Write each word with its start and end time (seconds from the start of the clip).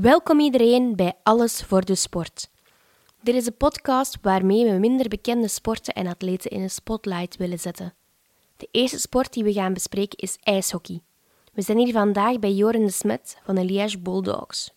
Welkom 0.00 0.40
iedereen 0.40 0.96
bij 0.96 1.12
Alles 1.22 1.62
voor 1.62 1.84
de 1.84 1.94
Sport. 1.94 2.50
Dit 3.22 3.34
is 3.34 3.46
een 3.46 3.56
podcast 3.56 4.18
waarmee 4.22 4.70
we 4.70 4.78
minder 4.78 5.08
bekende 5.08 5.48
sporten 5.48 5.94
en 5.94 6.06
atleten 6.06 6.50
in 6.50 6.62
een 6.62 6.70
spotlight 6.70 7.36
willen 7.36 7.58
zetten. 7.58 7.94
De 8.56 8.68
eerste 8.70 8.98
sport 8.98 9.32
die 9.32 9.44
we 9.44 9.52
gaan 9.52 9.72
bespreken 9.72 10.18
is 10.18 10.38
ijshockey. 10.42 11.00
We 11.52 11.62
zijn 11.62 11.78
hier 11.78 11.92
vandaag 11.92 12.38
bij 12.38 12.52
Joren 12.52 12.84
de 12.84 12.90
Smet 12.90 13.38
van 13.44 13.54
de 13.54 13.64
Liège 13.64 13.98
Bulldogs. 13.98 14.72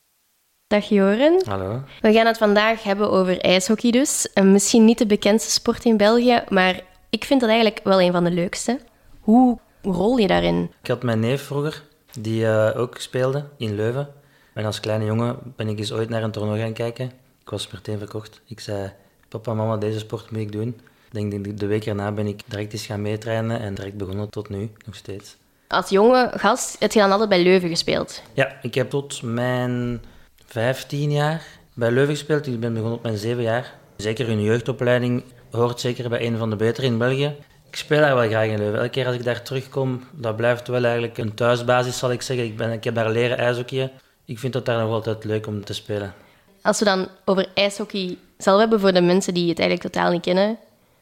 Dag 0.67 0.85
Joren. 0.85 1.41
Hallo. 1.45 1.83
We 2.01 2.13
gaan 2.13 2.25
het 2.25 2.37
vandaag 2.37 2.83
hebben 2.83 3.11
over 3.11 3.41
ijshockey 3.41 3.91
dus. 3.91 4.33
En 4.33 4.51
misschien 4.51 4.85
niet 4.85 4.97
de 4.97 5.05
bekendste 5.05 5.51
sport 5.51 5.85
in 5.85 5.97
België, 5.97 6.43
maar 6.49 6.81
ik 7.09 7.23
vind 7.23 7.39
dat 7.39 7.49
eigenlijk 7.49 7.83
wel 7.83 8.01
een 8.01 8.11
van 8.11 8.23
de 8.23 8.31
leukste. 8.31 8.79
Hoe 9.19 9.59
rol 9.81 10.17
je 10.17 10.27
daarin? 10.27 10.71
Ik 10.81 10.87
had 10.87 11.03
mijn 11.03 11.19
neef 11.19 11.41
vroeger, 11.41 11.83
die 12.19 12.47
eh, 12.47 12.79
ook 12.79 12.97
speelde 12.97 13.45
in 13.57 13.75
Leuven. 13.75 14.21
En 14.53 14.65
als 14.65 14.79
kleine 14.79 15.05
jongen 15.05 15.37
ben 15.55 15.67
ik 15.67 15.79
eens 15.79 15.91
ooit 15.93 16.09
naar 16.09 16.23
een 16.23 16.31
toernooi 16.31 16.61
gaan 16.61 16.73
kijken. 16.73 17.05
Ik 17.41 17.49
was 17.49 17.71
meteen 17.71 17.97
verkocht. 17.97 18.41
Ik 18.47 18.59
zei, 18.59 18.91
papa, 19.29 19.53
mama, 19.53 19.77
deze 19.77 19.99
sport 19.99 20.31
moet 20.31 20.39
ik 20.41 20.51
doen. 20.51 20.67
Ik 21.11 21.29
denk 21.31 21.43
de- 21.43 21.53
de 21.53 21.65
week 21.65 21.85
erna 21.85 22.11
ben 22.11 22.27
ik 22.27 22.41
direct 22.45 22.73
eens 22.73 22.85
gaan 22.85 23.01
meetrainen 23.01 23.59
en 23.59 23.73
direct 23.73 23.97
begonnen 23.97 24.29
tot 24.29 24.49
nu, 24.49 24.71
nog 24.85 24.95
steeds. 24.95 25.35
Als 25.67 25.89
jonge 25.89 26.31
gast 26.35 26.75
heb 26.79 26.91
je 26.91 26.99
dan 26.99 27.11
altijd 27.11 27.29
bij 27.29 27.43
Leuven 27.43 27.69
gespeeld. 27.69 28.21
Ja, 28.33 28.57
ik 28.61 28.73
heb 28.75 28.89
tot 28.89 29.21
mijn 29.21 30.01
15 30.45 31.11
jaar 31.11 31.41
bij 31.73 31.91
Leuven 31.91 32.15
gespeeld. 32.15 32.47
Ik 32.47 32.59
ben 32.59 32.73
begonnen 32.73 32.97
op 32.97 33.03
mijn 33.03 33.17
7 33.17 33.43
jaar. 33.43 33.73
Zeker 33.97 34.27
hun 34.27 34.41
jeugdopleiding 34.41 35.23
hoort 35.51 35.79
zeker 35.79 36.09
bij 36.09 36.25
een 36.25 36.37
van 36.37 36.49
de 36.49 36.55
betere 36.55 36.87
in 36.87 36.97
België. 36.97 37.35
Ik 37.69 37.75
speel 37.75 37.99
daar 37.99 38.15
wel 38.15 38.27
graag 38.27 38.47
in 38.47 38.57
Leuven. 38.57 38.77
Elke 38.79 38.89
keer 38.89 39.05
als 39.05 39.15
ik 39.15 39.23
daar 39.23 39.41
terugkom, 39.41 40.03
dat 40.11 40.35
blijft 40.35 40.67
wel 40.67 40.83
eigenlijk 40.83 41.17
een 41.17 41.33
thuisbasis, 41.33 41.97
zal 41.97 42.11
ik 42.11 42.21
zeggen. 42.21 42.45
Ik, 42.45 42.57
ben, 42.57 42.71
ik 42.71 42.83
heb 42.83 42.95
daar 42.95 43.09
leren 43.11 43.37
ijshockeyen. 43.37 43.91
Ik 44.25 44.39
vind 44.39 44.53
het 44.53 44.65
daar 44.65 44.79
nog 44.79 44.91
altijd 44.91 45.23
leuk 45.23 45.47
om 45.47 45.65
te 45.65 45.73
spelen. 45.73 46.13
Als 46.61 46.79
we 46.79 46.85
dan 46.85 47.07
over 47.25 47.47
ijshockey 47.53 48.17
zelf 48.37 48.59
hebben 48.59 48.79
voor 48.79 48.93
de 48.93 49.01
mensen 49.01 49.33
die 49.33 49.49
het 49.49 49.59
eigenlijk 49.59 49.93
totaal 49.93 50.11
niet 50.11 50.21
kennen, 50.21 50.57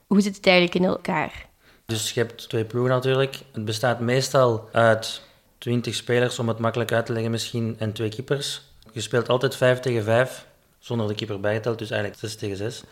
hoe 0.08 0.22
zit 0.22 0.36
het 0.36 0.48
eigenlijk 0.48 0.76
in 0.76 0.86
elkaar? 0.86 1.46
Dus 1.86 2.12
je 2.12 2.20
hebt 2.20 2.50
twee 2.50 2.66
ploegen 2.66 2.92
natuurlijk. 2.92 3.40
Het 3.52 3.66
bestaat 3.66 4.00
meestal 4.00 4.70
uit 4.72 5.22
20 5.58 5.96
spelers, 5.96 6.40
om 6.40 6.48
het 6.48 6.60
makkelijk 6.60 6.92
uit 6.92 7.06
te 7.06 7.14
leggen 7.14 7.32
misschien, 7.32 7.76
en 7.80 7.94
twee 7.94 8.10
keepers. 8.10 8.62
Je 8.92 9.02
speelt 9.02 9.30
altijd 9.30 9.56
5 9.56 9.80
tegen 9.80 10.04
5, 10.04 10.46
zonder 10.80 11.08
de 11.08 11.16
keeper 11.16 11.40
bijgeteld, 11.40 11.78
dus 11.78 11.90
eigenlijk 11.90 12.20
6 12.22 12.36
tegen 12.36 12.58
6. 12.58 12.84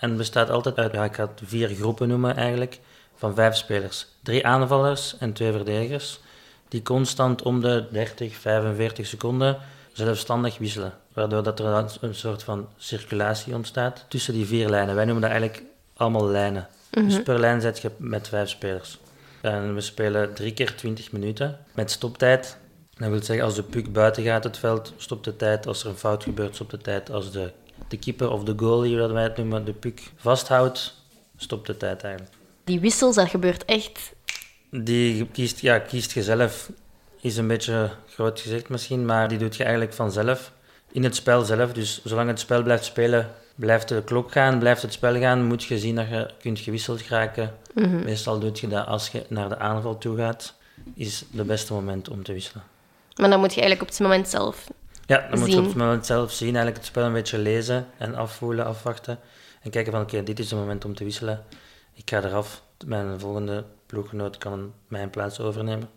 En 0.00 0.08
het 0.08 0.18
bestaat 0.18 0.50
altijd 0.50 0.76
uit, 0.76 0.92
ja, 0.92 1.04
ik 1.04 1.14
ga 1.14 1.22
het 1.22 1.40
vier 1.44 1.68
groepen 1.68 2.08
noemen 2.08 2.36
eigenlijk, 2.36 2.80
van 3.14 3.34
vijf 3.34 3.56
spelers. 3.56 4.06
Drie 4.22 4.46
aanvallers 4.46 5.18
en 5.18 5.32
twee 5.32 5.52
verdedigers, 5.52 6.20
die 6.68 6.82
constant 6.82 7.42
om 7.42 7.60
de 7.60 7.86
30, 7.90 8.36
45 8.36 9.06
seconden 9.06 9.56
zelfstandig 9.92 10.58
wisselen. 10.58 10.92
Waardoor 11.12 11.42
dat 11.42 11.60
er 11.60 11.88
een 12.00 12.14
soort 12.14 12.42
van 12.42 12.68
circulatie 12.76 13.54
ontstaat 13.54 14.04
tussen 14.08 14.34
die 14.34 14.46
vier 14.46 14.68
lijnen. 14.68 14.94
Wij 14.94 15.04
noemen 15.04 15.22
dat 15.22 15.30
eigenlijk 15.30 15.62
allemaal 15.96 16.26
lijnen. 16.26 16.68
Dus 16.90 17.22
per 17.22 17.38
lijn 17.38 17.60
zet 17.60 17.78
je 17.78 17.90
met 17.96 18.28
vijf 18.28 18.48
spelers. 18.48 18.98
En 19.40 19.74
we 19.74 19.80
spelen 19.80 20.34
drie 20.34 20.52
keer 20.52 20.76
20 20.76 21.12
minuten 21.12 21.58
met 21.74 21.90
stoptijd. 21.90 22.56
Dat 22.98 23.08
wil 23.08 23.22
zeggen, 23.22 23.44
als 23.44 23.54
de 23.54 23.62
puck 23.62 23.92
buiten 23.92 24.22
gaat 24.22 24.44
het 24.44 24.58
veld, 24.58 24.92
stopt 24.96 25.24
de 25.24 25.36
tijd. 25.36 25.66
Als 25.66 25.84
er 25.84 25.90
een 25.90 25.96
fout 25.96 26.22
gebeurt, 26.22 26.54
stopt 26.54 26.70
de 26.70 26.78
tijd. 26.78 27.10
Als 27.10 27.32
de, 27.32 27.52
de 27.88 27.98
keeper 27.98 28.30
of 28.30 28.44
de 28.44 28.54
goalie, 28.56 28.98
wat 28.98 29.10
wij 29.10 29.22
het 29.22 29.36
noemen, 29.36 29.64
de 29.64 29.72
puck 29.72 30.10
vasthoudt, 30.16 30.94
stopt 31.36 31.66
de 31.66 31.76
tijd 31.76 32.02
eigenlijk. 32.02 32.34
Die 32.64 32.80
wissels, 32.80 33.14
dat 33.14 33.28
gebeurt 33.28 33.64
echt. 33.64 34.12
Die 34.70 35.26
kiest, 35.26 35.60
ja, 35.60 35.78
kiest 35.78 36.12
je 36.12 36.22
zelf, 36.22 36.70
is 37.20 37.36
een 37.36 37.46
beetje 37.46 37.90
groot 38.08 38.40
gezegd 38.40 38.68
misschien, 38.68 39.04
maar 39.04 39.28
die 39.28 39.38
doet 39.38 39.56
je 39.56 39.62
eigenlijk 39.62 39.94
vanzelf 39.94 40.52
in 40.92 41.04
het 41.04 41.14
spel 41.14 41.44
zelf. 41.44 41.72
Dus 41.72 42.00
zolang 42.04 42.28
het 42.28 42.40
spel 42.40 42.62
blijft 42.62 42.84
spelen, 42.84 43.30
blijft 43.54 43.88
de 43.88 44.02
klok 44.04 44.32
gaan, 44.32 44.58
blijft 44.58 44.82
het 44.82 44.92
spel 44.92 45.18
gaan, 45.18 45.44
moet 45.44 45.64
je 45.64 45.78
zien 45.78 45.94
dat 45.94 46.08
je 46.08 46.30
kunt 46.38 46.58
gewisseld 46.58 47.00
geraken. 47.00 47.54
Meestal 48.04 48.38
doe 48.38 48.50
je 48.54 48.68
dat 48.68 48.86
als 48.86 49.08
je 49.08 49.24
naar 49.28 49.48
de 49.48 49.58
aanval 49.58 49.98
toe 49.98 50.16
gaat, 50.16 50.54
is 50.94 51.24
het 51.36 51.46
beste 51.46 51.72
moment 51.72 52.08
om 52.08 52.22
te 52.22 52.32
wisselen. 52.32 52.64
Maar 53.16 53.30
dan 53.30 53.40
moet 53.40 53.54
je 53.54 53.60
eigenlijk 53.60 53.90
op 53.90 53.96
het 53.96 54.06
moment 54.06 54.28
zelf. 54.28 54.70
Ja, 55.06 55.26
dan 55.30 55.38
moet 55.38 55.52
je 55.52 55.58
op 55.58 55.64
het 55.64 55.74
moment 55.74 56.06
zelf 56.06 56.32
zien, 56.32 56.46
eigenlijk 56.48 56.76
het 56.76 56.86
spel 56.86 57.04
een 57.04 57.12
beetje 57.12 57.38
lezen 57.38 57.86
en 57.98 58.14
afvoelen, 58.14 58.66
afwachten. 58.66 59.18
En 59.62 59.70
kijken 59.70 59.92
van, 59.92 60.00
oké, 60.00 60.22
dit 60.22 60.38
is 60.38 60.50
het 60.50 60.58
moment 60.58 60.84
om 60.84 60.94
te 60.94 61.04
wisselen. 61.04 61.44
Ik 61.94 62.10
ga 62.10 62.24
eraf, 62.24 62.62
mijn 62.86 63.20
volgende 63.20 63.64
ploeggenoot 63.86 64.38
kan 64.38 64.72
mijn 64.88 65.10
plaats 65.10 65.40
overnemen. 65.40 65.88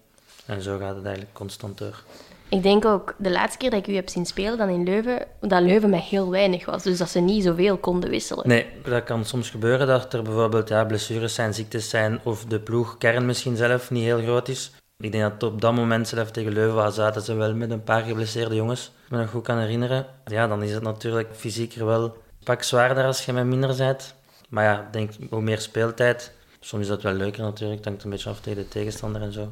En 0.46 0.62
zo 0.62 0.78
gaat 0.78 0.96
het 0.96 1.06
eigenlijk 1.06 1.36
constant 1.36 1.78
door. 1.78 2.04
Ik 2.50 2.64
denk 2.64 2.86
ook 2.86 3.16
de 3.18 3.32
laatste 3.32 3.58
keer 3.58 3.70
dat 3.70 3.80
ik 3.80 3.88
u 3.88 3.96
heb 3.96 4.10
zien 4.10 4.26
spelen, 4.26 4.58
dan 4.58 4.70
in 4.70 4.84
Leuven, 4.84 5.26
dat 5.42 5.62
Leuven 5.62 5.90
met 5.90 6.02
heel 6.02 6.30
weinig 6.30 6.66
was. 6.66 6.84
Dus 6.84 6.98
dat 6.98 7.10
ze 7.10 7.20
niet 7.20 7.44
zoveel 7.44 7.78
konden 7.78 8.10
wisselen. 8.10 8.48
Nee, 8.48 8.66
dat 8.84 9.04
kan 9.04 9.26
soms 9.26 9.50
gebeuren 9.50 9.88
dat 9.88 10.14
er 10.14 10.24
bijvoorbeeld 10.24 10.70
ja, 10.70 10.86
blessures 10.86 11.34
zijn, 11.34 11.54
ziektes 11.54 11.90
zijn 11.90 12.20
of 12.24 12.46
de 12.46 12.60
ploegkern 12.60 13.26
misschien 13.26 13.56
zelf 13.56 13.92
niet 13.92 14.04
heel 14.04 14.22
groot 14.22 14.48
is. 14.48 14.72
Ik 14.98 15.12
denk 15.12 15.24
dat 15.24 15.52
op 15.52 15.62
dat 15.62 15.74
moment 15.74 16.08
zelf 16.08 16.32
tegen 16.32 16.52
Leuven 16.52 16.76
was, 16.76 16.96
zaten 16.96 17.22
ze 17.22 17.34
wel 17.34 17.56
met 17.56 17.72
een 17.72 17.84
paar 17.84 18.02
geblesseerde 18.02 18.56
jongens. 18.56 18.92
Ik 19.06 19.12
me 19.12 19.18
nog 19.18 19.30
goed 19.30 19.44
kan 19.44 19.58
herinneren. 19.58 20.06
Ja, 20.26 20.48
dan 20.48 20.64
is 20.64 20.72
het 20.72 20.84
natuurlijk 20.84 21.30
fysieker 21.36 21.86
wel 21.86 22.18
pak 22.44 22.64
zwaarder 22.64 23.04
als 23.06 23.26
je 23.26 23.34
met 23.34 23.46
minder 23.46 23.76
bent. 23.76 24.16
Maar 24.50 24.64
ja, 24.64 24.80
ik 24.80 24.94
denk 24.94 25.12
hoe 25.30 25.42
meer 25.42 25.60
speeltijd. 25.60 26.34
Soms 26.60 26.82
is 26.82 26.88
dat 26.88 27.02
wel 27.02 27.14
leuker 27.14 27.44
natuurlijk, 27.44 27.78
het 27.78 27.88
hangt 27.88 28.04
een 28.04 28.10
beetje 28.10 28.30
af 28.30 28.40
tegen 28.40 28.64
de 28.64 28.68
tegenstander 28.68 29.22
en 29.22 29.34
zo. 29.34 29.52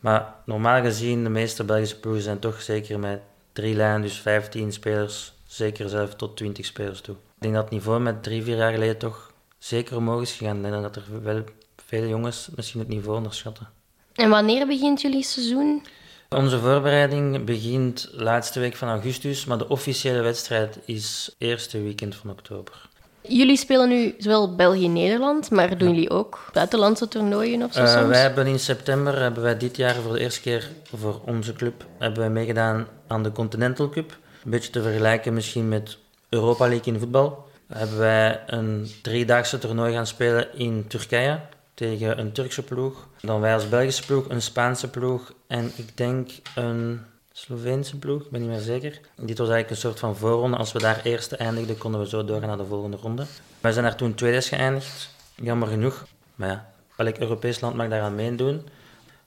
Maar 0.00 0.34
normaal 0.44 0.82
gezien, 0.82 1.24
de 1.24 1.30
meeste 1.30 1.64
Belgische 1.64 2.00
ploegen 2.00 2.22
zijn 2.22 2.38
toch 2.38 2.62
zeker 2.62 2.98
met 2.98 3.20
drie 3.52 3.74
lijnen, 3.74 4.02
dus 4.02 4.20
15 4.20 4.72
spelers, 4.72 5.32
zeker 5.46 5.88
zelf 5.88 6.14
tot 6.14 6.36
20 6.36 6.66
spelers 6.66 7.00
toe. 7.00 7.14
Ik 7.14 7.42
denk 7.42 7.54
dat 7.54 7.62
het 7.62 7.72
niveau 7.72 8.00
met 8.00 8.22
drie, 8.22 8.42
vier 8.42 8.56
jaar 8.56 8.72
geleden 8.72 8.98
toch 8.98 9.32
zeker 9.58 9.96
omhoog 9.96 10.22
is 10.22 10.32
gegaan. 10.32 10.64
En 10.64 10.82
dat 10.82 10.96
er 10.96 11.22
wel 11.22 11.44
veel 11.86 12.06
jongens 12.06 12.48
misschien 12.56 12.80
het 12.80 12.88
niveau 12.88 13.16
onderschatten. 13.16 13.68
En 14.12 14.30
wanneer 14.30 14.66
begint 14.66 15.00
jullie 15.00 15.22
seizoen? 15.22 15.82
Onze 16.28 16.58
voorbereiding 16.58 17.44
begint 17.44 18.08
laatste 18.12 18.60
week 18.60 18.76
van 18.76 18.88
augustus, 18.88 19.44
maar 19.44 19.58
de 19.58 19.68
officiële 19.68 20.20
wedstrijd 20.20 20.78
is 20.84 21.34
eerste 21.38 21.82
weekend 21.82 22.14
van 22.14 22.30
oktober. 22.30 22.88
Jullie 23.28 23.56
spelen 23.56 23.88
nu 23.88 24.14
zowel 24.18 24.54
België-Nederland, 24.54 25.50
maar 25.50 25.78
doen 25.78 25.88
jullie 25.94 26.10
ook 26.10 26.38
buitenlandse 26.52 27.08
toernooien 27.08 27.62
of 27.62 27.72
zo 27.72 27.80
Eh, 27.80 27.92
soms? 27.92 28.06
wij 28.08 28.20
hebben 28.20 28.46
in 28.46 28.58
september, 28.58 29.20
hebben 29.20 29.42
wij 29.42 29.56
dit 29.58 29.76
jaar 29.76 29.94
voor 29.94 30.12
de 30.12 30.20
eerste 30.20 30.40
keer 30.40 30.70
voor 30.94 31.20
onze 31.24 31.52
club, 31.52 31.84
hebben 31.98 32.20
wij 32.20 32.30
meegedaan 32.30 32.86
aan 33.06 33.22
de 33.22 33.32
Continental 33.32 33.88
Cup. 33.88 34.16
Een 34.44 34.50
beetje 34.50 34.70
te 34.70 34.82
vergelijken 34.82 35.34
misschien 35.34 35.68
met 35.68 35.98
Europa 36.28 36.68
League 36.68 36.92
in 36.92 36.98
voetbal. 37.00 37.44
Hebben 37.72 37.98
wij 37.98 38.40
een 38.46 38.90
driedaagse 39.02 39.58
toernooi 39.58 39.92
gaan 39.92 40.06
spelen 40.06 40.46
in 40.58 40.84
Turkije 40.88 41.40
tegen 41.74 42.18
een 42.18 42.32
Turkse 42.32 42.62
ploeg. 42.62 43.06
Dan 43.20 43.40
wij 43.40 43.54
als 43.54 43.68
Belgische 43.68 44.06
ploeg, 44.06 44.28
een 44.28 44.42
Spaanse 44.42 44.88
ploeg 44.90 45.32
en 45.46 45.72
ik 45.76 45.96
denk 45.96 46.30
een 46.54 47.00
Sloveense 47.38 47.98
ploeg, 47.98 48.22
ik 48.22 48.30
ben 48.30 48.40
niet 48.40 48.50
meer 48.50 48.60
zeker. 48.60 49.00
Dit 49.14 49.38
was 49.38 49.48
eigenlijk 49.48 49.70
een 49.70 49.76
soort 49.76 49.98
van 49.98 50.16
voorronde. 50.16 50.56
Als 50.56 50.72
we 50.72 50.78
daar 50.78 51.00
eerste 51.02 51.36
eindigden, 51.36 51.78
konden 51.78 52.00
we 52.00 52.08
zo 52.08 52.24
doorgaan 52.24 52.48
naar 52.48 52.56
de 52.56 52.64
volgende 52.64 52.96
ronde. 52.96 53.26
Wij 53.60 53.72
zijn 53.72 53.84
daar 53.84 53.96
toen 53.96 54.14
tweede 54.14 54.42
geëindigd, 54.42 55.10
jammer 55.34 55.68
genoeg. 55.68 56.06
Maar 56.34 56.48
ja, 56.48 56.72
elk 56.96 57.16
Europees 57.16 57.60
land 57.60 57.74
mag 57.74 57.88
daaraan 57.88 58.14
meedoen. 58.14 58.68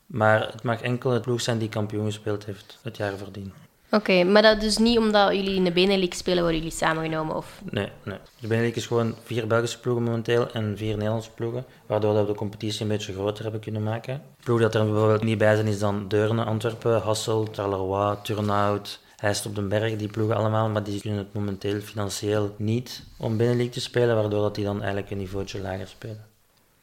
Maar 0.06 0.52
het 0.52 0.64
mag 0.64 0.82
enkel 0.82 1.12
het 1.12 1.22
ploeg 1.22 1.42
zijn 1.42 1.58
die 1.58 1.70
kampioen 1.70 2.06
gespeeld 2.06 2.46
heeft 2.46 2.80
het 2.82 2.98
jaar 2.98 3.18
voordien. 3.18 3.54
Oké, 3.92 4.24
maar 4.24 4.42
dat 4.42 4.64
is 4.64 4.78
niet 4.78 4.98
omdat 4.98 5.34
jullie 5.34 5.56
in 5.56 5.64
de 5.64 5.72
Benelux 5.72 6.18
spelen, 6.18 6.42
worden 6.42 6.58
jullie 6.60 6.76
samengenomen? 6.76 7.36
Of... 7.36 7.62
Nee, 7.70 7.90
nee. 8.04 8.18
De 8.40 8.48
Benelux 8.48 8.78
is 8.78 8.86
gewoon 8.86 9.16
vier 9.24 9.48
Belgische 9.48 9.80
ploegen 9.80 10.04
momenteel 10.04 10.52
en 10.52 10.78
vier 10.78 10.94
Nederlandse 10.94 11.32
ploegen. 11.32 11.66
Waardoor 11.86 12.16
we 12.16 12.26
de 12.26 12.34
competitie 12.34 12.82
een 12.82 12.88
beetje 12.88 13.14
groter 13.14 13.44
hebben 13.44 13.62
kunnen 13.62 13.84
maken. 13.84 14.22
De 14.38 14.44
ploeg 14.44 14.60
dat 14.60 14.76
er 14.76 14.86
bijvoorbeeld 14.86 15.24
niet 15.24 15.38
bij 15.38 15.56
zijn 15.56 15.68
is 15.68 15.80
dan 15.80 16.08
Deurne, 16.08 16.44
Antwerpen, 16.44 17.02
Hasselt, 17.02 17.56
Charleroi, 17.56 18.16
Turnhout, 18.24 19.00
Heist 19.16 19.46
op 19.46 19.56
den 19.56 19.70
Berg. 19.70 19.96
Die 19.96 20.08
ploegen 20.08 20.36
allemaal, 20.36 20.70
maar 20.70 20.84
die 20.84 21.02
kunnen 21.02 21.20
het 21.20 21.34
momenteel 21.34 21.80
financieel 21.80 22.54
niet 22.58 23.04
om 23.18 23.38
Benelux 23.38 23.74
te 23.74 23.82
spelen. 23.82 24.16
Waardoor 24.16 24.42
dat 24.42 24.56
die 24.56 24.66
dan 24.66 24.78
eigenlijk 24.78 25.12
een 25.12 25.18
niveautje 25.18 25.62
lager 25.62 25.88
spelen. 25.88 26.29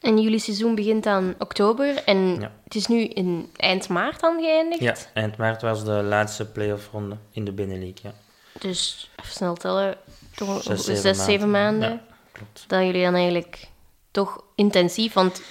En 0.01 0.21
jullie 0.21 0.39
seizoen 0.39 0.75
begint 0.75 1.03
dan 1.03 1.35
oktober 1.39 2.03
en 2.03 2.39
Ja. 2.39 2.51
het 2.63 2.75
is 2.75 2.87
nu 2.87 3.03
in 3.03 3.49
eind 3.55 3.89
maart 3.89 4.19
dan 4.19 4.39
geëindigd? 4.41 4.81
Ja, 4.81 4.95
eind 5.13 5.37
maart 5.37 5.61
was 5.61 5.83
de 5.83 5.91
laatste 5.91 6.45
playoff 6.45 6.89
ronde 6.91 7.17
in 7.31 7.45
de 7.45 7.51
Benelux. 7.51 8.01
Ja. 8.01 8.13
Dus 8.59 9.09
even 9.19 9.31
snel 9.31 9.55
tellen, 9.55 9.95
toch 10.35 10.63
Zes, 10.63 10.83
zes, 10.85 11.01
zeven 11.01 11.15
zeven 11.15 11.51
maanden. 11.51 11.89
Ja, 11.89 12.01
klopt. 12.31 12.63
Dat 12.67 12.81
jullie 12.83 13.03
dan 13.03 13.13
eigenlijk 13.15 13.67
toch 14.11 14.43
intensief, 14.55 15.13
want 15.13 15.41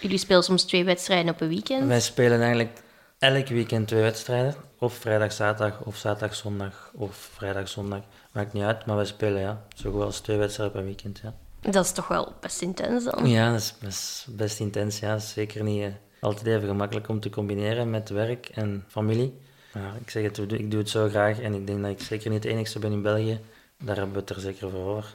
jullie 0.00 0.18
spelen 0.18 0.42
soms 0.42 0.64
twee 0.64 0.84
wedstrijden 0.84 1.32
op 1.32 1.40
een 1.40 1.48
weekend. 1.48 1.86
Wij 1.86 2.00
spelen 2.00 2.38
eigenlijk 2.40 2.72
elk 3.18 3.46
weekend 3.48 3.88
twee 3.88 4.02
wedstrijden. 4.02 4.54
Of 4.78 4.94
vrijdag, 4.94 5.32
zaterdag, 5.32 5.80
of 5.84 5.96
zaterdag, 5.96 6.36
zondag, 6.36 6.90
of 6.94 7.16
vrijdag, 7.34 7.68
zondag. 7.68 8.00
Maakt 8.32 8.52
niet 8.52 8.62
uit, 8.62 8.86
maar 8.86 8.96
wij 8.96 9.04
spelen 9.04 9.40
ja, 9.40 9.62
zo 9.76 9.90
goed 9.92 10.02
als 10.02 10.20
twee 10.20 10.36
wedstrijden 10.36 10.74
per 10.76 10.84
weekend. 10.84 11.20
Ja, 11.22 11.34
Dat 11.70 11.84
is 11.84 11.92
toch 11.92 12.08
wel 12.08 12.32
best 12.40 12.62
intens 12.62 13.04
dan? 13.04 13.28
ja 13.28 13.50
dat, 13.50 13.76
is, 13.86 14.24
dat 14.26 14.36
best 14.36 14.60
intens. 14.60 14.98
Ja. 14.98 15.12
Dat 15.12 15.22
zeker 15.22 15.62
niet 15.62 15.82
eh, 15.82 15.88
altijd 16.20 16.46
even 16.46 16.68
gemakkelijk 16.68 17.08
om 17.08 17.20
te 17.20 17.30
combineren 17.30 17.90
met 17.90 18.08
werk 18.08 18.48
en 18.48 18.84
familie. 18.88 19.38
Ja, 19.74 19.92
ik 20.00 20.10
zeg 20.10 20.22
het, 20.22 20.38
ik 20.38 20.70
doe 20.70 20.80
het 20.80 20.90
zo 20.90 21.08
graag 21.08 21.40
en 21.40 21.54
ik 21.54 21.66
denk 21.66 21.82
dat 21.82 21.90
ik 21.90 22.00
zeker 22.00 22.30
niet 22.30 22.42
de 22.42 22.48
enigste 22.48 22.78
ben 22.78 22.92
in 22.92 23.02
België. 23.02 23.40
Daar 23.78 23.96
hebben 23.96 24.14
we 24.14 24.20
het 24.20 24.30
er 24.30 24.40
zeker 24.40 24.70
voor 24.70 24.96
over. 24.96 25.14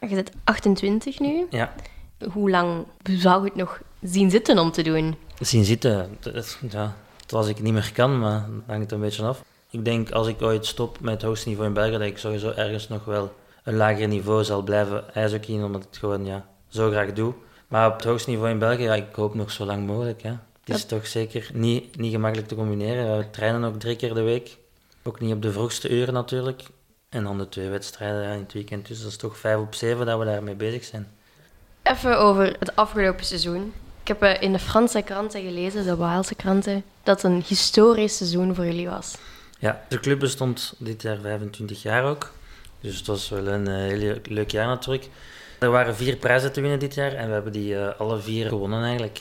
Je 0.00 0.14
bent 0.14 0.30
28 0.44 1.18
nu. 1.18 1.46
Ja, 1.50 1.72
Hoe 2.32 2.50
lang 2.50 2.86
zou 3.02 3.40
je 3.42 3.48
het 3.48 3.54
nog 3.58 3.80
zien 4.02 4.30
zitten 4.30 4.58
om 4.58 4.72
te 4.72 4.82
doen? 4.82 5.16
zien 5.40 5.64
zitten, 5.64 6.18
ja, 6.70 6.96
het 7.20 7.30
was 7.30 7.48
ik 7.48 7.60
niet 7.62 7.72
meer 7.72 7.92
kan, 7.94 8.18
maar 8.18 8.40
dat 8.40 8.62
hangt 8.66 8.92
een 8.92 9.00
beetje 9.00 9.24
af. 9.24 9.42
Ik 9.70 9.84
denk 9.84 10.10
als 10.10 10.26
ik 10.26 10.42
ooit 10.42 10.66
stop 10.66 11.00
met 11.00 11.12
het 11.12 11.22
hoogste 11.22 11.48
niveau 11.48 11.68
in 11.68 11.74
België, 11.74 11.92
dat 11.92 12.00
ik 12.00 12.18
sowieso 12.18 12.50
ergens 12.50 12.88
nog 12.88 13.04
wel 13.04 13.34
een 13.68 13.76
lager 13.76 14.08
niveau 14.08 14.44
zal 14.44 14.62
blijven 14.62 15.14
ijshockeyen, 15.14 15.64
omdat 15.64 15.80
ik 15.80 15.88
het 15.90 15.98
gewoon 15.98 16.24
ja, 16.24 16.46
zo 16.68 16.90
graag 16.90 17.12
doe. 17.12 17.34
Maar 17.68 17.86
op 17.86 17.94
het 17.94 18.04
hoogste 18.04 18.30
niveau 18.30 18.50
in 18.50 18.58
België, 18.58 18.82
ja, 18.82 18.94
ik 18.94 19.14
hoop 19.14 19.34
nog 19.34 19.50
zo 19.50 19.64
lang 19.64 19.86
mogelijk. 19.86 20.22
Ja. 20.22 20.42
Het 20.64 20.76
is 20.76 20.84
toch 20.84 21.06
zeker 21.06 21.50
niet, 21.52 21.96
niet 21.96 22.12
gemakkelijk 22.12 22.48
te 22.48 22.54
combineren. 22.54 23.18
We 23.18 23.30
trainen 23.30 23.64
ook 23.64 23.80
drie 23.80 23.96
keer 23.96 24.14
de 24.14 24.22
week. 24.22 24.56
Ook 25.02 25.20
niet 25.20 25.32
op 25.32 25.42
de 25.42 25.52
vroegste 25.52 25.88
uren 25.88 26.14
natuurlijk. 26.14 26.62
En 27.08 27.24
dan 27.24 27.38
de 27.38 27.48
twee 27.48 27.68
wedstrijden 27.68 28.22
ja, 28.22 28.32
in 28.32 28.38
het 28.38 28.52
weekend. 28.52 28.88
Dus 28.88 29.00
dat 29.02 29.10
is 29.10 29.16
toch 29.16 29.38
vijf 29.38 29.58
op 29.58 29.74
zeven 29.74 30.06
dat 30.06 30.18
we 30.18 30.24
daarmee 30.24 30.54
bezig 30.54 30.84
zijn. 30.84 31.08
Even 31.82 32.18
over 32.18 32.56
het 32.58 32.76
afgelopen 32.76 33.24
seizoen. 33.24 33.72
Ik 34.02 34.08
heb 34.08 34.22
eh, 34.22 34.42
in 34.42 34.52
de 34.52 34.58
Franse 34.58 35.02
kranten 35.02 35.42
gelezen, 35.42 35.84
de 35.84 35.96
Waalse 35.96 36.34
kranten, 36.34 36.84
dat 37.02 37.22
het 37.22 37.32
een 37.32 37.44
historisch 37.46 38.16
seizoen 38.16 38.54
voor 38.54 38.64
jullie 38.64 38.88
was. 38.88 39.16
Ja, 39.58 39.82
de 39.88 40.00
club 40.00 40.18
bestond 40.18 40.74
dit 40.78 41.02
jaar 41.02 41.18
25 41.20 41.82
jaar 41.82 42.04
ook. 42.04 42.30
Dus 42.80 42.96
het 42.96 43.06
was 43.06 43.28
wel 43.28 43.46
een 43.46 43.68
eh, 43.68 43.74
heel 43.74 44.18
leuk 44.22 44.50
jaar 44.50 44.66
natuurlijk. 44.66 45.08
Er 45.58 45.70
waren 45.70 45.96
vier 45.96 46.16
prijzen 46.16 46.52
te 46.52 46.60
winnen 46.60 46.78
dit 46.78 46.94
jaar 46.94 47.12
en 47.12 47.26
we 47.26 47.32
hebben 47.32 47.52
die 47.52 47.76
eh, 47.76 48.00
alle 48.00 48.18
vier 48.18 48.48
gewonnen 48.48 48.82
eigenlijk. 48.82 49.20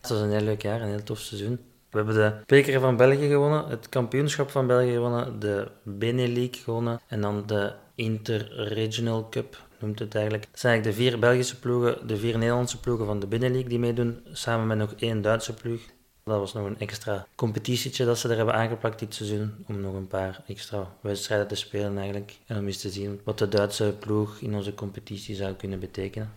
Het 0.00 0.10
was 0.10 0.20
een 0.20 0.30
heel 0.30 0.40
leuk 0.40 0.62
jaar, 0.62 0.80
een 0.80 0.88
heel 0.88 1.02
tof 1.02 1.18
seizoen. 1.18 1.58
We 1.90 1.96
hebben 1.96 2.14
de 2.14 2.32
beker 2.46 2.80
van 2.80 2.96
België 2.96 3.28
gewonnen, 3.28 3.68
het 3.68 3.88
kampioenschap 3.88 4.50
van 4.50 4.66
België 4.66 4.92
gewonnen, 4.92 5.40
de 5.40 5.68
Benelux 5.82 6.58
gewonnen 6.58 7.00
en 7.06 7.20
dan 7.20 7.42
de 7.46 7.72
Interregional 7.94 9.28
Cup 9.28 9.62
noemt 9.78 9.98
het 9.98 10.14
eigenlijk. 10.14 10.46
Het 10.50 10.60
zijn 10.60 10.72
eigenlijk 10.72 11.02
de 11.02 11.10
vier 11.10 11.18
Belgische 11.20 11.58
ploegen, 11.58 12.06
de 12.06 12.16
vier 12.16 12.38
Nederlandse 12.38 12.80
ploegen 12.80 13.06
van 13.06 13.20
de 13.20 13.26
Benelux 13.26 13.68
die 13.68 13.78
meedoen, 13.78 14.20
samen 14.32 14.66
met 14.66 14.78
nog 14.78 14.94
één 14.98 15.22
Duitse 15.22 15.54
ploeg. 15.54 15.80
Dat 16.24 16.38
was 16.38 16.52
nog 16.52 16.66
een 16.66 16.78
extra 16.78 17.26
competitietje 17.34 18.04
dat 18.04 18.18
ze 18.18 18.28
er 18.28 18.36
hebben 18.36 18.54
aangeplakt 18.54 18.98
dit 18.98 19.14
seizoen, 19.14 19.64
om 19.66 19.80
nog 19.80 19.94
een 19.94 20.06
paar 20.06 20.42
extra 20.46 20.92
wedstrijden 21.00 21.48
te 21.48 21.54
spelen 21.54 21.98
eigenlijk. 21.98 22.38
En 22.46 22.58
om 22.58 22.66
eens 22.66 22.80
te 22.80 22.90
zien 22.90 23.20
wat 23.24 23.38
de 23.38 23.48
Duitse 23.48 23.94
ploeg 23.98 24.38
in 24.40 24.54
onze 24.54 24.74
competitie 24.74 25.34
zou 25.34 25.54
kunnen 25.54 25.78
betekenen. 25.78 26.32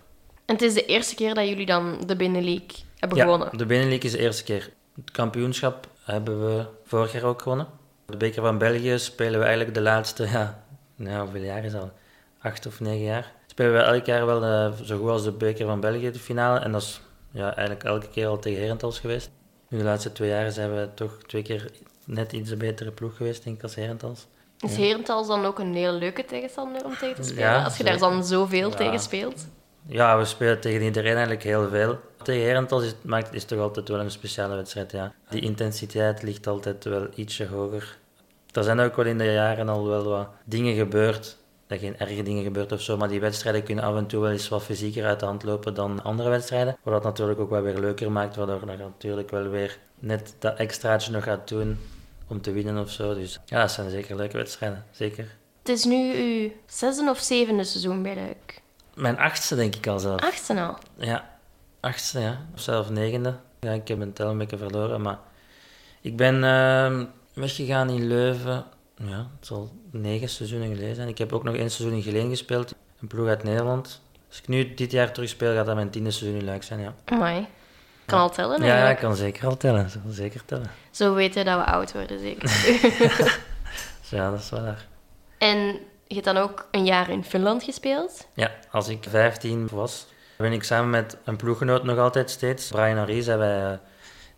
En 0.45 0.53
het 0.53 0.61
is 0.61 0.73
de 0.73 0.85
eerste 0.85 1.15
keer 1.15 1.33
dat 1.33 1.47
jullie 1.47 1.65
dan 1.65 2.03
de 2.05 2.15
Binnenleague 2.15 2.77
hebben 2.99 3.17
gewonnen. 3.17 3.47
Ja, 3.51 3.57
de 3.57 3.65
Benelux 3.65 4.05
is 4.05 4.11
de 4.11 4.17
eerste 4.17 4.43
keer. 4.43 4.69
Het 4.95 5.11
kampioenschap 5.11 5.87
hebben 6.03 6.45
we 6.45 6.65
vorig 6.83 7.11
jaar 7.11 7.23
ook 7.23 7.41
gewonnen. 7.41 7.67
De 8.05 8.17
beker 8.17 8.41
van 8.41 8.57
België 8.57 8.99
spelen 8.99 9.39
we 9.39 9.45
eigenlijk 9.45 9.73
de 9.73 9.81
laatste, 9.81 10.27
ja, 10.27 10.63
nou, 10.95 11.23
hoeveel 11.23 11.43
jaar 11.43 11.63
is 11.63 11.71
dat? 11.71 11.91
Acht 12.39 12.65
of 12.65 12.79
negen 12.79 13.03
jaar. 13.03 13.31
Spelen 13.47 13.73
we 13.73 13.79
elk 13.79 14.05
jaar 14.05 14.25
wel 14.25 14.43
eh, 14.43 14.71
zo 14.83 14.97
goed 14.97 15.09
als 15.09 15.23
de 15.23 15.31
beker 15.31 15.65
van 15.65 15.79
België, 15.79 16.11
de 16.11 16.19
finale. 16.19 16.59
En 16.59 16.71
dat 16.71 16.81
is 16.81 17.01
ja, 17.31 17.55
eigenlijk 17.55 17.83
elke 17.83 18.09
keer 18.09 18.27
al 18.27 18.39
tegen 18.39 18.61
Herentals 18.61 18.99
geweest. 18.99 19.31
Nu 19.73 19.79
de 19.79 19.85
laatste 19.85 20.11
twee 20.11 20.29
jaar 20.29 20.51
zijn 20.51 20.75
we 20.75 20.89
toch 20.93 21.17
twee 21.27 21.41
keer 21.41 21.71
net 22.05 22.31
iets 22.31 22.49
een 22.49 22.57
betere 22.57 22.91
ploeg 22.91 23.17
geweest, 23.17 23.43
denk 23.43 23.55
ik, 23.57 23.63
als 23.63 23.75
Herentals. 23.75 24.27
Is 24.59 24.75
Herentals 24.75 25.27
dan 25.27 25.45
ook 25.45 25.59
een 25.59 25.75
heel 25.75 25.91
leuke 25.91 26.25
tegenstander 26.25 26.85
om 26.85 26.97
tegen 26.97 27.15
te 27.15 27.23
spelen? 27.23 27.43
Ja, 27.49 27.63
als 27.63 27.77
je 27.77 27.83
daar 27.83 27.97
dan 27.97 28.25
zoveel 28.25 28.69
Ja. 28.69 28.75
tegen 28.75 28.99
speelt? 28.99 29.45
Ja, 29.87 30.17
we 30.17 30.25
spelen 30.25 30.59
tegen 30.59 30.81
iedereen 30.81 31.11
eigenlijk 31.11 31.43
heel 31.43 31.69
veel. 31.69 31.99
Tegen 32.23 32.43
Herentals 32.43 32.83
is, 32.83 32.89
het 32.89 33.03
maakt, 33.03 33.33
is 33.33 33.43
toch 33.45 33.59
altijd 33.59 33.87
wel 33.89 33.99
een 33.99 34.11
speciale 34.11 34.55
wedstrijd, 34.55 34.91
ja. 34.91 35.13
Die 35.29 35.41
intensiteit 35.41 36.23
ligt 36.23 36.47
altijd 36.47 36.83
wel 36.83 37.07
ietsje 37.15 37.47
hoger. 37.47 37.97
Er 38.51 38.63
zijn 38.63 38.79
ook 38.79 38.95
wel 38.95 39.05
in 39.05 39.17
de 39.17 39.31
jaren 39.31 39.69
al 39.69 39.87
wel 39.87 40.03
wat 40.03 40.27
dingen 40.45 40.75
gebeurd. 40.75 41.37
Dat 41.73 41.81
geen 41.81 41.97
erge 41.97 42.23
dingen 42.23 42.43
gebeurd 42.43 42.71
of 42.71 42.81
zo, 42.81 42.97
maar 42.97 43.07
die 43.07 43.19
wedstrijden 43.19 43.63
kunnen 43.63 43.83
af 43.83 43.95
en 43.95 44.07
toe 44.07 44.21
wel 44.21 44.31
eens 44.31 44.49
wat 44.49 44.63
fysieker 44.63 45.05
uit 45.05 45.19
de 45.19 45.25
hand 45.25 45.43
lopen 45.43 45.73
dan 45.73 46.03
andere 46.03 46.29
wedstrijden. 46.29 46.77
Wat 46.83 46.93
dat 46.93 47.03
natuurlijk 47.03 47.39
ook 47.39 47.49
wel 47.49 47.61
weer 47.61 47.79
leuker 47.79 48.11
maakt, 48.11 48.35
waardoor 48.35 48.71
je 48.71 48.77
natuurlijk 48.77 49.29
wel 49.29 49.47
weer 49.47 49.79
net 49.99 50.35
dat 50.39 50.57
extraatje 50.57 51.11
nog 51.11 51.23
gaat 51.23 51.47
doen 51.47 51.79
om 52.27 52.41
te 52.41 52.51
winnen 52.51 52.77
of 52.77 52.91
zo. 52.91 53.13
Dus 53.13 53.39
ja, 53.45 53.61
dat 53.61 53.71
zijn 53.71 53.89
zeker 53.89 54.15
leuke 54.15 54.37
wedstrijden, 54.37 54.85
zeker. 54.91 55.27
Het 55.59 55.69
is 55.69 55.83
nu 55.83 56.13
uw 56.15 56.51
zesde 56.65 57.09
of 57.09 57.19
zevende 57.19 57.63
seizoen 57.63 58.03
bij 58.03 58.15
Luik. 58.15 58.61
Mijn 58.95 59.17
achtste 59.17 59.55
denk 59.55 59.75
ik 59.75 59.87
al 59.87 59.99
zelf. 59.99 60.21
Achtste 60.21 60.61
al. 60.61 60.77
Ja, 60.95 61.37
achtste, 61.79 62.19
ja. 62.19 62.45
Of 62.53 62.61
zelfs 62.61 62.89
negende. 62.89 63.35
Ja, 63.59 63.71
ik 63.71 63.87
heb 63.87 63.97
mijn 63.97 64.13
tel 64.13 64.29
een 64.29 64.37
beetje 64.37 64.57
verloren, 64.57 65.01
maar... 65.01 65.19
Ik 66.01 66.17
ben 66.17 66.43
ehm, 66.43 67.05
weggegaan 67.33 67.89
in 67.89 68.07
Leuven. 68.07 68.65
Ja, 69.05 69.27
het 69.37 69.47
zal 69.47 69.71
negen 69.91 70.29
seizoenen 70.29 70.67
geleden 70.75 70.95
zijn. 70.95 71.07
Ik 71.07 71.17
heb 71.17 71.33
ook 71.33 71.43
nog 71.43 71.55
één 71.55 71.71
seizoen 71.71 71.97
in 71.97 72.03
Geleen 72.03 72.29
gespeeld. 72.29 72.73
Een 73.01 73.07
ploeg 73.07 73.27
uit 73.27 73.43
Nederland. 73.43 74.01
Als 74.29 74.39
ik 74.39 74.47
nu 74.47 74.73
dit 74.73 74.91
jaar 74.91 75.11
terug 75.11 75.29
speel, 75.29 75.53
gaat 75.53 75.65
dat 75.65 75.75
mijn 75.75 75.89
tiende 75.89 76.11
seizoen 76.11 76.39
in 76.39 76.45
Luik 76.45 76.63
zijn, 76.63 76.79
ja. 76.79 76.93
Amai. 77.05 77.47
Kan 78.05 78.19
al 78.19 78.29
tellen 78.29 78.63
Ja, 78.63 78.87
ja, 78.87 78.93
kan 78.93 79.15
zeker 79.15 79.47
al 79.47 79.57
tellen. 79.57 79.89
Zeker 80.09 80.45
tellen. 80.45 80.71
Zo 80.91 81.13
weten 81.13 81.45
dat 81.45 81.57
we 81.57 81.65
oud 81.65 81.93
worden, 81.93 82.19
zeker. 82.19 82.51
Ja, 84.09 84.29
dat 84.31 84.39
is 84.39 84.49
wel 84.49 84.61
waar. 84.61 84.85
en 85.37 85.57
je 86.07 86.13
hebt 86.13 86.25
dan 86.25 86.37
ook 86.37 86.67
een 86.71 86.85
jaar 86.85 87.09
in 87.09 87.23
Finland 87.23 87.63
gespeeld. 87.63 88.27
Ja, 88.33 88.51
als 88.71 88.87
ik 88.87 89.05
15 89.09 89.67
was, 89.71 90.05
ben 90.37 90.51
ik 90.51 90.63
samen 90.63 90.89
met 90.89 91.17
een 91.23 91.35
ploeggenoot 91.35 91.83
nog 91.83 91.97
altijd 91.97 92.29
steeds, 92.29 92.67
Brian 92.69 92.97
Henry, 92.97 93.21
zijn 93.21 93.37
wij 93.37 93.79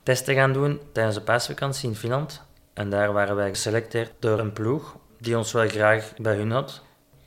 testen 0.04 0.36
gaan 0.36 0.54
doen 0.54 0.80
tijdens 0.94 1.16
de 1.16 1.22
paasvakantie 1.22 1.90
in 1.90 1.96
Finland. 1.96 2.42
En 2.76 2.90
daar 2.90 3.14
waren 3.14 3.36
wij 3.36 3.50
geselecteerd 3.50 4.12
door 4.20 4.40
een 4.40 4.54
ploeg 4.54 4.96
die 5.20 5.38
ons 5.38 5.52
wel 5.52 5.68
graag 5.68 6.14
bij 6.18 6.36
hun 6.36 6.52
had. 6.52 6.82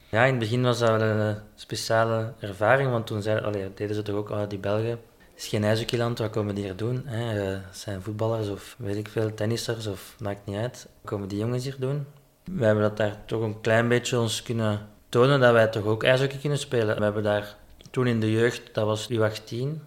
Ja, 0.08 0.24
in 0.24 0.30
het 0.30 0.38
begin 0.38 0.62
was 0.62 0.78
dat 0.78 0.88
wel 0.88 1.00
een 1.00 1.34
eh, 1.34 1.40
speciale 1.54 2.32
ervaring, 2.38 2.90
want 2.90 3.06
toen 3.06 3.22
zeiden, 3.22 3.44
allee, 3.44 3.70
deden 3.74 3.94
ze 3.94 4.02
toch 4.02 4.16
ook, 4.16 4.30
oh, 4.30 4.42
die 4.48 4.58
Belgen, 4.58 4.90
het 4.90 4.98
is 5.34 5.46
geen 5.46 5.64
ijshockeyland, 5.64 6.18
wat 6.18 6.30
komen 6.30 6.54
die 6.54 6.64
hier 6.64 6.76
doen? 6.76 7.02
Hè? 7.04 7.40
Eh, 7.40 7.58
Het 7.66 7.76
zijn 7.76 8.02
voetballers 8.02 8.48
of 8.48 8.74
weet 8.78 8.96
ik 8.96 9.08
veel, 9.08 9.34
tennissers 9.34 9.86
of 9.86 10.14
maakt 10.18 10.46
niet 10.46 10.56
uit. 10.56 10.88
Wat 11.00 11.10
komen 11.10 11.28
die 11.28 11.38
jongens 11.38 11.64
hier 11.64 11.76
doen? 11.78 12.06
We 12.44 12.64
hebben 12.64 12.82
dat 12.82 12.96
daar 12.96 13.16
toch 13.26 13.42
een 13.42 13.60
klein 13.60 13.88
beetje 13.88 14.18
ons 14.18 14.42
kunnen 14.42 14.88
tonen 15.08 15.40
dat 15.40 15.52
wij 15.52 15.66
toch 15.66 15.84
ook 15.84 16.02
ijshockey 16.04 16.38
kunnen 16.38 16.58
spelen. 16.58 16.96
We 16.96 17.02
hebben 17.02 17.22
daar 17.22 17.56
toen 17.90 18.06
in 18.06 18.20
de 18.20 18.30
jeugd, 18.30 18.74
dat 18.74 18.86
was 18.86 19.08
U18, 19.12 19.80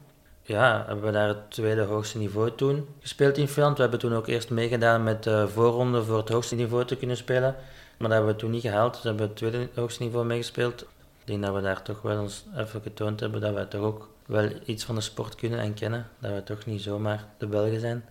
ja, 0.43 0.83
hebben 0.87 1.05
we 1.05 1.11
daar 1.11 1.27
het 1.27 1.51
tweede 1.51 1.81
hoogste 1.81 2.17
niveau 2.17 2.51
toen 2.55 2.87
gespeeld 2.99 3.37
in 3.37 3.47
Finland. 3.47 3.75
We 3.75 3.81
hebben 3.81 3.99
toen 3.99 4.13
ook 4.13 4.27
eerst 4.27 4.49
meegedaan 4.49 5.03
met 5.03 5.23
de 5.23 5.47
voorronde 5.47 6.03
voor 6.03 6.17
het 6.17 6.29
hoogste 6.29 6.55
niveau 6.55 6.85
te 6.85 6.95
kunnen 6.95 7.17
spelen. 7.17 7.55
Maar 7.97 8.09
dat 8.09 8.11
hebben 8.17 8.35
we 8.35 8.39
toen 8.39 8.51
niet 8.51 8.61
gehaald, 8.61 8.93
dus 8.93 9.03
hebben 9.03 9.21
we 9.21 9.27
het 9.27 9.37
tweede 9.37 9.69
hoogste 9.75 10.03
niveau 10.03 10.25
meegespeeld. 10.25 10.81
Ik 10.81 11.27
denk 11.27 11.43
dat 11.43 11.53
we 11.55 11.61
daar 11.61 11.81
toch 11.81 12.01
wel 12.01 12.19
ons 12.21 12.45
even 12.57 12.81
getoond 12.81 13.19
hebben 13.19 13.41
dat 13.41 13.53
wij 13.53 13.65
toch 13.65 13.81
ook 13.81 14.09
wel 14.25 14.49
iets 14.65 14.83
van 14.83 14.95
de 14.95 15.01
sport 15.01 15.35
kunnen 15.35 15.59
en 15.59 15.73
kennen. 15.73 16.09
Dat 16.19 16.31
we 16.33 16.43
toch 16.43 16.65
niet 16.65 16.81
zomaar 16.81 17.25
de 17.37 17.47
Belgen 17.47 17.79
zijn. 17.79 18.05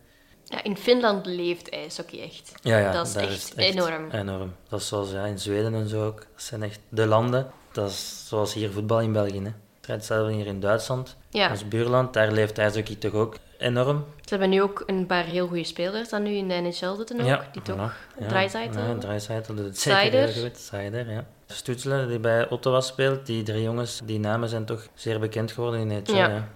Ja, 0.45 0.63
in 0.63 0.77
Finland 0.77 1.27
leeft 1.27 1.69
ijshockey 1.71 2.23
echt. 2.23 2.53
Ja, 2.63 2.79
ja, 2.79 2.93
Dat 2.93 3.07
is 3.07 3.15
echt 3.15 3.49
het 3.49 3.59
enorm. 3.59 4.11
enorm. 4.11 4.55
Dat 4.69 4.81
is 4.81 4.89
zoals 4.89 5.11
ja, 5.11 5.25
in 5.25 5.39
Zweden 5.39 5.75
en 5.75 5.89
zo 5.89 6.07
ook. 6.07 6.19
Dat 6.19 6.43
zijn 6.43 6.63
echt 6.63 6.81
de 6.89 7.07
landen. 7.07 7.51
Dat 7.73 7.91
is 7.91 8.25
zoals 8.29 8.55
hier 8.55 8.71
voetbal 8.71 9.01
in 9.01 9.13
België. 9.13 9.41
Hè. 9.43 9.51
Hetzelfde 9.97 10.33
hier 10.33 10.47
in 10.47 10.61
Duitsland. 10.61 11.17
Ja. 11.31 11.49
Als 11.49 11.69
buurland, 11.69 12.13
daar 12.13 12.33
leeft 12.33 12.59
ijshockey 12.59 12.95
toch 12.95 13.13
ook 13.13 13.37
enorm. 13.59 14.05
Ze 14.21 14.29
hebben 14.29 14.51
nu 14.51 14.63
ook 14.63 14.83
een 14.87 15.07
paar 15.07 15.25
heel 15.25 15.47
goede 15.47 15.65
spelers 15.65 16.09
dat 16.09 16.23
nu 16.23 16.31
in 16.31 16.49
de 16.49 16.55
NHL 16.55 16.95
zitten 16.97 17.21
ook. 17.21 17.27
ja, 17.27 17.49
die 17.53 17.63
toch 17.63 17.77
voilà. 17.77 18.27
Dreisaitl. 18.29 18.79
Ja, 18.79 19.41
doet 19.47 19.65
het 19.65 19.79
zeker 19.79 20.29
heel 20.29 20.43
goed. 20.43 20.71
Ja. 21.07 21.25
Stutzle, 21.47 22.07
die 22.07 22.19
bij 22.19 22.49
Ottawa 22.49 22.81
speelt. 22.81 23.27
Die 23.27 23.43
drie 23.43 23.63
jongens, 23.63 24.01
die 24.05 24.19
namen 24.19 24.49
zijn 24.49 24.65
toch 24.65 24.87
zeer 24.95 25.21
bekend 25.21 25.53
geworden 25.53 25.81
in 25.81 25.87
NHL. 25.87 26.15
Ja. 26.15 26.29
Ja. 26.29 26.49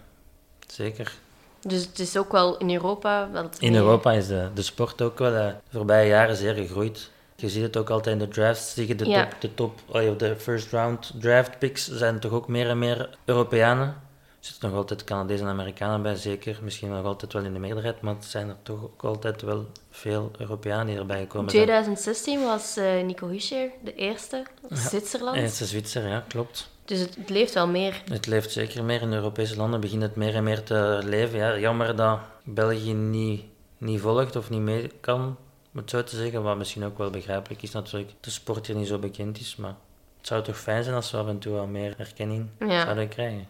Zeker. 0.66 1.12
Dus 1.60 1.86
het 1.86 1.98
is 1.98 2.16
ook 2.16 2.32
wel 2.32 2.56
in 2.56 2.70
Europa. 2.70 3.28
wel 3.32 3.48
In 3.58 3.74
Europa 3.74 4.12
is 4.12 4.26
de, 4.26 4.48
de 4.54 4.62
sport 4.62 5.02
ook 5.02 5.18
wel 5.18 5.34
eh, 5.34 5.46
de 5.46 5.54
voorbije 5.70 6.08
jaren 6.08 6.36
zeer 6.36 6.54
gegroeid. 6.54 7.10
Je 7.36 7.48
ziet 7.48 7.62
het 7.62 7.76
ook 7.76 7.90
altijd 7.90 8.20
in 8.20 8.26
de 8.26 8.34
drafts. 8.34 8.74
Zie 8.74 8.88
je 8.88 8.94
de 8.94 9.08
Ja. 9.08 9.22
top, 9.26 9.40
de 9.40 9.54
top 9.54 9.80
oh 9.86 10.02
ja, 10.02 10.10
de 10.12 10.36
first 10.36 10.72
round 10.72 11.12
draft 11.20 11.58
picks 11.58 11.88
zijn 11.88 12.20
toch 12.20 12.32
ook 12.32 12.48
meer 12.48 12.68
en 12.68 12.78
meer 12.78 13.18
Europeanen. 13.24 13.86
Er 13.86 14.50
zitten 14.50 14.68
nog 14.68 14.78
altijd 14.78 15.04
Canadezen 15.04 15.46
en 15.46 15.52
Amerikanen 15.52 16.02
bij, 16.02 16.14
zeker. 16.16 16.58
Misschien 16.62 16.88
nog 16.90 17.04
altijd 17.04 17.32
wel 17.32 17.44
in 17.44 17.52
de 17.52 17.58
meerderheid, 17.58 18.00
maar 18.00 18.14
het 18.14 18.24
zijn 18.24 18.48
er 18.48 18.56
toch 18.62 18.82
ook 18.82 19.04
altijd 19.04 19.42
wel 19.42 19.66
veel 19.90 20.30
Europeanen 20.38 20.86
die 20.86 20.96
erbij 20.98 21.16
In 21.18 21.22
gekomen 21.22 21.50
zijn. 21.50 21.62
2016 21.62 22.42
was 22.42 22.76
eh, 22.76 23.02
Nico 23.04 23.28
Hischer 23.28 23.70
de 23.84 23.94
eerste 23.94 24.44
uit 24.70 24.78
Zwitserland. 24.80 25.36
Eerste 25.36 25.64
Zwitser, 25.66 26.08
ja, 26.08 26.24
klopt. 26.28 26.68
Dus 26.84 26.98
het, 26.98 27.14
het 27.16 27.30
leeft 27.30 27.54
wel 27.54 27.66
meer. 27.68 28.02
Het 28.10 28.26
leeft 28.26 28.50
zeker 28.50 28.84
meer 28.84 29.02
in 29.02 29.12
Europese 29.12 29.56
landen, 29.56 29.80
begint 29.80 30.02
het 30.02 30.16
meer 30.16 30.34
en 30.34 30.44
meer 30.44 30.62
te 30.62 31.00
leven. 31.04 31.38
Ja, 31.38 31.58
jammer 31.58 31.96
dat 31.96 32.18
België 32.44 32.92
niet, 32.92 33.44
niet 33.78 34.00
volgt 34.00 34.36
of 34.36 34.50
niet 34.50 34.60
mee 34.60 34.90
kan, 35.00 35.36
om 35.74 35.80
het 35.80 35.90
zo 35.90 36.04
te 36.04 36.16
zeggen. 36.16 36.42
Wat 36.42 36.56
misschien 36.56 36.84
ook 36.84 36.98
wel 36.98 37.10
begrijpelijk 37.10 37.62
is 37.62 37.70
natuurlijk, 37.70 38.12
de 38.20 38.30
sport 38.30 38.66
hier 38.66 38.76
niet 38.76 38.86
zo 38.88 38.98
bekend 38.98 39.38
is. 39.40 39.56
Maar 39.56 39.74
het 40.18 40.26
zou 40.26 40.42
toch 40.42 40.58
fijn 40.58 40.82
zijn 40.82 40.94
als 40.96 41.10
we 41.10 41.16
af 41.16 41.26
en 41.26 41.38
toe 41.38 41.52
wat 41.54 41.66
meer 41.68 41.94
erkenning 41.98 42.48
Ja. 42.58 42.82
zouden 42.82 43.08
krijgen. 43.08 43.46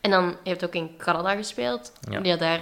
En 0.00 0.10
dan 0.10 0.24
je 0.42 0.50
hebt 0.50 0.64
ook 0.64 0.74
in 0.74 0.96
Canada 0.96 1.34
gespeeld. 1.36 1.92
Ja. 2.10 2.20
Ja. 2.22 2.36
daar 2.36 2.60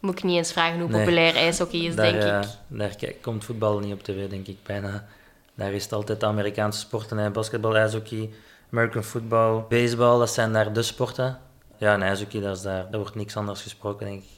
Moet 0.00 0.18
ik 0.18 0.24
niet 0.24 0.36
eens 0.36 0.52
vragen 0.52 0.80
hoe 0.80 0.88
Nee. 0.88 1.00
populair 1.00 1.36
ijshockey 1.36 1.80
is, 1.80 1.94
daar, 1.96 2.12
denk 2.12 2.22
eh, 2.22 2.40
ik. 2.40 2.48
daar 2.78 2.96
kijk- 2.96 3.22
komt 3.22 3.44
voetbal 3.44 3.78
niet 3.78 3.92
op 3.92 4.02
tv, 4.02 4.28
denk 4.30 4.46
ik 4.46 4.62
bijna. 4.62 5.06
Daar 5.54 5.72
is 5.72 5.82
het 5.82 5.92
altijd 5.92 6.20
de 6.20 6.26
Amerikaanse 6.26 6.78
sporten, 6.80 7.18
hè. 7.18 7.30
basketbal, 7.30 7.76
ijshockey, 7.76 8.30
American 8.72 9.02
football, 9.02 9.64
baseball, 9.68 10.18
dat 10.18 10.30
zijn 10.30 10.52
daar 10.52 10.72
de 10.72 10.82
sporten. 10.82 11.38
Ja, 11.76 11.94
en 11.94 12.02
ijshockey, 12.02 12.40
dat 12.40 12.56
is 12.56 12.62
daar, 12.62 12.90
daar 12.90 13.00
wordt 13.00 13.14
niks 13.14 13.36
anders 13.36 13.62
gesproken, 13.62 14.06
denk 14.06 14.22
ik. 14.22 14.28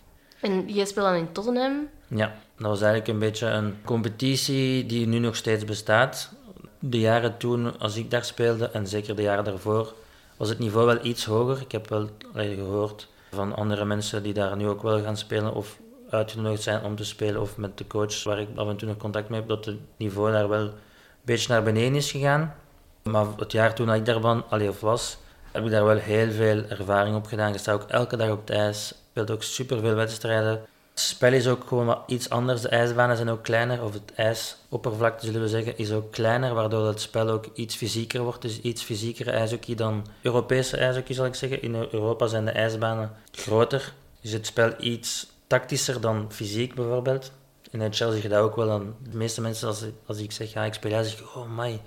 En 0.43 0.75
je 0.75 0.87
speelt 0.87 1.07
dan 1.07 1.15
in 1.15 1.33
Tottenham. 1.33 1.89
Ja, 2.09 2.35
dat 2.57 2.67
was 2.67 2.81
eigenlijk 2.81 3.13
een 3.13 3.19
beetje 3.19 3.47
een 3.47 3.77
competitie 3.85 4.87
die 4.87 5.07
nu 5.07 5.19
nog 5.19 5.37
steeds 5.37 5.65
bestaat. 5.65 6.33
De 6.79 7.01
jaren 7.01 7.37
toen, 7.37 7.79
als 7.79 7.97
ik 7.97 8.11
daar 8.11 8.25
speelde, 8.25 8.69
en 8.69 8.87
zeker 8.87 9.17
de 9.17 9.23
jaren 9.23 9.45
daarvoor, 9.45 9.95
was 10.37 10.49
het 10.49 10.59
niveau 10.59 10.87
wel 10.87 11.05
iets 11.05 11.25
hoger. 11.25 11.61
Ik 11.61 11.73
heb 11.73 11.89
wel 11.89 12.09
gehoord 12.35 13.09
van 13.31 13.57
andere 13.57 13.85
mensen 13.85 14.23
die 14.23 14.33
daar 14.33 14.57
nu 14.57 14.69
ook 14.69 14.83
wel 14.83 15.03
gaan 15.03 15.17
spelen 15.17 15.55
of 15.55 15.79
uitgenodigd 16.11 16.63
zijn 16.63 16.85
om 16.85 16.97
te 16.97 17.05
spelen, 17.05 17.41
of 17.41 17.57
met 17.57 17.79
de 17.79 17.87
coach 17.87 18.25
waar 18.25 18.41
ik 18.41 18.49
af 18.55 18.69
en 18.69 18.77
toe 18.77 18.89
nog 18.89 18.97
contact 18.97 19.29
mee 19.29 19.41
heb, 19.41 19.49
dat 19.49 19.65
het 19.65 19.79
niveau 19.97 20.33
daar 20.33 20.49
wel 20.49 20.61
een 20.61 20.73
beetje 21.23 21.53
naar 21.53 21.63
beneden 21.63 21.95
is 21.95 22.11
gegaan. 22.11 22.55
Maar 23.03 23.27
het 23.37 23.53
jaar 23.53 23.75
toen 23.75 23.95
ik 23.95 24.07
daar 24.07 24.21
van, 24.21 24.45
was, 24.81 25.19
heb 25.53 25.65
ik 25.65 25.71
daar 25.71 25.85
wel 25.85 25.97
heel 25.97 26.31
veel 26.31 26.63
ervaring 26.69 27.17
op 27.17 27.27
gedaan. 27.27 27.53
Je 27.53 27.59
staat 27.59 27.83
ook 27.83 27.89
elke 27.89 28.17
dag 28.17 28.31
op 28.31 28.41
het 28.41 28.51
ijs, 28.57 28.95
speelt 29.13 29.31
ook 29.31 29.43
superveel 29.43 29.95
wedstrijden. 29.95 30.51
Het 30.91 31.01
spel 31.01 31.33
is 31.33 31.49
ook 31.49 31.65
gewoon 31.67 31.87
wat 31.87 32.03
iets 32.07 32.31
anders. 32.31 32.61
De 32.61 32.69
ijsbanen 32.69 33.17
zijn 33.17 33.31
ook 33.31 33.43
kleiner, 33.43 33.83
of 33.83 33.93
het 33.93 34.13
ijsoppervlakte 34.15 35.27
zullen 35.27 35.41
we 35.41 35.49
zeggen, 35.49 35.79
is 35.79 35.93
ook 35.93 36.13
kleiner, 36.13 36.55
waardoor 36.55 36.87
het 36.87 37.01
spel 37.01 37.29
ook 37.29 37.47
iets 37.55 37.75
fysieker 37.77 38.21
wordt. 38.23 38.43
Dus 38.43 38.61
iets 38.61 38.83
fysiekere 38.83 39.31
ijshockey 39.31 39.75
dan 39.75 40.07
Europese 40.23 40.77
ijshockey, 40.77 41.15
zal 41.15 41.25
ik 41.27 41.35
zeggen. 41.35 41.63
In 41.63 41.75
Europa 41.75 42.27
zijn 42.27 42.45
de 42.45 42.51
ijsbanen 42.51 43.11
groter. 43.33 43.93
Is 44.21 44.33
het 44.33 44.47
spel 44.47 44.73
iets 44.79 45.27
tactischer 45.47 46.01
dan 46.01 46.27
fysiek 46.33 46.75
bijvoorbeeld. 46.75 47.33
In 47.71 47.79
NHL 47.79 48.11
zeg 48.11 48.23
je 48.23 48.29
dat 48.29 48.41
ook 48.43 48.57
wel 48.57 48.71
aan 48.71 48.95
de 49.11 49.17
meeste 49.17 49.41
mensen, 49.41 49.69
als, 49.69 49.83
als 50.07 50.19
ik 50.19 50.33
zeg, 50.33 50.53
ja, 50.53 50.65
ik 50.65 50.75
speel 50.75 50.93
ijs, 50.93 51.11
zeg 51.11 51.19
ik, 51.21 51.37
oh 51.37 51.49
my, 51.57 51.81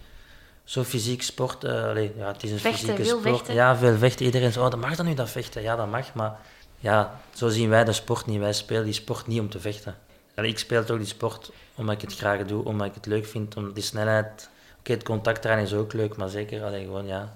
zo 0.63 0.84
fysiek 0.84 1.22
sport. 1.22 1.63
eh, 1.63 1.84
allee, 1.84 2.12
ja, 2.17 2.27
het 2.27 2.44
is 2.44 2.51
een 2.51 2.60
Vechten, 2.60 2.79
fysieke 2.96 3.03
veel 3.03 3.20
sport. 3.20 3.36
vechten. 3.38 3.53
Ja, 3.55 3.75
veel 3.75 3.98
vechten. 3.98 4.25
Iedereen 4.25 4.51
zegt, 4.51 4.65
oh, 4.65 4.72
dat 4.72 4.79
mag 4.79 4.96
dan 4.96 5.05
nu, 5.05 5.13
dat 5.13 5.29
vechten. 5.29 5.62
Ja, 5.62 5.75
dat 5.75 5.88
mag, 5.89 6.13
maar 6.13 6.39
ja, 6.86 7.20
zo 7.34 7.48
zien 7.50 7.70
wij 7.70 7.84
de 7.84 7.94
sport 7.94 8.25
niet. 8.25 8.39
Wij 8.39 8.54
spelen 8.54 8.84
die 8.84 8.94
sport 8.94 9.27
niet 9.27 9.39
om 9.39 9.50
te 9.50 9.60
vechten. 9.60 9.96
Ik 10.36 10.60
speel 10.60 10.84
toch 10.84 10.98
die 10.98 11.08
sport 11.08 11.51
omdat 11.75 11.96
ik 11.96 12.01
het 12.01 12.15
graag 12.18 12.46
doe, 12.46 12.65
omdat 12.65 12.88
ik 12.88 12.94
het 12.94 13.06
leuk 13.06 13.25
vind, 13.25 13.56
om 13.58 13.74
die 13.74 13.84
snelheid... 13.84 14.50
Oké, 14.80 14.92
het 14.92 15.04
contact 15.04 15.46
eraan 15.46 15.60
is 15.60 15.74
ook 15.74 15.94
leuk, 15.94 16.18
maar 16.18 16.30
zeker 16.30 16.63
allee, 16.63 16.84
gewoon, 16.84 17.08
ja, 17.08 17.34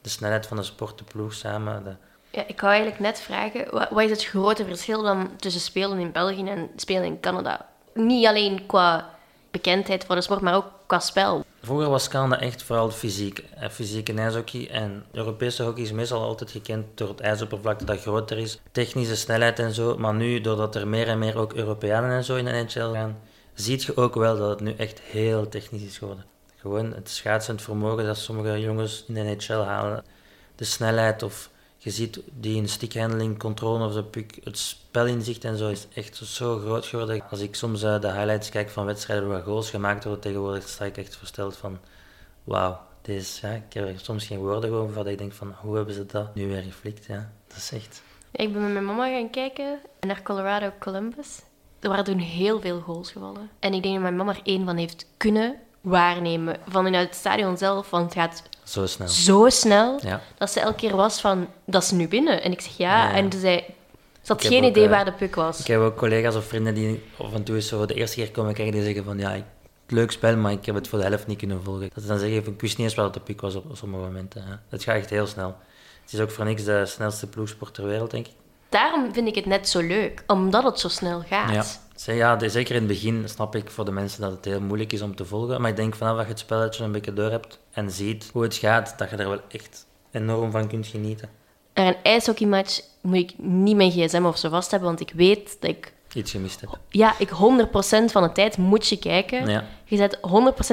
de 0.00 0.08
snelheid 0.08 0.46
van 0.46 0.56
de 0.56 0.62
sport, 0.62 0.98
de 0.98 1.04
ploeg 1.04 1.32
samen. 1.32 1.84
De, 1.84 1.94
Ja, 2.30 2.44
ik 2.46 2.60
wou 2.60 2.72
eigenlijk 2.72 3.02
net 3.02 3.20
vragen, 3.20 3.70
wa- 3.70 3.88
wat 3.90 4.02
is 4.04 4.10
het 4.10 4.24
grote 4.24 4.64
verschil 4.64 5.02
dan 5.02 5.30
tussen 5.36 5.60
spelen 5.60 5.98
in 5.98 6.12
België 6.12 6.48
en 6.48 6.70
spelen 6.76 7.04
in 7.04 7.20
Canada? 7.20 7.68
Niet 7.94 8.26
alleen 8.26 8.66
qua 8.66 9.11
bekendheid 9.52 10.04
voor 10.04 10.14
de 10.14 10.20
sport, 10.20 10.40
maar 10.40 10.54
ook 10.54 10.66
qua 10.86 10.98
spel. 10.98 11.44
Vroeger 11.62 11.88
was 11.88 12.08
Canada 12.08 12.40
echt 12.40 12.62
vooral 12.62 12.90
fysiek. 12.90 13.44
Fysiek 13.70 14.08
en 14.08 14.18
ijshockey. 14.18 14.70
En 14.70 15.04
Europese 15.12 15.62
hockey 15.62 15.82
is 15.82 15.92
meestal 15.92 16.22
altijd 16.22 16.50
gekend 16.50 16.86
door 16.94 17.08
het 17.08 17.20
ijsoppervlakte 17.20 17.84
dat 17.84 18.00
groter 18.00 18.38
is. 18.38 18.60
Technische 18.72 19.16
snelheid 19.16 19.58
en 19.58 19.74
zo. 19.74 19.98
Maar 19.98 20.14
nu, 20.14 20.40
doordat 20.40 20.74
er 20.74 20.88
meer 20.88 21.08
en 21.08 21.18
meer 21.18 21.38
ook 21.38 21.52
Europeanen 21.52 22.10
en 22.10 22.24
zo 22.24 22.36
in 22.36 22.44
de 22.44 22.50
NHL 22.50 22.92
gaan, 22.92 23.18
ziet 23.54 23.82
je 23.82 23.96
ook 23.96 24.14
wel 24.14 24.36
dat 24.36 24.50
het 24.50 24.60
nu 24.60 24.74
echt 24.76 25.00
heel 25.00 25.48
technisch 25.48 25.82
is 25.82 25.98
geworden. 25.98 26.24
Gewoon 26.56 26.92
het 26.92 27.10
schaatsend 27.10 27.62
vermogen 27.62 28.04
dat 28.06 28.16
sommige 28.18 28.60
jongens 28.60 29.04
in 29.08 29.14
de 29.14 29.20
NHL 29.20 29.52
halen. 29.52 30.04
De 30.56 30.64
snelheid 30.64 31.22
of 31.22 31.50
je 31.82 31.90
ziet 31.90 32.20
die 32.40 32.56
in 32.56 32.68
stickhandling, 32.68 33.38
controle 33.38 33.84
of 33.84 33.92
de 33.92 34.04
puck, 34.04 34.38
het 34.44 34.58
spelinzicht 34.58 35.44
en 35.44 35.56
zo 35.56 35.68
is 35.68 35.86
echt 35.94 36.16
zo 36.16 36.58
groot 36.58 36.86
geworden. 36.86 37.22
Als 37.30 37.40
ik 37.40 37.54
soms 37.54 37.82
eh, 37.82 38.00
de 38.00 38.12
highlights 38.12 38.48
kijk 38.48 38.70
van 38.70 38.84
wedstrijden 38.84 39.28
waar 39.28 39.42
goals 39.42 39.70
gemaakt 39.70 40.04
worden 40.04 40.22
tegenwoordig, 40.22 40.68
sta 40.68 40.84
ik 40.84 40.96
echt 40.96 41.16
versteld 41.16 41.56
van 41.56 41.78
wauw, 42.44 42.80
deze, 43.00 43.46
ja, 43.46 43.52
ik 43.52 43.72
heb 43.72 43.88
er 43.88 44.00
soms 44.00 44.26
geen 44.26 44.38
woorden 44.38 44.72
over, 44.72 44.94
dat 44.94 45.06
ik 45.06 45.18
denk 45.18 45.32
van 45.32 45.54
hoe 45.60 45.76
hebben 45.76 45.94
ze 45.94 46.06
dat 46.06 46.34
nu 46.34 46.48
weer 46.48 46.62
geflikt, 46.62 47.04
ja. 47.04 47.32
Dat 47.46 47.56
is 47.56 47.72
echt... 47.72 48.02
Ik 48.32 48.52
ben 48.52 48.62
met 48.62 48.72
mijn 48.72 48.84
mama 48.84 49.08
gaan 49.08 49.30
kijken 49.30 49.78
naar 50.00 50.22
Colorado 50.22 50.72
Columbus. 50.78 51.42
Er 51.80 51.88
waren 51.88 52.04
toen 52.04 52.18
heel 52.18 52.60
veel 52.60 52.80
goals 52.80 53.12
gevallen. 53.12 53.50
En 53.58 53.74
ik 53.74 53.82
denk 53.82 53.94
dat 53.94 54.02
mijn 54.02 54.16
mama 54.16 54.34
er 54.34 54.40
één 54.44 54.64
van 54.64 54.76
heeft 54.76 55.06
kunnen 55.16 55.56
waarnemen. 55.82 56.56
Vanuit 56.68 57.06
het 57.06 57.14
stadion 57.16 57.56
zelf, 57.56 57.90
want 57.90 58.04
het 58.04 58.14
gaat 58.14 58.42
Zo 58.62 58.86
snel. 58.86 59.08
zo 59.08 59.48
snel 59.48 59.98
Ja. 60.02 60.20
dat 60.38 60.50
ze 60.50 60.60
elke 60.60 60.74
keer 60.76 60.96
was 60.96 61.20
van, 61.20 61.48
dat 61.66 61.82
is 61.82 61.90
nu 61.90 62.08
binnen. 62.08 62.42
En 62.42 62.52
ik 62.52 62.60
zeg 62.60 62.76
ja, 62.76 63.12
en 63.12 63.32
ze 63.32 63.38
zei, 63.38 63.64
ze 64.22 64.32
had 64.32 64.42
Ik 64.42 64.48
geen 64.48 64.64
idee 64.64 64.84
eh, 64.84 64.90
waar 64.90 65.04
de 65.04 65.12
puck 65.12 65.34
was. 65.34 65.60
Ik 65.60 65.66
heb 65.66 65.80
ook 65.80 65.96
collega's 65.96 66.34
of 66.34 66.44
vrienden 66.44 66.74
die 66.74 67.02
af 67.18 67.32
en 67.34 67.42
toe 67.44 67.54
eens 67.54 67.68
zo 67.68 67.86
de 67.86 67.94
eerste 67.94 68.16
keer 68.16 68.30
komen 68.30 68.54
kijken, 68.54 68.72
die 68.74 68.82
zeggen 68.84 69.04
van 69.04 69.18
ja, 69.18 69.30
ik, 69.32 69.44
leuk 69.86 70.10
spel, 70.12 70.36
maar 70.36 70.52
ik 70.52 70.66
heb 70.66 70.74
het 70.74 70.88
voor 70.88 70.98
de 70.98 71.04
helft 71.04 71.26
niet 71.26 71.38
kunnen 71.38 71.62
volgen. 71.62 71.90
Dat 71.94 72.02
ze 72.02 72.08
dan 72.08 72.18
zeggen 72.18 72.44
van 72.44 72.52
ik 72.52 72.60
wist 72.60 72.76
niet 72.78 72.86
eens 72.86 72.96
waar 72.96 73.12
de 73.12 73.20
piek 73.20 73.40
was 73.40 73.54
op, 73.54 73.70
op 73.70 73.76
sommige 73.76 74.02
momenten. 74.04 74.42
Hè. 74.44 74.52
Het 74.68 74.82
gaat 74.82 74.96
echt 74.96 75.10
heel 75.10 75.26
snel. 75.26 75.56
Het 76.02 76.12
is 76.12 76.20
ook 76.20 76.30
voor 76.30 76.44
niks 76.44 76.64
de 76.64 76.86
snelste 76.86 77.26
ploegsport 77.26 77.74
ter 77.74 77.84
wereld, 77.86 78.10
denk 78.10 78.26
ik. 78.26 78.32
Daarom 78.68 79.12
vind 79.12 79.28
ik 79.28 79.34
het 79.34 79.46
net 79.46 79.68
zo 79.68 79.80
leuk, 79.80 80.22
omdat 80.26 80.62
het 80.64 80.80
zo 80.80 80.88
snel 80.88 81.22
gaat. 81.28 81.54
Ja. 81.54 81.64
Zeg, 81.94 82.16
ja, 82.16 82.48
zeker 82.48 82.74
in 82.74 82.80
het 82.80 82.90
begin 82.90 83.28
snap 83.28 83.54
ik 83.56 83.70
voor 83.70 83.84
de 83.84 83.92
mensen 83.92 84.20
dat 84.20 84.30
het 84.30 84.44
heel 84.44 84.60
moeilijk 84.60 84.92
is 84.92 85.02
om 85.02 85.14
te 85.14 85.24
volgen. 85.24 85.60
Maar 85.60 85.70
ik 85.70 85.76
denk 85.76 85.94
vanaf 85.94 86.16
dat 86.16 86.24
je 86.24 86.30
het 86.30 86.38
spelletje 86.38 86.84
een 86.84 86.92
beetje 86.92 87.12
door 87.12 87.30
hebt 87.30 87.58
en 87.72 87.90
ziet 87.90 88.30
hoe 88.32 88.42
het 88.42 88.54
gaat, 88.54 88.94
dat 88.98 89.10
je 89.10 89.16
er 89.16 89.28
wel 89.28 89.40
echt 89.48 89.86
enorm 90.10 90.50
van 90.50 90.68
kunt 90.68 90.86
genieten. 90.86 91.28
Naar 91.74 91.86
een 91.86 92.02
ijshockeymatch 92.02 92.80
moet 93.00 93.16
ik 93.16 93.38
niet 93.38 93.76
mijn 93.76 93.90
gsm 93.90 94.24
of 94.24 94.38
zo 94.38 94.48
vast 94.48 94.70
hebben, 94.70 94.88
want 94.88 95.00
ik 95.00 95.12
weet 95.14 95.56
dat 95.60 95.70
ik... 95.70 95.92
Iets 96.14 96.30
gemist 96.30 96.60
hebt. 96.60 96.76
Ja, 96.88 97.14
ik 97.18 97.28
100% 97.28 97.32
van 98.04 98.22
de 98.22 98.32
tijd 98.32 98.56
moet 98.56 98.88
je 98.88 98.98
kijken. 98.98 99.48
Ja. 99.48 99.64
Je 99.84 99.96
zet 99.96 100.18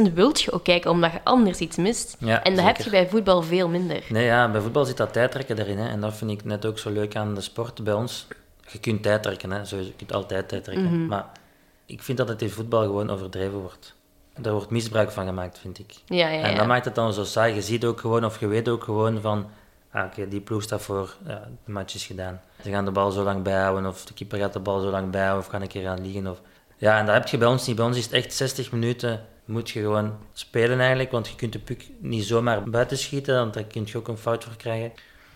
100% 0.10 0.14
wilt 0.14 0.42
je 0.42 0.52
ook 0.52 0.64
kijken, 0.64 0.92
omdat 0.92 1.12
je 1.12 1.20
anders 1.24 1.60
iets 1.60 1.78
mist. 1.78 2.16
Ja, 2.20 2.44
en 2.44 2.56
dat 2.56 2.66
heb 2.66 2.78
je 2.78 2.90
bij 2.90 3.08
voetbal 3.08 3.42
veel 3.42 3.68
minder. 3.68 4.04
Nee, 4.10 4.26
ja, 4.26 4.52
bij 4.52 4.62
voetbal 4.62 4.86
zit 4.86 4.98
dat 4.98 5.14
tijdrekken 5.14 5.60
erin. 5.60 5.78
Hè. 5.78 5.90
En 5.90 6.00
dat 6.00 6.16
vind 6.16 6.32
ik 6.32 6.44
net 6.44 6.66
ook 6.66 6.80
zo 6.80 6.92
leuk 6.92 7.16
aan 7.16 7.36
de 7.36 7.42
sport 7.42 7.84
bij 7.84 7.94
ons. 7.94 8.28
Je 8.72 8.80
kunt 8.80 9.04
tijdrekken, 9.04 9.52
hè. 9.52 9.66
Sowieso, 9.66 9.90
je 9.90 9.96
kunt 9.96 10.14
altijd 10.14 10.50
tijdrekken. 10.50 11.08
Maar 11.08 11.26
ik 11.86 12.02
vind 12.02 12.18
dat 12.18 12.28
het 12.28 12.42
in 12.42 12.50
voetbal 12.50 12.84
gewoon 12.84 13.10
overdreven 13.10 13.60
wordt. 13.60 13.96
Daar 14.38 14.54
wordt 14.54 14.70
misbruik 14.70 15.12
van 15.12 15.26
gemaakt, 15.26 15.60
vind 15.60 15.80
ik. 15.80 15.94
Ja, 16.06 16.28
ja, 16.28 16.44
En 16.44 16.52
ja. 16.52 16.58
dat 16.58 16.68
maakt 16.68 16.86
het 16.86 16.96
dan 16.96 17.14
zo 17.14 17.24
saai. 17.24 17.54
Je 17.54 17.62
ziet 17.62 17.86
ook 17.86 18.00
gewoon, 18.00 18.26
of 18.26 18.40
je 18.40 18.48
weet 18.48 18.70
ook 18.70 18.84
gewoon 18.84 19.22
van... 19.22 19.50
Ah, 19.92 20.06
oké, 20.06 20.28
die 20.28 20.42
ploeg 20.42 20.64
staat 20.64 20.82
voor, 20.82 21.16
ja, 21.26 21.48
de 21.66 21.72
match 21.72 21.96
is 21.96 22.06
gedaan. 22.06 22.42
Ze 22.64 22.70
gaan 22.70 22.86
de 22.86 22.92
bal 22.92 23.12
zo 23.12 23.24
lang 23.24 23.44
bijhouden, 23.44 23.86
of 23.86 24.06
de 24.06 24.14
keeper 24.14 24.40
gaat 24.40 24.54
de 24.54 24.60
bal 24.60 24.80
zo 24.80 24.90
lang 24.90 25.12
bijhouden, 25.12 25.46
of 25.46 25.52
gaan 25.52 25.62
een 25.62 25.68
keer 25.68 25.84
gaan 25.84 26.02
liggen. 26.02 26.28
Of... 26.28 26.42
Ja, 26.78 27.00
en 27.00 27.06
dat 27.06 27.16
heb 27.16 27.28
je 27.28 27.38
bij 27.38 27.48
ons 27.48 27.68
niet. 27.68 27.76
Bij 27.76 27.86
ons 27.86 27.98
is 27.98 28.04
het 28.04 28.14
echt 28.14 28.34
60 28.34 28.72
minuten 28.72 29.26
moet 29.46 29.70
je 29.70 29.82
gewoon 29.82 30.18
spelen 30.34 30.80
eigenlijk, 30.80 31.12
want 31.12 31.28
je 31.28 31.36
kunt 31.36 31.54
de 31.54 31.60
puck 31.60 31.88
niet 32.00 32.24
zomaar 32.24 32.64
buiten 32.64 32.98
schieten, 32.98 33.36
want 33.36 33.54
daar 33.54 33.64
kun 33.64 33.84
je 33.86 33.98
ook 33.98 34.08
een 34.08 34.18
fout 34.18 34.44
voor 34.44 34.56
krijgen. 34.56 34.92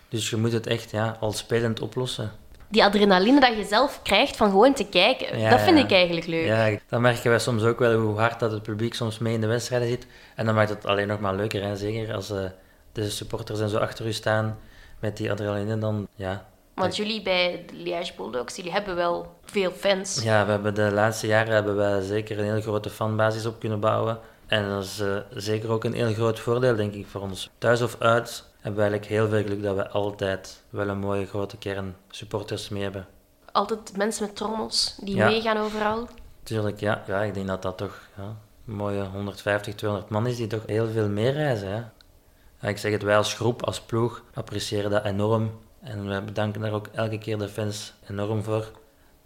Dus 0.09 0.29
je 0.29 0.37
moet 0.37 0.51
het 0.51 0.67
echt 0.67 0.91
ja, 0.91 1.17
al 1.19 1.31
spelend 1.31 1.79
oplossen. 1.79 2.31
Die 2.73 2.83
adrenaline 2.83 3.39
dat 3.39 3.57
je 3.57 3.63
zelf 3.63 3.99
krijgt 4.03 4.37
van 4.37 4.49
gewoon 4.49 4.73
te 4.73 4.85
kijken, 4.85 5.39
Ja, 5.39 5.49
dat 5.49 5.61
vind 5.61 5.77
ik 5.77 5.91
eigenlijk 5.91 6.27
leuk. 6.27 6.45
Ja, 6.45 6.77
dan 6.89 7.01
merken 7.01 7.29
wij 7.29 7.39
soms 7.39 7.63
ook 7.63 7.79
wel 7.79 7.99
hoe 7.99 8.19
hard 8.19 8.39
dat 8.39 8.51
het 8.51 8.63
publiek 8.63 8.93
soms 8.93 9.17
mee 9.17 9.33
in 9.33 9.41
de 9.41 9.47
wedstrijden 9.47 9.87
zit. 9.87 10.07
En 10.35 10.45
dan 10.45 10.55
maakt 10.55 10.69
het 10.69 10.85
alleen 10.85 11.07
nog 11.07 11.19
maar 11.19 11.35
leuker, 11.35 11.63
hè? 11.63 11.75
zeker 11.75 12.13
als 12.13 12.29
eh, 12.29 12.43
de 12.91 13.09
supporters 13.09 13.59
en 13.59 13.69
zo 13.69 13.77
achter 13.77 14.05
u 14.05 14.13
staan 14.13 14.57
met 14.99 15.17
die 15.17 15.31
adrenaline, 15.31 15.77
dan 15.77 16.07
ja. 16.15 16.45
Want 16.73 16.95
jullie 16.95 17.21
bij 17.21 17.63
de 17.67 17.75
Liège 17.75 18.13
Bulldogs, 18.17 18.55
jullie 18.55 18.71
hebben 18.71 18.95
wel 18.95 19.35
veel 19.45 19.71
fans. 19.71 20.23
Ja, 20.23 20.45
we 20.45 20.51
hebben 20.51 20.75
de 20.75 20.91
laatste 20.91 21.27
jaren 21.27 21.53
hebben 21.53 21.77
we 21.77 22.05
zeker 22.05 22.39
een 22.39 22.45
heel 22.45 22.61
grote 22.61 22.89
fanbasis 22.89 23.45
op 23.45 23.59
kunnen 23.59 23.79
bouwen. 23.79 24.19
En 24.47 24.69
dat 24.69 24.83
is 24.83 24.99
eh, 24.99 25.17
zeker 25.29 25.69
ook 25.69 25.83
een 25.83 25.93
heel 25.93 26.13
groot 26.13 26.39
voordeel, 26.39 26.75
denk 26.75 26.93
ik, 26.93 27.07
voor 27.07 27.21
ons. 27.21 27.49
Thuis 27.57 27.81
of 27.81 27.95
uit 27.99 28.51
hebben 28.63 28.83
we 28.83 28.89
eigenlijk 28.89 29.05
heel 29.05 29.27
veel 29.29 29.41
geluk 29.41 29.63
dat 29.63 29.75
we 29.75 29.89
altijd 29.89 30.61
wel 30.69 30.87
een 30.87 30.97
mooie 30.99 31.25
grote 31.25 31.57
kern 31.57 31.95
supporters 32.09 32.69
mee 32.69 32.83
hebben. 32.83 33.07
Altijd 33.51 33.97
mensen 33.97 34.25
met 34.25 34.35
trommels 34.35 34.97
die 35.01 35.15
Ja. 35.15 35.27
meegaan 35.27 35.57
overal. 35.57 36.07
Tuurlijk, 36.43 36.79
ja. 36.79 37.03
ja. 37.07 37.21
Ik 37.23 37.33
denk 37.33 37.47
dat 37.47 37.61
dat 37.61 37.77
toch 37.77 37.99
ja, 38.17 38.35
een 38.67 38.73
mooie 38.75 39.03
150, 39.03 39.75
200 39.75 40.11
man 40.11 40.27
is 40.27 40.35
die 40.35 40.47
toch 40.47 40.63
heel 40.65 40.87
veel 40.87 41.09
meer 41.09 41.31
reizen. 41.33 41.67
Hè. 41.67 41.81
Ja, 42.59 42.67
ik 42.69 42.77
zeg 42.77 42.91
het, 42.91 43.03
wij 43.03 43.17
als 43.17 43.33
groep, 43.33 43.63
als 43.63 43.81
ploeg, 43.81 44.23
appreciëren 44.33 44.91
dat 44.91 45.05
enorm. 45.05 45.51
En 45.81 46.07
wij 46.07 46.23
bedanken 46.23 46.61
daar 46.61 46.71
ook 46.73 46.87
elke 46.87 47.17
keer 47.17 47.37
de 47.37 47.49
fans 47.49 47.93
enorm 48.09 48.43
voor. 48.43 48.71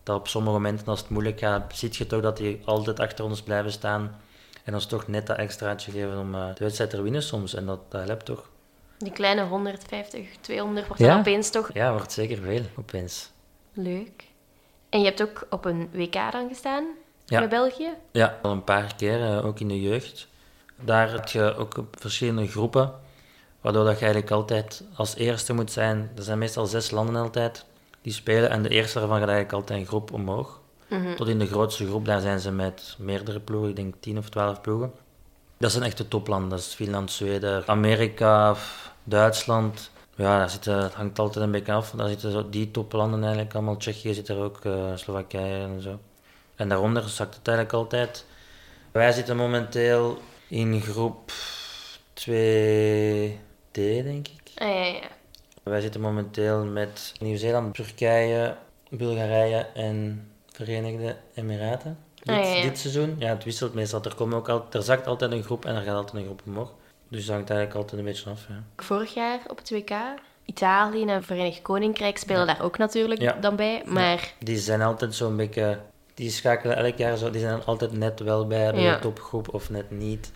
Dat 0.04 0.20
op 0.20 0.28
sommige 0.28 0.54
momenten, 0.54 0.88
als 0.88 1.00
het 1.00 1.10
moeilijk 1.10 1.40
gaat, 1.40 1.76
zie 1.76 1.90
je 1.92 2.08
toch 2.08 2.22
dat 2.22 2.38
die 2.38 2.62
altijd 2.66 3.00
achter 3.00 3.26
ons 3.26 3.42
blijven 3.42 3.72
staan. 3.72 4.16
En 4.64 4.74
ons 4.74 4.86
toch 4.86 5.08
net 5.08 5.28
dat 5.28 5.38
extraatje 5.38 5.92
geven 5.92 6.18
om 6.18 6.36
eh, 6.36 6.48
de 6.56 6.64
wedstrijd 6.64 6.90
te 6.90 7.02
winnen 7.02 7.24
soms. 7.24 7.54
En 7.54 7.66
dat, 7.66 7.80
dat 7.92 8.08
helpt 8.08 8.26
toch. 8.26 8.50
Die 8.98 9.12
kleine 9.12 9.44
150, 9.46 10.28
200 10.42 10.88
wordt 10.88 11.02
Ja. 11.02 11.18
opeens 11.20 11.50
toch 11.50 11.70
Ja, 11.74 11.92
wordt 11.92 12.12
zeker 12.12 12.38
veel, 12.42 12.62
opeens. 12.78 13.32
leuk. 13.74 14.26
En 14.90 15.00
je 15.00 15.06
hebt 15.06 15.22
ook 15.22 15.48
op 15.50 15.66
een 15.66 15.90
WK 15.92 16.14
dan 16.32 16.48
gestaan 16.48 16.86
Ja. 17.26 17.40
met 17.40 17.50
België. 17.50 17.90
Ja, 18.12 18.40
al 18.42 18.52
een 18.52 18.64
paar 18.64 18.96
keer, 18.96 19.22
eh, 19.24 19.46
ook 19.46 19.60
in 19.60 19.68
de 19.68 19.82
jeugd. 19.82 20.28
Daar 20.76 21.12
heb 21.12 21.28
je 21.28 21.56
ook 21.56 21.74
verschillende 21.92 22.48
groepen, 22.48 22.94
waardoor 23.62 23.84
dat 23.86 24.00
je 24.00 24.06
eigenlijk 24.06 24.32
altijd 24.34 24.84
als 24.96 25.16
eerste 25.16 25.54
moet 25.54 25.72
zijn. 25.72 26.12
Er 26.16 26.24
zijn 26.24 26.38
meestal 26.38 26.66
zes 26.66 26.92
landen 26.92 27.16
altijd, 27.22 27.66
die 28.02 28.14
spelen. 28.14 28.50
En 28.50 28.62
de 28.64 28.70
eerste 28.70 29.00
daarvan 29.00 29.20
gaat 29.20 29.28
eigenlijk 29.30 29.58
altijd 29.58 29.80
een 29.80 29.86
groep 29.86 30.14
omhoog. 30.14 30.60
Tot 31.16 31.28
in 31.28 31.40
de 31.40 31.48
grootste 31.48 31.86
groep, 31.88 32.06
daar 32.06 32.22
zijn 32.22 32.40
ze 32.40 32.52
met 32.52 32.96
meerdere 33.00 33.40
ploegen, 33.40 33.70
ik 33.70 33.76
denk 33.76 33.96
10 34.00 34.18
of 34.18 34.30
12 34.30 34.62
ploegen. 34.62 34.92
Dat 35.58 35.72
zijn 35.72 35.84
echt 35.84 35.98
de 35.98 36.08
toplanden. 36.08 36.50
Dat 36.50 36.60
is 36.60 36.74
Finland, 36.74 37.12
Zweden, 37.12 37.64
Amerika, 37.66 38.56
Duitsland. 39.04 39.92
Ja, 40.16 40.38
daar 40.38 40.50
zitten, 40.50 40.84
het 40.84 40.94
hangt 40.94 41.20
altijd 41.20 41.46
een 41.46 41.52
beetje 41.52 41.74
af. 41.74 41.92
Daar 41.92 42.08
zitten 42.08 42.32
zo 42.32 42.50
die 42.50 42.72
toplanden 42.72 43.24
eigenlijk 43.24 43.54
allemaal. 43.54 43.78
Tsjechië 43.78 44.14
zit 44.14 44.28
er 44.28 44.38
ook, 44.38 44.66
uh, 44.66 44.96
Slowakije 44.96 45.64
en 45.64 45.82
zo. 45.82 46.00
En 46.56 46.70
daaronder 46.70 47.10
zakt 47.10 47.36
het 47.36 47.48
eigenlijk 47.48 47.78
altijd. 47.78 48.26
Wij 48.92 49.12
zitten 49.12 49.38
momenteel 49.38 50.18
in 50.48 50.82
groep 50.82 51.32
2D, 52.14 53.72
denk 53.72 54.28
ik. 54.28 54.52
Ah, 54.56 54.68
ja, 54.68 54.86
ja. 54.86 55.08
Wij 55.64 55.82
zitten 55.82 56.02
momenteel 56.02 56.66
met 56.66 57.14
Nieuw-Zeeland, 57.20 57.76
Turkije, 57.76 58.56
Bulgarije 58.90 59.58
en 59.74 60.28
Verenigde 60.52 61.16
Emiraten. 61.34 61.98
Dit, 62.24 62.36
Ah, 62.36 62.44
ja, 62.44 62.50
ja. 62.54 62.62
dit 62.62 62.78
seizoen. 62.80 63.16
Ja, 63.20 63.28
het 63.30 63.44
wisselt 63.44 63.74
meestal. 63.74 64.04
Er, 64.04 64.16
komen 64.16 64.38
ook 64.38 64.50
al, 64.50 64.66
er 64.72 64.82
zakt 64.84 65.08
altijd 65.08 65.32
een 65.32 65.44
groep 65.44 65.66
en 65.66 65.76
er 65.76 65.82
gaat 65.82 65.96
altijd 65.96 66.16
een 66.16 66.24
groep 66.26 66.42
omhoog. 66.46 66.72
Dus 67.10 67.26
dat 67.26 67.36
hangt 67.36 67.50
eigenlijk 67.50 67.80
altijd 67.80 68.00
een 68.00 68.06
beetje 68.08 68.30
af. 68.30 68.46
Ja. 68.50 68.64
Vorig 68.84 69.14
jaar 69.14 69.40
op 69.48 69.58
het 69.58 69.70
WK, 69.70 69.92
Italië 70.46 71.06
en 71.06 71.24
Verenigd 71.24 71.62
Koninkrijk 71.62 72.18
spelen 72.18 72.48
daar 72.48 72.62
ook 72.62 72.78
natuurlijk 72.78 73.42
dan 73.42 73.56
bij. 73.56 73.82
Maar 73.86 74.34
Die 74.40 74.58
zijn 74.58 74.82
altijd 74.82 75.16
zo'n 75.16 75.36
beetje... 75.36 75.80
Die 76.14 76.30
schakelen 76.30 76.78
elk 76.78 76.98
jaar 76.98 77.18
zo... 77.18 77.30
Die 77.30 77.42
zijn 77.42 77.66
altijd 77.66 77.92
net 77.92 78.20
wel 78.20 78.48
bij 78.48 78.72
de 78.72 78.98
topgroep 79.02 79.54
of 79.54 79.70
net 79.70 79.92
niet. 79.92 80.32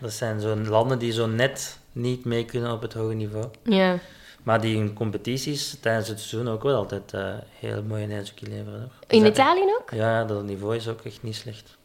Dat 0.00 0.12
zijn 0.12 0.40
zo'n 0.40 0.68
landen 0.68 0.98
die 0.98 1.12
zo 1.12 1.26
net 1.26 1.78
niet 1.92 2.24
mee 2.24 2.44
kunnen 2.44 2.72
op 2.72 2.82
het 2.82 2.92
hoge 2.92 3.14
niveau. 3.14 3.46
ja, 3.62 3.98
Maar 4.46 4.60
die 4.60 4.76
in 4.76 4.92
competities 4.94 5.76
tijdens 5.80 6.08
het 6.08 6.20
seizoen 6.20 6.52
ook 6.52 6.62
wel 6.62 6.76
altijd 6.76 7.12
eh, 7.12 7.34
heel 7.58 7.82
mooie 7.82 8.06
ijshockey 8.06 8.48
leveren. 8.48 8.80
hoor. 8.80 8.90
in 9.06 9.20
Dus 9.20 9.28
Italië 9.30 9.60
ook? 9.80 9.90
Ja, 9.90 10.24
dat 10.24 10.42
niveau 10.44 10.76
is 10.76 10.88
ook 10.88 11.00
echt 11.04 11.22
niet 11.22 11.36
slecht. 11.36 11.76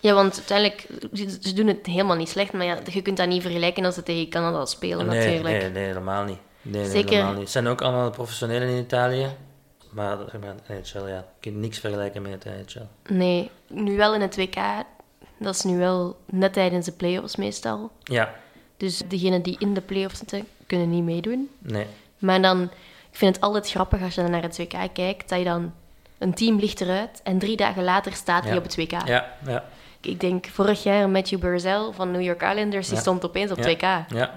Ja, 0.00 0.14
want 0.14 0.34
uiteindelijk, 0.36 0.86
ze, 1.42 1.52
doen 1.52 1.66
het 1.66 1.86
helemaal 1.86 2.16
niet 2.16 2.28
slecht, 2.28 2.52
maar 2.52 2.66
ja, 2.66 2.78
je 2.92 3.02
kunt 3.02 3.16
dat 3.16 3.28
niet 3.28 3.42
vergelijken 3.42 3.84
als 3.84 3.94
ze 3.94 4.02
tegen 4.02 4.28
Canada 4.28 4.64
spelen 4.64 5.06
nee, 5.06 5.18
natuurlijk. 5.18 5.60
Nee, 5.62 5.70
nee, 5.70 5.84
helemaal 5.84 6.24
niet. 6.24 6.38
Nee, 6.62 6.82
nee, 6.82 6.90
Zeker. 6.90 7.10
helemaal 7.10 7.32
niet. 7.32 7.40
Het 7.40 7.50
zijn 7.50 7.66
ook 7.66 7.82
allemaal 7.82 8.10
professionelen 8.10 8.68
in 8.68 8.82
Italië. 8.82 9.26
Maar, 9.90 10.16
maar 10.40 10.54
NHL, 10.68 11.06
ja, 11.06 11.16
je 11.16 11.22
kunt 11.40 11.56
niks 11.56 11.78
vergelijken 11.78 12.22
met 12.22 12.44
het 12.44 12.44
NHL. 12.44 13.14
Nee, 13.14 13.50
nu 13.66 13.96
wel 13.96 14.14
in 14.14 14.20
het 14.20 14.36
WK, 14.36 14.56
dat 15.38 15.54
is 15.54 15.62
nu 15.62 15.78
wel 15.78 16.16
net 16.26 16.52
tijdens 16.52 16.86
de 16.86 16.92
play-offs 16.92 17.36
meestal. 17.36 17.90
Ja, 18.02 18.34
Dus 18.76 19.02
degenen 19.08 19.42
die 19.42 19.56
in 19.58 19.74
de 19.74 19.80
play-offs 19.80 20.18
zitten, 20.18 20.46
kunnen 20.66 20.90
niet 20.90 21.04
meedoen. 21.04 21.50
nee. 21.58 21.86
Maar 22.18 22.42
dan, 22.42 22.62
ik 23.10 23.16
vind 23.16 23.34
het 23.34 23.44
altijd 23.44 23.70
grappig 23.70 24.02
als 24.02 24.14
je 24.14 24.20
dan 24.22 24.30
naar 24.30 24.42
het 24.42 24.58
WK 24.58 24.74
kijkt, 24.92 25.28
dat 25.28 25.38
je 25.38 25.44
dan, 25.44 25.72
een 26.18 26.34
team 26.34 26.58
ligt 26.58 26.80
eruit 26.80 27.20
en 27.22 27.38
drie 27.38 27.56
dagen 27.56 27.84
later 27.84 28.12
staat 28.12 28.42
hij 28.42 28.52
Ja. 28.52 28.58
op 28.58 28.64
het 28.64 28.76
WK. 28.76 28.90
Ja, 29.06 29.32
ja. 29.46 29.64
Ik 30.00 30.20
denk 30.20 30.46
vorig 30.46 30.82
jaar 30.82 31.08
Matthew 31.08 31.40
Barzell 31.40 31.88
van 31.92 32.10
New 32.10 32.20
York 32.22 32.42
Islanders, 32.42 32.88
die 32.88 32.98
stond 32.98 33.24
opeens 33.24 33.50
op 33.50 33.56
het. 33.56 33.66
WK. 33.66 33.80
Ja, 34.08 34.34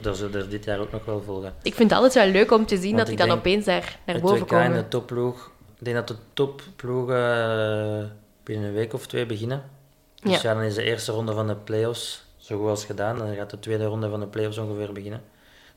dat, 0.00 0.16
zullen 0.16 0.40
we 0.40 0.48
dit 0.48 0.64
jaar 0.64 0.78
ook 0.78 0.92
nog 0.92 1.04
wel 1.04 1.22
volgen. 1.22 1.54
Ik 1.62 1.74
vind 1.74 1.90
het 1.90 1.98
altijd 1.98 2.24
wel 2.24 2.32
leuk 2.32 2.52
om 2.52 2.66
te 2.66 2.74
zien 2.76 2.84
Want 2.84 2.96
dat 2.96 3.06
die 3.06 3.16
ik 3.16 3.26
dan 3.26 3.38
opeens 3.38 3.64
daar 3.64 3.98
naar 4.06 4.14
het 4.14 4.24
boven 4.24 4.38
WK 4.40 4.50
en 4.52 4.62
komen. 4.62 4.76
de 4.82 4.88
topploeg. 4.88 5.50
Ik 5.78 5.84
denk 5.84 5.96
dat 5.96 6.08
de 6.08 6.16
topploegen 6.32 7.16
eh, 7.16 8.04
binnen 8.42 8.68
een 8.68 8.74
week 8.74 8.92
of 8.94 9.06
twee 9.06 9.26
beginnen. 9.26 9.62
Dus 10.22 10.32
Ja. 10.42 10.48
ja. 10.48 10.54
dan 10.54 10.62
is 10.62 10.74
de 10.74 10.82
eerste 10.82 11.12
ronde 11.12 11.32
van 11.32 11.46
de 11.46 11.54
play-offs 11.56 12.24
zo 12.36 12.58
goed 12.58 12.68
als 12.68 12.84
gedaan. 12.84 13.18
Dan 13.18 13.34
gaat 13.34 13.50
de 13.50 13.58
tweede 13.58 13.84
ronde 13.84 14.08
van 14.08 14.20
de 14.20 14.26
play-offs 14.26 14.58
ongeveer 14.58 14.92
beginnen. 14.92 15.22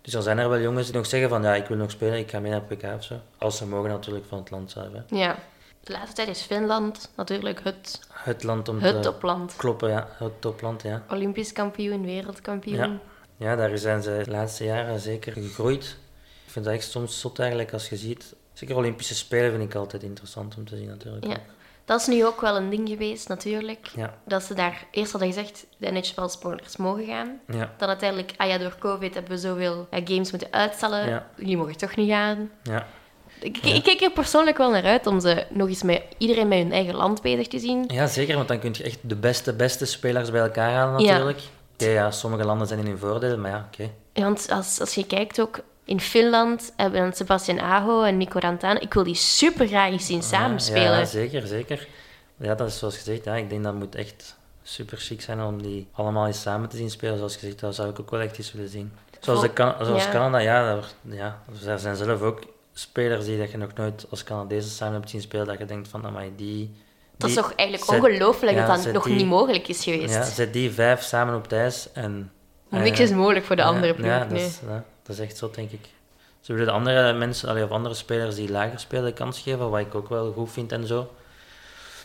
Dus 0.06 0.14
dan 0.14 0.24
zijn 0.24 0.38
er 0.38 0.50
wel 0.50 0.60
jongens 0.60 0.86
die 0.86 0.96
nog 0.96 1.06
zeggen 1.06 1.30
van 1.30 1.44
ja, 1.44 1.56
ik 1.56 1.66
wil 1.66 1.78
nog 1.78 1.92
spelen, 1.92 2.20
ik 2.20 2.30
ga 2.30 2.40
mee 2.40 2.52
naar 2.52 2.68
WK 2.68 2.84
of 2.84 3.04
zo. 3.04 3.20
Als 3.38 3.58
ze 3.58 3.68
mogen 3.68 3.90
natuurlijk 3.90 4.26
van 4.26 4.38
het 4.38 4.50
land 4.50 4.72
zelf. 4.72 4.88
Hè. 4.94 5.18
Ja. 5.18 5.36
De 5.84 5.92
laatste 5.92 6.16
tijd 6.16 6.28
is 6.28 6.42
Finland 6.42 7.10
natuurlijk 7.16 7.64
het, 7.64 8.00
Het 8.12 8.44
land 8.44 8.70
om 8.70 8.80
het 8.80 8.96
te 8.96 9.00
topland. 9.00 9.56
kloppen, 9.56 9.90
ja. 9.90 10.08
Het 10.18 10.42
topland, 10.42 10.82
ja. 10.82 11.04
Olympisch 11.10 11.52
kampioen, 11.52 12.06
wereldkampioen. 12.06 12.76
Ja. 12.78 13.00
Ja, 13.38 13.56
daar 13.56 13.78
zijn 13.78 14.04
ze 14.04 14.22
de 14.26 14.32
laatste 14.32 14.64
jaren 14.64 15.00
zeker 15.00 15.34
gegroeid. 15.34 15.98
Ik 16.46 16.52
vind 16.52 16.66
dat 16.66 16.74
echt 16.74 16.92
soms 16.92 17.20
zot 17.20 17.40
eigenlijk 17.40 17.74
als 17.74 17.90
je 17.90 17.98
ziet. 17.98 18.36
Zeker 18.56 18.76
Olympische 18.76 19.16
Spelen 19.16 19.52
vind 19.52 19.64
ik 19.64 19.76
altijd 19.76 20.04
interessant 20.04 20.58
om 20.58 20.66
te 20.66 20.76
zien 20.78 20.88
natuurlijk. 20.88 21.26
Ja. 21.28 21.38
Dat 21.86 22.00
is 22.02 22.08
nu 22.08 22.26
ook 22.26 22.42
wel 22.42 22.56
een 22.56 22.70
ding 22.70 22.90
geweest, 22.90 23.28
natuurlijk. 23.28 23.88
Ja. 23.96 24.14
Dat 24.26 24.44
ze 24.44 24.54
daar 24.54 24.86
eerst 24.92 25.12
hadden 25.12 25.34
gezegd, 25.34 25.66
de 25.78 25.92
NHL-sporters 25.92 26.78
mogen 26.78 27.06
gaan. 27.06 27.40
Ja, 27.48 27.74
Dan 27.78 27.88
uiteindelijk, 27.88 28.34
ah 28.38 28.48
ja, 28.48 28.58
door 28.58 28.76
COVID 28.80 29.14
hebben 29.14 29.32
we 29.32 29.38
zoveel 29.38 29.88
games 29.92 30.32
moeten 30.32 30.52
uitstellen. 30.52 31.10
Ja. 31.10 31.28
Jullie 31.36 31.58
mogen 31.58 31.78
toch 31.78 31.96
niet 31.96 32.10
gaan. 32.10 32.50
ja. 32.64 32.88
Ik, 33.40 33.58
ik 33.58 33.84
kijk 33.84 34.02
er 34.02 34.12
persoonlijk 34.12 34.58
wel 34.58 34.72
naar 34.72 34.84
uit 34.84 35.08
om 35.08 35.20
ze 35.20 35.46
nog 35.50 35.68
eens 35.68 35.84
met 35.84 36.02
iedereen 36.18 36.48
met 36.48 36.58
hun 36.58 36.72
eigen 36.72 36.96
land 36.96 37.22
bezig 37.22 37.48
te 37.48 37.60
zien. 37.60 37.84
ja, 37.88 38.08
zeker, 38.08 38.36
want 38.36 38.48
dan 38.48 38.60
kun 38.60 38.74
je 38.78 38.84
echt 38.84 39.00
de 39.02 39.16
beste, 39.16 39.54
beste 39.54 39.86
spelers 39.86 40.32
bij 40.32 40.42
elkaar 40.42 40.72
halen 40.72 41.02
natuurlijk. 41.04 41.40
Ja, 41.78 42.12
sommige 42.12 42.46
landen 42.46 42.68
zijn 42.68 42.80
in 42.80 42.86
hun 42.86 42.98
voordeel, 42.98 43.38
maar 43.38 43.52
ja, 43.52 43.68
oké. 43.74 43.90
Ja, 44.14 44.24
Want 44.24 44.52
als, 44.52 44.80
als 44.80 44.96
je 44.96 45.06
kijkt 45.06 45.42
ook, 45.42 45.60
in 45.86 46.00
Finland 46.00 46.74
hebben 46.76 47.00
we 47.00 47.06
dan 47.06 47.16
Sebastian 47.16 47.60
Aho 47.60 48.04
en 48.04 48.18
Nico 48.18 48.40
Rantano. 48.40 48.80
Ik 48.80 48.94
wil 48.94 49.04
die 49.04 49.16
super 49.16 49.68
graag 49.68 49.92
eens 49.92 50.06
zien 50.06 50.24
samenspelen. 50.24 50.98
Ja, 51.00 51.06
zeker, 51.06 51.48
zeker. 51.48 51.88
Ja, 52.38 52.56
dat 52.56 52.68
is 52.68 52.78
zoals 52.78 52.96
gezegd, 52.98 53.24
ja, 53.24 53.34
ik 53.36 53.50
denk 53.50 53.64
dat 53.64 53.74
moet 53.74 53.96
echt 53.96 54.36
super 54.64 54.98
chic 54.98 55.22
zijn 55.22 55.42
om 55.42 55.62
die 55.62 55.88
allemaal 55.92 56.28
eens 56.28 56.42
samen 56.42 56.70
te 56.70 56.78
zien 56.78 56.90
spelen. 56.90 57.18
Zoals 57.18 57.34
gezegd, 57.36 57.60
dat 57.60 57.76
zou 57.76 57.90
ik 57.90 58.00
ook 58.00 58.12
wel 58.12 58.20
echt 58.20 58.38
eens 58.38 58.52
willen 58.54 58.70
zien. 58.70 58.92
Zoals, 59.20 59.42
de 59.42 59.74
zoals 59.82 60.04
Ja. 60.04 60.12
Canada, 60.12 60.38
ja, 60.38 60.64
daar, 60.74 60.86
ja, 61.02 61.40
er 61.64 61.80
zijn 61.80 61.96
zelf 61.96 62.22
ook 62.22 62.40
spelers 62.74 63.26
die 63.26 63.38
dat 63.38 63.52
je 63.52 63.58
nog 63.58 63.74
nooit 63.76 64.06
als 64.10 64.24
Canadezen 64.24 64.72
samen 64.72 64.94
hebt 64.94 65.10
zien 65.10 65.22
spelen, 65.22 65.46
dat 65.46 65.58
je 65.58 65.66
denkt 65.66 65.88
van, 65.88 66.06
amai, 66.06 66.32
die... 66.36 66.76
dat 67.18 67.30
is 67.30 67.36
die- 67.36 67.44
toch 67.44 67.54
eigenlijk 67.56 67.92
ongelooflijk 67.92 68.58
ja, 68.58 68.68
dat 68.68 68.84
dat 68.84 68.94
nog 68.94 69.04
die- 69.04 69.16
niet 69.16 69.26
mogelijk 69.26 69.68
is 69.68 69.84
geweest. 69.84 70.14
Ja, 70.14 70.24
zet 70.24 70.54
die 70.54 70.72
vijf 70.72 71.02
samen 71.02 71.36
op 71.36 71.44
het 71.44 71.52
ijs 71.52 71.92
en... 71.94 72.32
Niks 72.70 73.00
is 73.00 73.12
mogelijk 73.12 73.46
voor 73.46 73.56
de 73.56 73.64
andere 73.64 73.94
ploeg. 73.94 74.08
Ja, 74.08 74.20
dat, 74.20 74.30
nee. 74.30 74.46
is, 74.46 74.60
ja, 74.68 74.84
dat 75.06 75.16
is 75.16 75.22
echt 75.22 75.38
zo, 75.38 75.52
denk 75.52 75.72
ik. 75.72 75.90
Ze 76.40 76.52
willen 76.52 76.68
de 76.68 76.74
andere 76.74 77.14
mensen, 77.14 77.50
allee, 77.50 77.64
of 77.64 77.70
andere 77.70 77.96
spelers 77.96 78.36
die 78.36 78.52
lager 78.52 78.80
spelen, 78.80 79.06
de 79.06 79.14
kans 79.14 79.40
geven, 79.40 79.70
wat 79.70 79.80
ik 79.80 79.96
ook 79.96 80.10
wel 80.10 80.32
goed 80.32 80.52
vind 80.52 80.72
en 80.72 80.88
zo. 80.88 81.12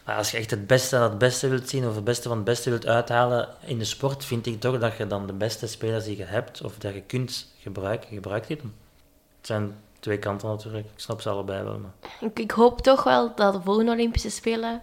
Maar 0.04 0.16
als 0.16 0.30
je 0.30 0.36
echt 0.36 0.50
het 0.50 0.66
beste 0.66 0.96
van 0.96 1.08
het 1.08 1.18
beste 1.18 1.48
wilt 1.48 1.68
zien, 1.68 1.88
of 1.88 1.94
het 1.94 2.04
beste 2.04 2.28
van 2.28 2.36
het 2.36 2.46
beste 2.46 2.70
wilt 2.70 2.86
uithalen 2.86 3.48
in 3.60 3.78
de 3.78 3.84
sport, 3.84 4.24
vind 4.24 4.46
ik 4.46 4.60
toch 4.60 4.78
dat 4.78 4.96
je 4.96 5.06
dan 5.06 5.26
de 5.26 5.32
beste 5.32 5.66
spelers 5.66 6.04
die 6.04 6.16
je 6.16 6.24
hebt, 6.24 6.62
of 6.62 6.78
dat 6.78 6.94
je 6.94 7.00
kunt 7.00 7.46
gebruiken, 7.58 8.08
gebruik 8.08 8.46
die 8.46 8.56
dan. 8.56 8.72
Het 9.36 9.46
zijn 9.46 9.74
twee 10.00 10.18
kanten 10.18 10.48
natuurlijk, 10.48 10.86
ik 10.86 11.00
snap 11.00 11.20
ze 11.20 11.28
allebei 11.28 11.62
wel. 11.62 11.78
Maar... 11.78 12.10
Ik, 12.20 12.38
ik 12.38 12.50
hoop 12.50 12.80
toch 12.80 13.02
wel 13.02 13.34
dat 13.34 13.52
de 13.52 13.60
volgende 13.60 13.92
Olympische 13.92 14.30
Spelen, 14.30 14.82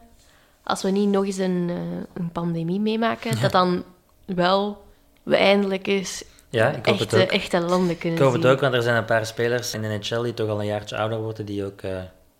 als 0.64 0.82
we 0.82 0.90
niet 0.90 1.10
nog 1.10 1.26
eens 1.26 1.38
een, 1.38 1.68
eh, 1.70 2.22
een 2.22 2.32
pandemie 2.32 2.80
meemaken, 2.80 3.42
dat 3.42 3.52
dan 3.52 3.84
wel 4.26 4.86
we 5.24 5.36
eindelijk 5.36 5.88
eens 5.88 6.24
Ja, 6.50 6.70
ik 6.70 6.86
hoop 6.86 7.00
het 7.00 7.14
echte, 7.14 7.22
ook. 7.26 7.32
echte 7.42 7.60
landen 7.62 7.98
kunnen 7.98 8.18
Ik 8.18 8.24
hoop 8.26 8.34
zien. 8.34 8.42
het 8.42 8.52
ook, 8.52 8.60
want 8.60 8.74
er 8.74 8.82
zijn 8.82 8.96
een 8.96 9.06
paar 9.06 9.26
spelers 9.26 9.74
in 9.74 9.82
de 9.82 9.88
NHL 9.88 10.22
die 10.22 10.34
toch 10.34 10.50
al 10.50 10.60
een 10.60 10.66
jaartje 10.66 10.98
ouder 10.98 11.20
worden, 11.22 11.46
die 11.46 11.66
ook 11.66 11.82
eh, 11.82 11.98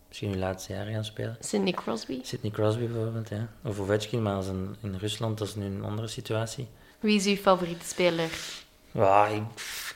misschien 0.08 0.30
hun 0.30 0.40
laatste 0.40 0.74
jaren 0.74 0.94
gaan 0.94 1.06
spelen. 1.06 1.38
Sidney 1.40 1.72
Crosby. 1.74 2.20
Sidney 2.24 2.52
Crosby 2.52 2.88
bijvoorbeeld, 2.88 3.30
ja. 3.30 3.48
Of 3.64 3.80
Ovechkin, 3.80 4.22
maar 4.22 4.36
een- 4.38 4.76
in 4.82 4.96
Rusland 5.00 5.38
dat 5.38 5.48
is 5.48 5.56
nu 5.56 5.66
een 5.66 5.84
andere 5.84 6.08
situatie. 6.08 6.68
Wie 7.00 7.16
is 7.16 7.26
uw 7.26 7.36
favoriete 7.36 7.86
speler? 7.86 8.30
Ja 8.92 9.26
ik, 9.28 9.42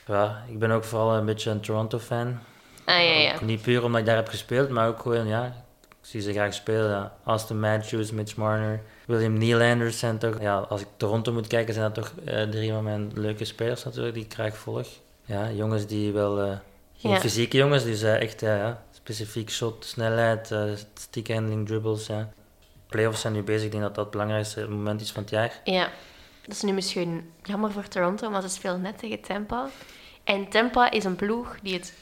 ja, 0.06 0.44
ik 0.48 0.58
ben 0.58 0.70
ook 0.70 0.84
vooral 0.84 1.14
een 1.14 1.24
beetje 1.24 1.50
een 1.50 1.60
Toronto-fan. 1.60 2.38
Ah 2.84 2.94
ja, 2.94 3.00
ja. 3.00 3.34
Niet 3.40 3.62
puur 3.62 3.84
omdat 3.84 4.00
ik 4.00 4.06
daar 4.06 4.16
heb 4.16 4.28
gespeeld, 4.28 4.68
maar 4.68 4.88
ook 4.88 5.00
gewoon, 5.00 5.26
ja, 5.26 5.44
ik 5.80 5.96
zie 6.00 6.20
ze 6.20 6.32
graag 6.32 6.54
spelen. 6.54 6.90
Ja. 6.90 7.12
Austin 7.24 7.60
Matthews, 7.60 8.10
Mitch 8.10 8.36
Marner, 8.36 8.80
William 9.06 9.38
Nylander 9.38 9.92
zijn 9.92 10.18
toch... 10.18 10.40
Ja, 10.40 10.56
als 10.58 10.80
ik 10.80 10.86
Toronto 10.96 11.32
moet 11.32 11.46
kijken, 11.46 11.74
zijn 11.74 11.92
dat 11.92 12.04
toch 12.04 12.24
eh, 12.24 12.42
drie 12.42 12.72
van 12.72 12.84
mijn 12.84 13.10
leuke 13.14 13.44
spelers 13.44 13.84
natuurlijk, 13.84 14.14
die 14.14 14.24
ik 14.24 14.32
graag 14.32 14.56
volg. 14.56 14.86
Ja, 15.24 15.50
jongens 15.50 15.86
die 15.86 16.12
wel... 16.12 16.36
geen 16.96 17.10
Ja. 17.12 17.20
fysieke 17.20 17.56
jongens, 17.56 17.84
dus 17.84 18.02
eh, 18.02 18.20
echt, 18.20 18.40
ja, 18.40 18.82
specifiek 18.92 19.50
shot, 19.50 19.84
snelheid, 19.84 20.54
stick 20.94 21.28
handling, 21.28 21.66
dribbles, 21.66 22.06
ja. 22.06 22.28
Playoffs 22.88 23.20
zijn 23.20 23.32
nu 23.32 23.42
bezig, 23.42 23.64
ik 23.64 23.70
denk 23.70 23.82
dat 23.82 23.94
dat 23.94 24.04
het 24.04 24.12
belangrijkste 24.12 24.68
moment 24.68 25.00
is 25.00 25.12
van 25.12 25.22
het 25.22 25.30
jaar. 25.30 25.60
Ja, 25.64 25.90
dat 26.46 26.54
is 26.54 26.62
nu 26.62 26.72
misschien 26.72 27.30
jammer 27.42 27.72
voor 27.72 27.88
Toronto, 27.88 28.30
maar 28.30 28.42
ze 28.42 28.48
spelen 28.48 28.80
net 28.80 28.98
tegen 28.98 29.20
Tampa. 29.20 29.68
En 30.24 30.48
Tampa 30.48 30.90
is 30.90 31.04
een 31.04 31.16
ploeg 31.16 31.56
die 31.62 31.74
het 31.74 31.94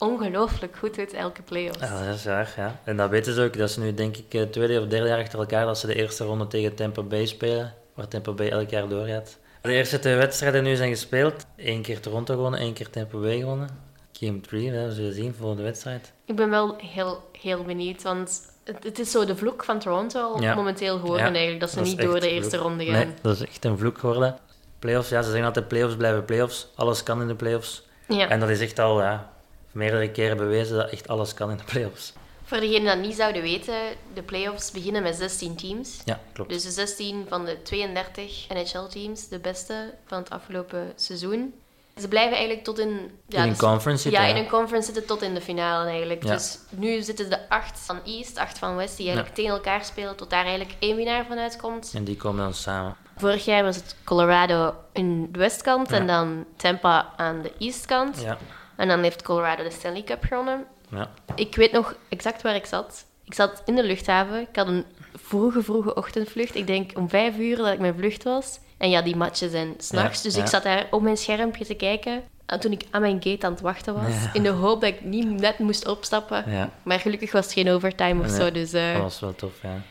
ongelooflijk 0.00 0.76
goed 0.76 0.94
doet 0.94 1.12
elke 1.12 1.42
playoffs. 1.42 1.78
Ja, 1.80 2.04
dat 2.06 2.14
is 2.14 2.24
waar, 2.24 2.52
ja. 2.56 2.80
En 2.84 2.96
dat 2.96 3.10
weten 3.10 3.34
ze 3.34 3.42
ook. 3.42 3.56
Dat 3.56 3.68
is 3.68 3.76
nu 3.76 3.94
denk 3.94 4.16
ik 4.16 4.32
het 4.32 4.52
tweede 4.52 4.80
of 4.80 4.86
derde 4.86 5.08
jaar 5.08 5.18
achter 5.20 5.38
elkaar 5.38 5.66
dat 5.66 5.78
ze 5.78 5.86
de 5.86 5.94
eerste 5.94 6.24
ronde 6.24 6.46
tegen 6.46 6.74
Tampa 6.74 7.02
Bay 7.02 7.26
spelen. 7.26 7.74
Waar 7.94 8.08
Tampa 8.08 8.32
Bay 8.32 8.48
elk 8.48 8.70
jaar 8.70 8.88
doorgaat. 8.88 9.38
De 9.62 9.72
eerste 9.72 9.98
twee 9.98 10.14
wedstrijden 10.16 10.62
nu 10.62 10.76
zijn 10.76 10.90
gespeeld. 10.90 11.46
Eén 11.56 11.82
keer 11.82 12.00
Toronto 12.00 12.34
gewonnen, 12.34 12.60
één 12.60 12.72
keer 12.72 12.90
Tampa 12.90 13.18
Bay 13.18 13.38
gewonnen. 13.38 13.68
Game 14.12 14.40
3, 14.40 14.70
we 14.70 14.92
zullen 14.92 15.12
zien, 15.14 15.34
volgende 15.38 15.62
wedstrijd. 15.62 16.12
Ik 16.24 16.36
ben 16.36 16.50
wel 16.50 16.76
heel, 16.78 17.30
heel 17.40 17.62
benieuwd, 17.64 18.02
want 18.02 18.42
het, 18.64 18.84
het 18.84 18.98
is 18.98 19.10
zo 19.10 19.24
de 19.24 19.36
vloek 19.36 19.64
van 19.64 19.78
Toronto 19.78 20.36
Ja. 20.40 20.54
momenteel 20.54 20.98
geworden 20.98 21.26
Ja, 21.26 21.32
eigenlijk, 21.32 21.60
dat 21.60 21.70
ze 21.70 21.76
dat 21.76 21.84
niet 21.84 22.00
door 22.00 22.20
de 22.20 22.30
eerste 22.30 22.50
vloek. 22.50 22.62
ronde 22.62 22.84
gaan. 22.84 22.92
Nee, 22.94 23.14
dat 23.22 23.34
is 23.34 23.46
echt 23.46 23.64
een 23.64 23.78
vloek 23.78 23.98
geworden. 23.98 24.36
Playoffs, 24.78 25.08
ja, 25.08 25.20
ze 25.22 25.28
zeggen 25.28 25.46
altijd 25.46 25.68
playoffs 25.68 25.96
blijven 25.96 26.24
playoffs. 26.24 26.66
Alles 26.74 27.02
kan 27.02 27.20
in 27.20 27.28
de 27.28 27.34
playoffs. 27.34 27.82
Ja. 28.08 28.28
En 28.28 28.40
dat 28.40 28.48
is 28.48 28.60
echt 28.60 28.78
al 28.78 29.00
ja, 29.00 29.30
meerdere 29.72 30.10
keren 30.10 30.36
bewezen 30.36 30.76
dat 30.76 30.90
echt 30.90 31.08
alles 31.08 31.34
kan 31.34 31.50
in 31.50 31.56
de 31.56 31.64
playoffs. 31.64 32.12
Voor 32.44 32.60
degenen 32.60 32.80
die 32.80 32.90
dat 32.94 32.98
niet 32.98 33.16
zouden 33.16 33.42
weten, 33.42 33.74
de 34.14 34.22
playoffs 34.22 34.70
beginnen 34.70 35.02
met 35.02 35.16
16 35.16 35.56
teams. 35.56 35.98
Ja, 36.04 36.20
klopt. 36.32 36.50
Dus 36.50 36.62
de 36.62 36.70
16 36.70 37.26
van 37.28 37.44
de 37.44 37.62
32 37.62 38.46
NHL-teams, 38.48 39.28
de 39.28 39.38
beste 39.38 39.94
van 40.06 40.18
het 40.18 40.30
afgelopen 40.30 40.92
seizoen. 40.96 41.54
Ze 42.00 42.08
blijven 42.08 42.32
eigenlijk 42.32 42.64
tot 42.64 42.78
in... 42.78 42.88
in 43.28 43.40
een 43.40 43.48
dus- 43.48 43.58
conference 43.58 44.02
zitten, 44.02 44.22
Ja, 44.22 44.28
in 44.28 44.36
een 44.36 44.48
conference 44.48 44.86
zitten 44.92 45.06
tot 45.06 45.22
in 45.22 45.34
de 45.34 45.40
finale 45.40 45.90
eigenlijk. 45.90 46.24
Ja. 46.24 46.32
Dus 46.32 46.58
nu 46.70 47.02
zitten 47.02 47.30
de 47.30 47.48
acht 47.48 47.78
van 47.78 48.00
East, 48.04 48.38
acht 48.38 48.58
van 48.58 48.76
West, 48.76 48.96
die 48.96 49.06
eigenlijk 49.06 49.34
tegen 49.36 49.50
elkaar 49.50 49.84
spelen, 49.84 50.16
tot 50.16 50.30
daar 50.30 50.44
eigenlijk 50.44 50.76
één 50.78 50.96
winnaar 50.96 51.26
van 51.26 51.38
uitkomt. 51.38 51.92
En 51.94 52.04
die 52.04 52.16
komen 52.16 52.42
dan 52.42 52.54
samen. 52.54 52.96
Vorig 53.16 53.44
jaar 53.44 53.64
was 53.64 53.76
het 53.76 53.96
Colorado 54.04 54.74
in 54.92 55.28
de 55.32 55.38
westkant 55.38 55.90
Ja. 55.90 55.96
en 55.96 56.06
dan 56.06 56.44
Tampa 56.56 57.12
aan 57.16 57.42
de 57.42 57.52
eastkant. 57.58 58.20
Ja. 58.20 58.38
En 58.80 58.88
dan 58.88 59.02
heeft 59.02 59.22
Colorado 59.22 59.62
de 59.62 59.70
Stanley 59.70 60.02
Cup 60.02 60.24
gewonnen. 60.24 60.66
Ja. 60.90 61.10
Ik 61.34 61.54
weet 61.54 61.72
nog 61.72 61.94
exact 62.08 62.42
waar 62.42 62.54
ik 62.54 62.66
zat. 62.66 63.04
Ik 63.24 63.34
zat 63.34 63.62
in 63.64 63.74
de 63.74 63.82
luchthaven. 63.82 64.40
Ik 64.40 64.56
had 64.56 64.66
een 64.66 64.84
vroege, 65.14 65.62
vroege 65.62 65.94
ochtendvlucht. 65.94 66.54
Ik 66.54 66.66
denk 66.66 66.90
om 66.96 67.08
vijf 67.08 67.38
uur 67.38 67.56
dat 67.56 67.72
ik 67.72 67.78
mijn 67.78 67.94
vlucht 67.94 68.22
was. 68.22 68.58
En 68.78 68.90
ja, 68.90 69.02
die 69.02 69.16
matchen 69.16 69.50
zijn 69.50 69.74
s'nachts. 69.78 70.18
Ja, 70.18 70.22
dus 70.22 70.34
ja. 70.34 70.42
ik 70.42 70.48
zat 70.48 70.62
daar 70.62 70.86
op 70.90 71.02
mijn 71.02 71.16
schermpje 71.16 71.64
te 71.64 71.74
kijken. 71.74 72.22
En 72.46 72.60
toen 72.60 72.72
ik 72.72 72.82
aan 72.90 73.00
mijn 73.00 73.22
gate 73.22 73.46
aan 73.46 73.52
het 73.52 73.60
wachten 73.60 73.94
was. 73.94 74.22
Ja. 74.22 74.30
In 74.32 74.42
de 74.42 74.48
hoop 74.48 74.80
dat 74.80 74.90
ik 74.90 75.04
niet 75.04 75.40
net 75.40 75.58
moest 75.58 75.86
opstappen. 75.86 76.70
Maar 76.82 77.00
gelukkig 77.00 77.32
was 77.32 77.44
het 77.44 77.54
geen 77.54 77.70
overtime 77.70 78.24
of 78.24 78.30
zo. 78.30 78.50
Dus 78.50 78.72
eh, 78.72 78.92
Dat 78.92 79.02
was 79.02 79.20
wel 79.20 79.34
tof, 79.34 79.62
ja. 79.62 79.82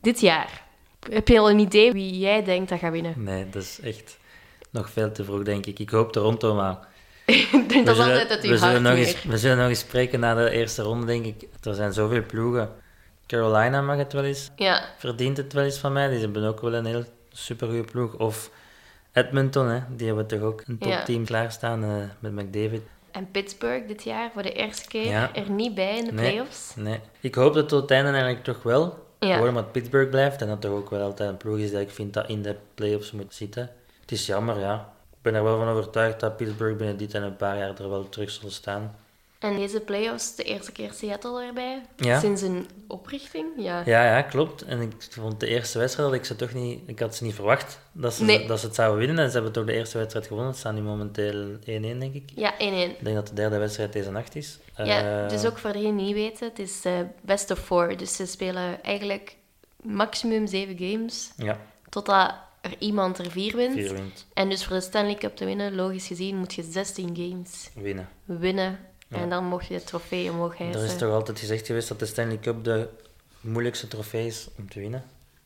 dit 0.00 0.20
jaar. 0.20 0.64
Heb 1.10 1.28
je 1.28 1.38
al 1.38 1.50
een 1.50 1.58
idee 1.58 1.92
wie 1.92 2.18
jij 2.18 2.44
denkt 2.44 2.68
dat 2.68 2.78
gaat 2.78 2.92
winnen? 2.92 3.14
Nee, 3.16 3.48
dat 3.50 3.62
is 3.62 3.80
echt 3.82 4.18
nog 4.70 4.90
veel 4.90 5.12
te 5.12 5.24
vroeg, 5.24 5.42
denk 5.42 5.66
ik. 5.66 5.78
Ik 5.78 5.90
hoop 5.90 6.12
Toronto, 6.12 6.54
maar... 6.54 6.90
dat 7.26 7.70
is 7.70 7.82
we 7.84 7.94
zullen, 7.94 7.98
altijd 8.10 8.28
het 8.28 8.46
we 8.46 8.56
zullen 8.58 8.82
nog 8.82 8.94
eens, 8.94 9.22
We 9.22 9.38
zullen 9.38 9.56
nog 9.58 9.68
eens 9.68 9.78
spreken 9.78 10.20
na 10.20 10.34
de 10.34 10.50
eerste 10.50 10.82
ronde, 10.82 11.06
denk 11.06 11.24
ik. 11.24 11.48
Er 11.62 11.74
zijn 11.74 11.92
zoveel 11.92 12.22
ploegen. 12.26 12.70
Carolina 13.26 13.82
mag 13.82 13.96
het 13.96 14.12
wel 14.12 14.24
eens. 14.24 14.50
Ja, 14.56 14.84
Verdient 14.98 15.36
het 15.36 15.52
wel 15.52 15.64
eens 15.64 15.78
van 15.78 15.92
mij. 15.92 16.08
Die 16.08 16.20
hebben 16.20 16.44
ook 16.44 16.60
wel 16.60 16.74
een 16.74 16.84
heel 16.84 17.04
supergoeie 17.32 17.84
ploeg. 17.84 18.14
Of 18.14 18.50
Edmonton, 19.12 19.68
hè. 19.68 19.80
die 19.96 20.06
hebben 20.06 20.26
toch 20.26 20.40
ook 20.40 20.62
een 20.66 20.76
Ja. 20.80 20.96
topteam 20.96 21.24
klaarstaan 21.24 21.84
eh, 21.84 21.90
met 22.18 22.32
McDavid. 22.32 22.82
en 23.10 23.28
Pittsburgh 23.30 23.88
dit 23.88 24.02
jaar 24.04 24.30
voor 24.32 24.42
de 24.42 24.52
eerste 24.52 24.88
keer 24.88 25.06
Ja. 25.06 25.30
er 25.34 25.50
niet 25.50 25.74
bij 25.74 25.96
in 25.98 26.04
de 26.04 26.12
Nee. 26.12 26.30
playoffs. 26.30 26.72
Nee. 26.76 27.00
Ik 27.20 27.34
hoop 27.34 27.54
dat 27.54 27.68
tot 27.68 27.80
het 27.82 27.90
einde 27.90 28.10
eigenlijk 28.10 28.44
toch 28.44 28.62
wel. 28.62 29.06
Ja. 29.18 29.32
Gewoon 29.34 29.48
omdat 29.48 29.72
Pittsburgh 29.72 30.10
blijft. 30.10 30.42
En 30.42 30.48
dat 30.48 30.60
toch 30.60 30.72
ook 30.72 30.90
wel 30.90 31.00
altijd 31.02 31.28
een 31.30 31.36
ploeg 31.36 31.58
is 31.58 31.70
dat 31.70 31.80
ik 31.80 31.90
vind 31.90 32.12
dat 32.14 32.28
in 32.28 32.42
de 32.42 32.56
playoffs 32.74 33.12
moet 33.12 33.34
zitten. 33.34 33.70
Het 34.00 34.12
is 34.12 34.26
jammer, 34.26 34.58
ja. 34.58 34.91
Ik 35.22 35.30
ben 35.30 35.34
er 35.40 35.44
wel 35.44 35.58
van 35.58 35.68
overtuigd 35.68 36.20
dat 36.20 36.36
Pittsburgh 36.36 36.76
binnen 36.76 36.96
dit 36.96 37.14
en 37.14 37.22
een 37.22 37.36
paar 37.36 37.58
jaar 37.58 37.80
er 37.80 37.88
wel 37.88 38.08
terug 38.08 38.30
zal 38.30 38.50
staan. 38.50 38.96
En 39.38 39.56
deze 39.56 39.80
playoffs, 39.80 40.34
de 40.36 40.42
eerste 40.42 40.72
keer 40.72 40.92
Seattle 40.92 41.42
erbij. 41.46 41.82
Ja. 41.96 42.20
Sinds 42.20 42.42
een 42.42 42.68
oprichting, 42.88 43.46
ja. 43.56 43.82
Ja, 43.84 44.04
ja, 44.04 44.22
klopt. 44.22 44.62
En 44.62 44.80
ik 44.80 44.92
vond 45.10 45.40
de 45.40 45.46
eerste 45.46 45.78
wedstrijd 45.78 46.08
dat 46.08 46.18
ik 46.18 46.24
ze 46.24 46.36
toch 46.36 46.52
niet... 46.52 46.80
Ik 46.86 46.98
had 46.98 47.14
ze 47.16 47.24
niet 47.24 47.34
verwacht 47.34 47.78
dat 47.92 48.14
ze, 48.14 48.24
Nee. 48.24 48.46
dat 48.46 48.60
ze 48.60 48.66
het 48.66 48.74
zouden 48.74 48.98
winnen. 48.98 49.18
En 49.18 49.26
ze 49.28 49.34
hebben 49.34 49.52
toch 49.52 49.64
de 49.64 49.72
eerste 49.72 49.98
wedstrijd 49.98 50.26
gewonnen. 50.26 50.52
Ze 50.54 50.58
staan 50.58 50.74
nu 50.74 50.80
momenteel 50.80 51.56
1-1, 51.60 51.62
denk 51.64 52.14
ik. 52.14 52.30
Ja, 52.34 52.54
1-1. 52.54 52.58
Ik 52.58 52.96
denk 53.04 53.16
dat 53.16 53.26
de 53.28 53.34
derde 53.34 53.58
wedstrijd 53.58 53.92
deze 53.92 54.10
nacht 54.10 54.36
is. 54.36 54.58
Ja, 54.76 55.22
Eh, 55.22 55.28
dus 55.28 55.44
ook 55.46 55.58
voor 55.58 55.72
degenen 55.72 55.96
die 55.96 56.06
niet 56.06 56.14
weten, 56.14 56.48
het 56.48 56.58
is 56.58 56.84
eh, 56.84 56.92
best 57.20 57.50
of 57.50 57.58
four. 57.58 57.96
Dus 57.96 58.16
ze 58.16 58.26
spelen 58.26 58.82
eigenlijk 58.82 59.36
maximum 59.82 60.46
zeven 60.46 60.76
games, 60.78 61.30
Ja, 61.36 61.58
totdat 61.88 62.34
er 62.62 62.74
iemand 62.78 63.18
er 63.18 63.30
vier 63.30 63.56
wint. 63.56 63.72
vier 63.74 63.92
wint. 63.92 64.26
En 64.34 64.48
dus 64.48 64.64
voor 64.64 64.76
de 64.76 64.82
Stanley 64.82 65.14
Cup 65.14 65.36
te 65.36 65.44
winnen, 65.44 65.74
logisch 65.74 66.06
gezien, 66.06 66.36
moet 66.36 66.54
je 66.54 66.62
16 66.62 67.16
games 67.16 67.70
Winnen. 67.74 68.08
winnen. 68.24 68.78
Ja. 69.08 69.16
En 69.18 69.28
dan 69.28 69.44
mocht 69.44 69.66
je 69.66 69.74
de 69.74 69.84
trofee 69.84 70.30
omhoog 70.30 70.58
Er 70.58 70.68
is 70.68 70.74
hijsen. 70.74 70.98
toch 70.98 71.12
altijd 71.12 71.38
gezegd 71.38 71.66
geweest 71.66 71.88
dat 71.88 71.98
de 71.98 72.06
Stanley 72.06 72.38
Cup 72.38 72.64
de 72.64 72.88
moeilijkste 73.40 73.88
trofee 73.88 74.26
is 74.26 74.48
om 74.58 74.70
te 74.70 74.80
winnen. 74.80 75.00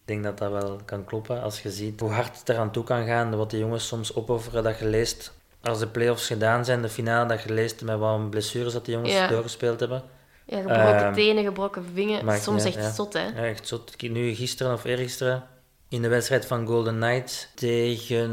Ik 0.07 0.13
denk 0.13 0.25
dat 0.25 0.39
dat 0.39 0.51
wel 0.51 0.81
kan 0.85 1.05
kloppen 1.05 1.43
als 1.43 1.63
je 1.63 1.71
ziet 1.71 2.01
hoe 2.01 2.11
hard 2.11 2.39
het 2.39 2.49
eraan 2.49 2.73
toe 2.73 2.85
kan 2.85 3.07
gaan, 3.07 3.37
wat 3.37 3.51
de 3.51 3.59
jongens 3.59 3.87
soms 3.87 4.15
opofferen, 4.15 4.63
dat 4.63 4.79
je 4.79 4.87
leest 4.87 5.33
als 5.63 5.79
de 5.79 5.87
playoffs 5.87 6.27
gedaan 6.27 6.65
zijn, 6.65 6.83
de 6.83 6.89
finale, 6.89 7.29
dat 7.29 7.43
je 7.43 7.53
leest 7.53 7.83
met 7.83 7.99
wat 7.99 8.31
blessures 8.31 8.73
dat 8.73 8.85
de 8.85 8.93
jongens 8.93 9.13
Ja. 9.13 9.29
doorgespeeld 9.29 9.81
hebben. 9.81 10.03
Ja, 10.45 10.57
gebroken 10.61 11.05
Ehm, 11.05 11.13
tenen, 11.15 11.45
gebroken 11.45 11.85
vingers. 11.95 12.23
maakt 12.23 12.43
Soms 12.43 12.65
niet 12.65 12.75
echt 12.77 12.85
ja. 12.85 12.93
zot, 12.93 13.13
hè? 13.13 13.25
Ja, 13.27 13.35
echt 13.35 13.69
zot. 13.69 14.01
Nu 14.03 14.35
gisteren 14.35 14.73
of 14.73 14.85
eergisteren 14.85 15.45
in 15.89 16.03
de 16.03 16.09
wedstrijd 16.09 16.47
van 16.47 16.67
Golden 16.67 16.95
Knights 16.95 17.49
tegen... 17.55 18.31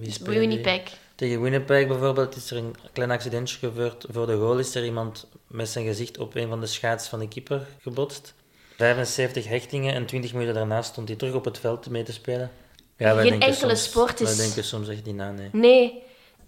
Wie 0.00 0.12
speelde? 0.12 0.38
Winnipeg. 0.38 0.82
Tegen 1.14 1.42
Winnipeg 1.42 1.86
bijvoorbeeld 1.86 2.36
is 2.36 2.50
er 2.50 2.56
een 2.56 2.74
klein 2.92 3.10
accidentje 3.10 3.58
gebeurd. 3.58 4.04
Voor 4.10 4.26
de 4.26 4.36
goal 4.36 4.58
is 4.58 4.74
er 4.74 4.84
iemand 4.84 5.26
met 5.46 5.68
zijn 5.68 5.86
gezicht 5.86 6.18
op 6.18 6.34
een 6.34 6.48
van 6.48 6.60
de 6.60 6.66
schaats 6.66 7.08
van 7.08 7.18
de 7.18 7.28
keeper 7.28 7.66
gebotst. 7.80 8.34
75 8.76 9.48
hechtingen 9.48 9.94
en 9.94 10.06
20 10.06 10.32
minuten 10.32 10.54
daarna 10.54 10.82
stond 10.82 11.08
hij 11.08 11.16
terug 11.16 11.34
op 11.34 11.44
het 11.44 11.58
veld 11.58 11.90
mee 11.90 12.02
te 12.02 12.12
spelen. 12.12 12.50
Ja, 12.96 13.14
wij 13.14 13.24
Geen 13.28 13.40
enkele 13.40 13.68
soms, 13.76 13.84
sport 13.84 14.20
is- 14.20 14.36
Wij 14.36 14.46
denken 14.46 14.64
soms 14.64 14.88
echt 14.88 15.04
niet 15.04 15.14
na, 15.14 15.30
nee. 15.30 15.48
Nee. 15.52 16.02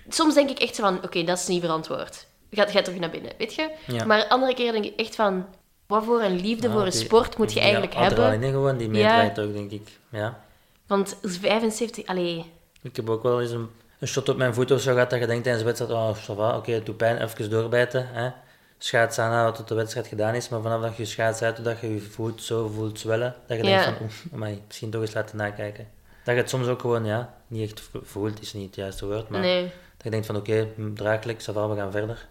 Soms 0.09 0.35
denk 0.35 0.51
ik 0.51 0.59
echt 0.59 0.77
van, 0.77 1.03
oké, 1.05 1.25
dat 1.25 1.39
is 1.39 1.47
niet 1.47 1.61
verantwoord. 1.61 2.27
Ga, 2.51 2.67
ga 2.67 2.83
terug 2.83 2.99
naar 2.99 3.11
binnen, 3.11 3.33
weet 3.39 3.55
je? 3.55 3.71
Ja. 3.87 4.05
Maar 4.05 4.27
andere 4.29 4.55
keer 4.55 4.73
denk 4.73 4.85
ik 4.85 4.97
echt 5.01 5.15
van, 5.15 5.47
wat 5.89 6.05
voor 6.05 6.23
een 6.23 6.41
liefde 6.41 6.67
Ja, 6.67 6.73
voor 6.73 6.85
een 6.85 6.91
die- 6.91 7.01
sport 7.01 7.37
moet 7.39 7.53
je 7.53 7.61
eigenlijk 7.61 7.95
hebben? 7.95 8.19
adrenaline 8.19 8.53
gewoon, 8.53 8.77
die 8.77 8.89
meedraait 8.89 9.39
ook, 9.39 9.53
denk 9.53 9.71
ik. 9.71 9.89
Ja. 10.09 10.41
Want 10.87 11.19
75, 11.23 12.07
allee, 12.07 12.45
Ik 12.83 12.97
heb 12.97 13.11
ook 13.11 13.23
wel 13.23 13.41
eens 13.41 13.51
een, 13.51 13.69
een 13.99 14.09
shot 14.09 14.29
op 14.29 14.37
mijn 14.37 14.55
voet 14.55 14.71
of 14.71 14.81
zo 14.81 14.93
gehad 14.93 15.11
dat 15.11 15.21
je 15.21 15.27
denkt 15.27 15.43
tijdens 15.43 15.65
de 15.65 15.71
wedstrijd, 15.71 15.93
oh, 16.01 16.15
va, 16.15 16.57
oké, 16.57 16.73
het 16.73 16.87
doet 16.87 16.97
pijn, 16.97 17.23
even 17.23 17.51
doorbijten. 17.51 18.09
Hè. 18.13 18.31
Schaats 18.79 19.19
aanhouden 19.19 19.55
tot 19.55 19.69
de 19.69 19.75
wedstrijd 19.75 20.07
gedaan 20.07 20.35
is, 20.35 20.49
maar 20.49 20.61
vanaf 20.63 20.83
dat 20.83 20.97
je 20.97 21.05
schaats 21.05 21.43
uit 21.43 21.65
dat 21.65 21.81
je 21.81 21.95
je 21.95 22.01
voet 22.01 22.43
zo 22.43 22.69
voelt 22.69 22.99
zwellen, 22.99 23.35
dat 23.47 23.57
je 23.57 23.65
Ja. 23.65 23.71
denkt 23.85 23.85
van, 23.99 24.07
oeh, 24.07 24.35
amai, 24.35 24.63
misschien 24.67 24.91
toch 24.91 25.01
eens 25.01 25.15
laten 25.15 25.37
nakijken. 25.37 25.87
Dat 26.25 26.35
je 26.35 26.41
het 26.41 26.51
soms 26.51 26.67
ook 26.67 26.81
gewoon, 26.81 27.05
ja, 27.05 27.35
niet 27.47 27.71
echt 27.71 27.81
vo- 27.81 28.01
voelt, 28.03 28.41
is 28.41 28.53
niet 28.53 28.67
het 28.67 28.75
juiste 28.75 29.07
woord, 29.07 29.29
maar 29.29 29.41
nee. 29.41 29.63
dat 29.63 29.73
je 30.05 30.11
denkt 30.11 30.27
van, 30.27 30.37
oké, 30.37 30.69
hm, 30.75 30.95
draaglijk, 30.95 31.43
we 31.43 31.53
gaan 31.77 31.91
verder. 31.93 32.27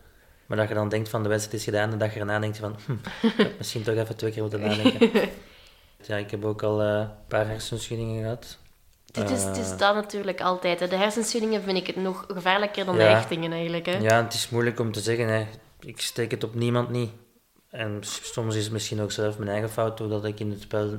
Maar 0.48 0.58
dat 0.58 0.68
je 0.68 0.74
dan 0.74 0.90
denkt 0.90 1.10
van, 1.10 1.24
de 1.24 1.30
wedstrijd 1.30 1.58
is 1.58 1.64
gedaan, 1.64 1.92
en 1.92 1.98
dat 1.98 2.14
je 2.14 2.20
erna 2.20 2.40
denkt 2.40 2.58
van, 2.58 2.76
hm, 2.86 2.96
misschien 3.58 3.84
toch 3.84 3.96
even 3.96 4.16
twee 4.16 4.32
keer 4.32 4.42
moeten 4.42 4.60
nadenken. 4.68 5.30
ja, 6.02 6.16
ik 6.16 6.32
heb 6.32 6.46
ook 6.46 6.64
al 6.64 6.82
eh, 6.82 6.88
een 6.88 7.10
paar 7.28 7.48
hersenschuddingen 7.48 8.22
gehad. 8.22 8.58
Dit 9.06 9.30
is, 9.30 9.44
het 9.44 9.58
is 9.58 9.72
Eh, 9.72 9.78
dat 9.78 9.96
natuurlijk 9.96 10.42
altijd. 10.42 10.80
Hè. 10.80 10.88
De 10.88 10.96
hersenschuddingen 10.96 11.62
vind 11.64 11.78
ik 11.78 11.88
het 11.88 11.96
nog 11.96 12.26
gevaarlijker 12.34 12.86
dan 12.86 12.96
de 12.96 13.02
Ja. 13.04 13.10
hechtingen 13.10 13.52
eigenlijk. 13.52 13.86
Hè. 13.86 13.98
Ja, 13.98 14.24
het 14.24 14.34
is 14.34 14.50
moeilijk 14.50 14.80
om 14.80 14.92
te 14.92 15.00
zeggen. 15.00 15.28
Hè. 15.28 15.48
Ik 15.80 16.02
steek 16.02 16.32
het 16.32 16.44
op 16.44 16.56
niemand 16.56 16.90
niet. 16.90 17.12
En 17.70 18.00
soms 18.04 18.56
is 18.56 18.64
het 18.64 18.74
misschien 18.74 19.02
ook 19.02 19.12
zelf 19.12 19.38
mijn 19.38 19.50
eigen 19.50 19.70
fout, 19.70 19.98
doordat 19.98 20.26
ik 20.26 20.40
in 20.40 20.50
het 20.52 20.62
spel 20.62 20.90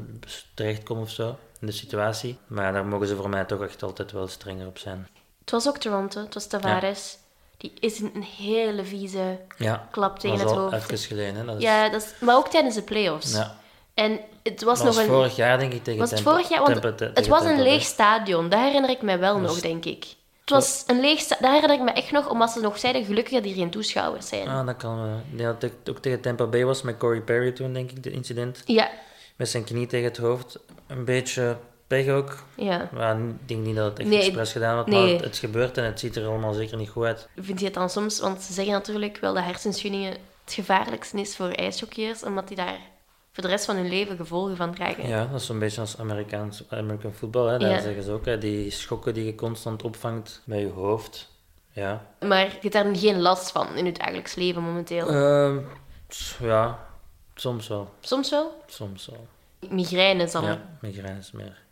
terechtkom 0.54 0.98
of 1.00 1.10
zo, 1.10 1.36
in 1.60 1.66
de 1.66 1.72
situatie. 1.72 2.38
Maar 2.46 2.72
daar 2.72 2.86
mogen 2.86 3.06
ze 3.06 3.16
voor 3.16 3.28
mij 3.28 3.44
toch 3.44 3.62
echt 3.62 3.82
altijd 3.82 4.12
wel 4.12 4.26
strenger 4.28 4.66
op 4.66 4.78
zijn. 4.78 5.08
Het 5.40 5.50
was 5.50 5.68
ook 5.68 5.78
Toronto, 5.78 6.20
het 6.20 6.34
was 6.34 6.46
Tavares. 6.46 7.18
Die 7.58 7.72
is 7.80 8.00
een, 8.00 8.10
een 8.14 8.22
hele 8.22 8.84
vieze 8.84 9.38
Ja, 9.56 9.88
klap 9.90 10.18
tegen 10.18 10.38
het 10.38 10.50
hoofd. 10.50 10.74
even 10.74 10.98
geleden. 10.98 11.34
Hè. 11.36 11.44
Dat 11.44 11.56
is, 11.56 11.62
Ja, 11.62 11.88
dat 11.88 12.02
is, 12.02 12.14
maar 12.20 12.36
ook 12.36 12.48
tijdens 12.48 12.74
de 12.74 12.82
playoffs. 12.82 13.32
ja. 13.32 13.56
En 13.94 14.20
het 14.42 14.62
was 14.62 14.78
nog 14.78 14.86
was 14.94 14.96
een... 14.96 15.06
vorig 15.06 15.36
jaar, 15.36 15.58
denk 15.58 15.72
ik, 15.72 15.84
tegen 15.84 16.00
Was 16.00 16.10
het 16.10 16.18
Tampa- 16.22 16.30
vorig 16.40 16.48
jaar? 16.48 16.80
Want 16.80 16.98
te- 16.98 17.10
het 17.14 17.26
was 17.26 17.44
een 17.44 17.62
leeg 17.62 17.82
stadion. 17.82 18.48
Dat 18.48 18.60
herinner 18.60 18.90
ik 18.90 19.02
mij 19.02 19.18
wel 19.18 19.38
nog, 19.38 19.60
denk 19.60 19.84
ik. 19.84 20.04
Het 20.40 20.50
was 20.50 20.84
een 20.86 21.00
leeg 21.00 21.18
stadion. 21.20 21.50
Dat 21.50 21.60
herinner 21.60 21.78
ik 21.88 21.94
me 21.94 22.00
echt 22.00 22.10
nog, 22.12 22.30
omdat 22.30 22.50
ze 22.50 22.60
nog 22.60 22.78
zeiden, 22.78 23.04
gelukkig 23.04 23.32
dat 23.34 23.44
hier 23.44 23.54
geen 23.54 23.70
toeschouwers 23.70 24.28
zijn. 24.28 24.48
Ah, 24.48 24.66
dat 24.66 24.76
kan 24.76 25.02
wel. 25.02 25.20
Ja, 25.36 25.56
dat 25.58 25.70
ook 25.90 25.98
tegen 25.98 26.20
Tampa 26.20 26.46
Bay 26.46 26.64
was 26.64 26.82
met 26.82 26.96
Corey 26.96 27.20
Perry 27.20 27.52
toen, 27.52 27.72
denk 27.72 27.90
ik, 27.90 28.02
de 28.02 28.10
incident. 28.10 28.62
Ja, 28.64 28.90
Met 29.36 29.48
zijn 29.48 29.64
knie 29.64 29.86
tegen 29.86 30.08
het 30.08 30.16
hoofd. 30.16 30.58
Een 30.86 31.04
beetje 31.04 31.56
pech 31.88 32.08
ook. 32.08 32.36
ja. 32.56 32.88
Maar 32.92 33.18
ik 33.18 33.48
denk 33.48 33.64
niet 33.64 33.76
dat 33.76 33.84
het 33.90 33.98
echt 33.98 34.08
Nee, 34.08 34.18
expres 34.18 34.52
gedaan 34.52 34.74
wordt, 34.74 34.90
nee. 34.90 35.00
maar 35.02 35.10
het, 35.12 35.24
het 35.24 35.36
gebeurt 35.36 35.78
en 35.78 35.84
het 35.84 36.00
ziet 36.00 36.16
er 36.16 36.26
allemaal 36.26 36.52
zeker 36.52 36.76
niet 36.76 36.88
goed 36.88 37.04
uit. 37.04 37.28
Vind 37.40 37.58
je 37.58 37.64
het 37.64 37.74
dan 37.74 37.90
soms, 37.90 38.20
want 38.20 38.42
ze 38.42 38.52
zeggen 38.52 38.72
natuurlijk 38.72 39.16
wel 39.20 39.34
dat 39.34 39.44
hersenschuddingen 39.44 40.10
het 40.44 40.52
gevaarlijkste 40.54 41.20
is 41.20 41.36
voor 41.36 41.48
ijshockeyers, 41.48 42.22
omdat 42.22 42.48
die 42.48 42.56
daar 42.56 42.78
voor 43.32 43.42
de 43.42 43.48
rest 43.48 43.64
van 43.64 43.76
hun 43.76 43.88
leven 43.88 44.16
gevolgen 44.16 44.56
van 44.56 44.74
dragen. 44.74 45.08
Ja, 45.08 45.26
dat 45.26 45.40
is 45.40 45.46
zo'n 45.46 45.58
beetje 45.58 45.80
als 45.80 45.98
Amerikaans, 45.98 46.62
American 46.68 47.12
football. 47.12 47.46
Hè. 47.52 47.58
Daar 47.58 47.70
Ja. 47.70 47.80
zeggen 47.80 48.02
ze 48.02 48.12
ook, 48.12 48.24
hè, 48.24 48.38
die 48.38 48.70
schokken 48.70 49.14
die 49.14 49.24
je 49.24 49.34
constant 49.34 49.82
opvangt 49.82 50.42
met 50.44 50.58
je 50.58 50.70
hoofd. 50.70 51.28
Ja. 51.72 52.06
Maar 52.26 52.44
je 52.44 52.50
hebt 52.60 52.72
daar 52.72 52.96
geen 52.96 53.20
last 53.20 53.50
van 53.50 53.74
in 53.76 53.86
het 53.86 53.96
dagelijks 53.96 54.34
leven 54.34 54.62
momenteel. 54.62 55.08
Ehm, 55.08 55.58
ja, 56.42 56.78
soms 57.34 57.68
wel. 57.68 57.90
Soms 58.00 58.30
wel. 58.30 58.62
Soms 58.66 59.06
wel. 59.06 59.26
Migraine 59.70 60.22
is 60.22 60.32
dan. 60.32 60.44
Ja, 60.44 60.60
migraines 60.80 61.32
meer. 61.32 61.62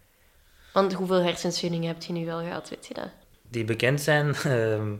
Want 0.76 0.92
hoeveel 0.92 1.22
hersenschuddingen 1.22 1.88
heb 1.88 2.02
je 2.02 2.12
nu 2.12 2.24
wel 2.26 2.38
gehad, 2.38 2.68
weet 2.68 2.86
je 2.86 2.94
dat? 2.94 3.08
Die 3.50 3.64
bekend 3.64 4.00
zijn, 4.00 4.34
ehm, 4.44 4.94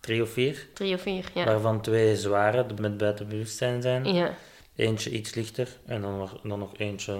drie 0.00 0.22
of 0.22 0.30
vier. 0.30 0.68
Drie 0.74 0.94
of 0.94 1.00
vier, 1.00 1.30
ja. 1.34 1.44
Waarvan 1.44 1.80
twee 1.80 2.16
zware, 2.16 2.66
die 2.66 2.80
met 2.80 2.96
buiten 2.96 3.28
bewustzijn 3.28 3.82
zijn. 3.82 4.14
Ja. 4.14 4.34
Eentje 4.76 5.10
iets 5.10 5.34
lichter. 5.34 5.68
En 5.86 6.00
dan 6.00 6.18
nog, 6.18 6.40
dan 6.42 6.58
nog 6.58 6.76
eentje, 6.76 7.18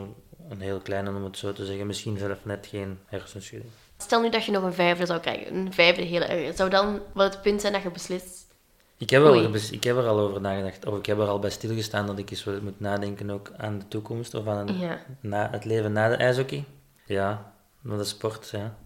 een 0.48 0.60
heel 0.60 0.78
kleine 0.80 1.10
om 1.14 1.24
het 1.24 1.38
zo 1.38 1.52
te 1.52 1.64
zeggen. 1.64 1.86
Misschien 1.86 2.18
zelf 2.18 2.44
net 2.44 2.66
geen 2.66 2.98
hersenschudding. 3.06 3.72
Stel 3.96 4.20
nu 4.22 4.30
dat 4.30 4.44
je 4.44 4.52
nog 4.52 4.62
een 4.62 4.72
vijfde 4.72 5.06
zou 5.06 5.20
krijgen, 5.20 5.54
een 5.56 5.72
vijfde 5.72 6.02
heel 6.02 6.22
erg. 6.22 6.56
Zou 6.56 6.70
dan 6.70 7.00
wel 7.14 7.24
het 7.24 7.42
punt 7.42 7.60
zijn 7.60 7.72
dat 7.72 7.82
je 7.82 7.90
beslist, 7.90 8.46
Ik 8.96 9.10
heb, 9.10 9.22
er 9.22 9.30
Oei. 9.30 9.60
ik 9.70 9.84
heb 9.84 9.96
er 9.96 10.06
al 10.06 10.18
over 10.18 10.40
nagedacht. 10.40 10.86
Of 10.86 10.98
ik 10.98 11.06
heb 11.06 11.18
er 11.18 11.26
al 11.28 11.38
bij 11.38 11.50
stilgestaan 11.50 12.06
dat 12.06 12.18
ik 12.18 12.30
eens 12.30 12.44
moet 12.44 12.80
nadenken 12.80 13.30
ook 13.30 13.50
aan 13.56 13.78
de 13.78 13.88
toekomst. 13.88 14.34
Of 14.34 14.46
aan 14.46 14.78
Ja. 14.78 14.98
na, 15.20 15.48
het 15.50 15.64
leven 15.64 15.92
na 15.92 16.08
de 16.08 16.14
ijshockey. 16.14 16.64
Ja, 17.06 17.52
maar 17.80 17.96
de 17.98 18.04
sport, 18.04 18.48
ja. 18.50 18.76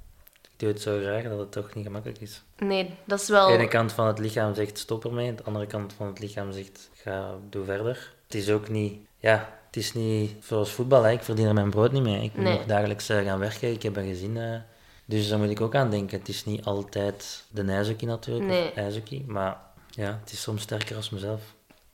Ik 0.42 0.61
doe 0.61 0.68
het 0.68 0.80
zo 0.80 0.98
graag 1.00 1.22
dat 1.22 1.38
het 1.38 1.52
toch 1.52 1.74
niet 1.74 1.85
gemakkelijk 1.85 2.20
is. 2.20 2.42
Nee, 2.59 2.94
dat 3.04 3.20
is 3.20 3.28
wel... 3.28 3.46
De 3.46 3.52
ene 3.52 3.68
kant 3.68 3.92
van 3.92 4.07
het 4.07 4.18
lichaam 4.18 4.54
zegt 4.54 4.78
stop 4.78 5.04
ermee. 5.04 5.35
De 5.35 5.42
andere 5.44 5.66
kant 5.66 5.92
van 5.92 6.07
het 6.07 6.18
lichaam 6.18 6.52
zegt 6.52 6.90
ga, 6.94 7.35
doe 7.50 7.64
verder. 7.64 8.12
Het 8.26 8.35
is 8.35 8.50
ook 8.50 8.68
niet... 8.68 8.98
Ja, 9.18 9.59
het 9.66 9.76
is 9.76 9.92
niet 9.92 10.44
zoals 10.44 10.70
voetbal. 10.72 11.02
Hè. 11.02 11.11
Ik 11.11 11.22
verdien 11.22 11.46
er 11.46 11.54
mijn 11.54 11.70
brood 11.70 11.92
niet 11.92 12.02
mee. 12.02 12.22
Ik 12.24 12.35
moet 12.35 12.44
Nee. 12.44 12.57
nog 12.57 12.66
dagelijks 12.66 13.09
eh, 13.09 13.24
gaan 13.24 13.38
werken. 13.38 13.70
Ik 13.72 13.83
heb 13.83 13.96
een 13.96 14.07
gezin. 14.07 14.37
eh, 14.37 14.57
dus 15.04 15.28
daar 15.28 15.38
moet 15.38 15.50
ik 15.50 15.61
ook 15.61 15.74
aan 15.74 15.90
denken. 15.90 16.18
Het 16.18 16.28
is 16.28 16.44
niet 16.44 16.64
altijd 16.64 17.44
de 17.50 17.62
ijshockey 17.64 18.09
natuurlijk. 18.09 18.46
Nee. 18.46 18.68
Of 18.70 18.74
ijshockey. 18.76 19.24
Maar 19.26 19.61
ja, 19.90 20.18
het 20.22 20.33
is 20.33 20.42
soms 20.42 20.62
sterker 20.62 20.96
als 20.96 21.11
mezelf. 21.11 21.40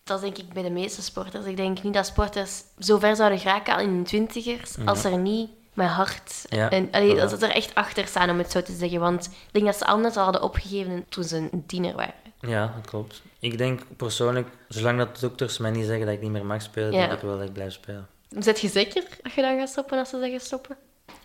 Dat 0.04 0.20
denk 0.20 0.38
ik 0.38 0.52
bij 0.52 0.62
de 0.62 0.70
meeste 0.70 1.02
sporters. 1.02 1.44
Ik 1.46 1.56
denk 1.56 1.82
niet 1.82 1.94
dat 1.94 2.06
sporters 2.06 2.62
zo 2.78 2.98
ver 2.98 3.16
zouden 3.16 3.38
geraken 3.38 3.74
al 3.74 3.80
in 3.80 3.88
hun 3.88 4.04
twintigers, 4.04 4.74
als 4.84 5.04
er 5.04 5.18
niet 5.18 5.50
met 5.74 5.88
hart 5.88 6.44
Ja, 6.48 6.70
en 6.70 6.88
allee, 6.92 7.16
dat 7.16 7.30
ze 7.30 7.46
er 7.46 7.54
echt 7.54 7.74
achter 7.74 8.06
staan, 8.06 8.30
om 8.30 8.38
het 8.38 8.50
zo 8.50 8.62
te 8.62 8.72
zeggen. 8.72 9.00
Want 9.00 9.24
ik 9.26 9.52
denk 9.52 9.64
dat 9.66 9.76
ze 9.76 9.86
anders 9.86 10.16
al 10.16 10.24
hadden 10.24 10.42
opgegeven 10.42 11.04
toen 11.08 11.24
ze 11.24 11.36
een 11.50 11.64
tiener 11.66 11.94
waren. 11.94 12.14
Ja, 12.40 12.72
dat 12.76 12.86
klopt. 12.90 13.22
Ik 13.38 13.58
denk 13.58 13.80
persoonlijk, 13.96 14.48
zolang 14.68 14.98
dat 14.98 15.14
de 15.14 15.20
dokters 15.20 15.58
mij 15.58 15.70
niet 15.70 15.86
zeggen 15.86 16.06
dat 16.06 16.14
ik 16.14 16.20
niet 16.20 16.30
meer 16.30 16.44
mag 16.46 16.62
spelen, 16.62 16.92
Ja. 16.92 16.98
denk 16.98 17.12
ik 17.12 17.20
wel 17.20 17.38
dat 17.38 17.46
ik 17.46 17.52
blijf 17.52 17.72
spelen. 17.72 18.06
Zet 18.38 18.60
je 18.60 18.68
zeker 18.68 19.04
dat 19.22 19.32
je 19.32 19.42
dan 19.42 19.58
gaat 19.58 19.68
stoppen 19.68 19.98
als 19.98 20.08
ze 20.08 20.18
zeggen 20.20 20.40
stoppen? 20.40 20.76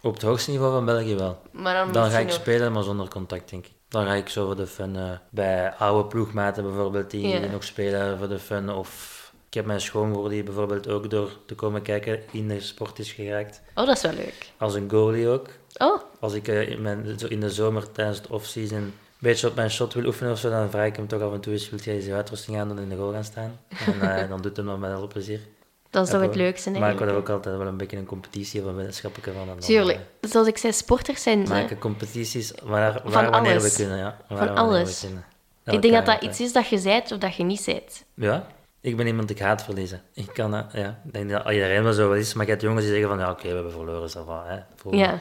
Op 0.02 0.14
het 0.14 0.22
hoogste 0.22 0.52
niveau 0.52 0.72
van 0.72 0.86
België 0.86 1.16
wel. 1.16 1.42
Maar 1.52 1.74
dan, 1.74 1.92
Dan 1.92 2.10
ga 2.12 2.18
ik 2.20 2.30
spelen, 2.32 2.72
maar 2.72 2.84
zonder 2.84 3.08
contact, 3.08 3.50
denk 3.50 3.66
ik. 3.66 3.72
Dan 3.90 4.06
ga 4.06 4.14
ik 4.14 4.30
zo 4.30 4.46
voor 4.46 4.56
de 4.56 4.68
fun 4.68 4.96
eh, 4.96 5.04
bij 5.30 5.74
oude 5.74 6.08
ploegmaten 6.10 6.64
bijvoorbeeld, 6.64 7.12
die 7.12 7.28
Ja. 7.28 7.40
nog 7.40 7.64
spelen 7.64 8.18
voor 8.18 8.28
de 8.28 8.40
fun. 8.40 8.70
Of 8.70 9.25
heb 9.58 9.66
mijn 9.66 9.82
schoonbroer 9.82 10.30
die 10.30 10.44
bijvoorbeeld 10.44 10.88
ook 10.88 11.10
door 11.10 11.30
te 11.46 11.56
komen 11.56 11.82
kijken 11.82 12.20
in 12.32 12.48
de 12.48 12.60
sport 12.62 13.00
is 13.00 13.12
geraakt. 13.12 13.62
Oh, 13.76 13.86
dat 13.86 13.96
is 13.96 14.02
wel 14.02 14.14
leuk. 14.14 14.52
Als 14.58 14.74
een 14.74 14.90
goalie 14.90 15.28
ook. 15.28 15.48
Oh, 15.78 16.02
Als 16.20 16.34
ik 16.34 16.48
eh, 16.48 16.70
in, 16.70 16.82
mijn, 16.82 17.20
zo 17.20 17.28
in 17.28 17.40
de 17.40 17.50
zomer 17.50 17.92
tijdens 17.92 18.18
het 18.18 18.28
off-season 18.28 18.78
een 18.78 18.94
beetje 19.20 19.48
op 19.48 19.56
mijn 19.56 19.70
shot 19.72 19.94
wil 19.94 20.06
oefenen 20.06 20.32
of 20.32 20.40
zo, 20.40 20.50
dan 20.50 20.70
vraag 20.70 20.86
ik 20.86 20.96
hem 20.96 21.08
toch 21.08 21.22
af 21.22 21.34
en 21.34 21.40
toe 21.40 21.54
eens, 21.54 21.70
wil 21.70 21.80
jij 21.80 21.96
eens 21.96 22.08
uitrusting 22.10 22.58
aan 22.60 22.70
en 22.72 22.78
in 22.78 22.90
de 22.90 22.96
goal 22.96 23.12
gaan 23.12 23.24
staan? 23.24 23.60
En 23.86 24.02
eh, 24.22 24.30
dan 24.30 24.42
doet 24.42 24.56
hij 24.58 24.66
dat 24.66 24.78
met 24.80 24.92
veel 24.92 25.08
plezier. 25.08 25.40
dat 25.90 26.08
is 26.08 26.14
Ja, 26.14 26.20
het 26.20 26.36
leukste, 26.36 26.70
Maar 26.72 26.92
ik 26.92 27.00
wil 27.00 27.16
ook 27.16 27.30
altijd 27.30 27.58
wel 27.58 27.68
een 27.68 27.78
beetje 27.78 27.98
een 27.98 28.06
competitie 28.06 28.62
of 28.62 28.68
een 28.68 28.76
wetenschappelijke 28.76 29.34
van. 29.38 29.48
Dan, 29.48 29.60
Tuurlijk. 29.60 30.00
eh, 30.22 30.30
Zoals 30.30 30.48
ik 30.48 30.58
zei, 30.58 30.74
sporters 30.74 31.24
zijn... 31.24 31.44
maken 31.48 31.78
competities 31.80 32.52
waar, 32.64 32.94
waar 33.04 33.12
Van 33.12 33.30
wanneer 33.32 33.52
alles. 33.52 33.64
we 33.72 33.76
kunnen. 33.84 33.98
Ja. 33.98 34.18
Waar 34.28 34.38
Van 34.48 34.56
alles. 34.58 35.00
kunnen. 35.00 35.26
ik 35.66 35.82
denk 35.82 35.94
dat 35.94 36.06
dat 36.06 36.24
iets 36.24 36.40
is 36.40 36.54
dat 36.54 36.68
je 36.68 36.78
zijt 36.78 37.12
of 37.12 37.18
dat 37.18 37.36
je 37.36 37.44
niet 37.44 37.62
zijt. 37.62 38.06
Ja, 38.14 38.48
ik 38.86 38.98
ben 38.98 39.08
iemand, 39.08 39.30
ik 39.30 39.40
haat 39.40 39.64
verliezen. 39.64 40.02
Ik 40.14 40.28
kan, 40.34 40.52
ja, 40.74 41.02
ik 41.06 41.14
denk 41.14 41.30
dat 41.30 41.50
iedereen 41.52 41.84
wel 41.84 41.94
zo 41.94 42.10
wel 42.10 42.18
is, 42.18 42.34
maar 42.34 42.46
je 42.46 42.52
hebt 42.52 42.64
jongens 42.64 42.84
die 42.84 42.92
zeggen 42.94 43.10
van, 43.10 43.20
ja 43.20 43.32
oké, 43.32 43.48
we 43.48 43.54
hebben 43.54 43.72
verloren, 43.72 44.10
ça 44.10 44.26
va, 44.26 44.44
hè. 44.48 44.60
Ja. 44.98 45.20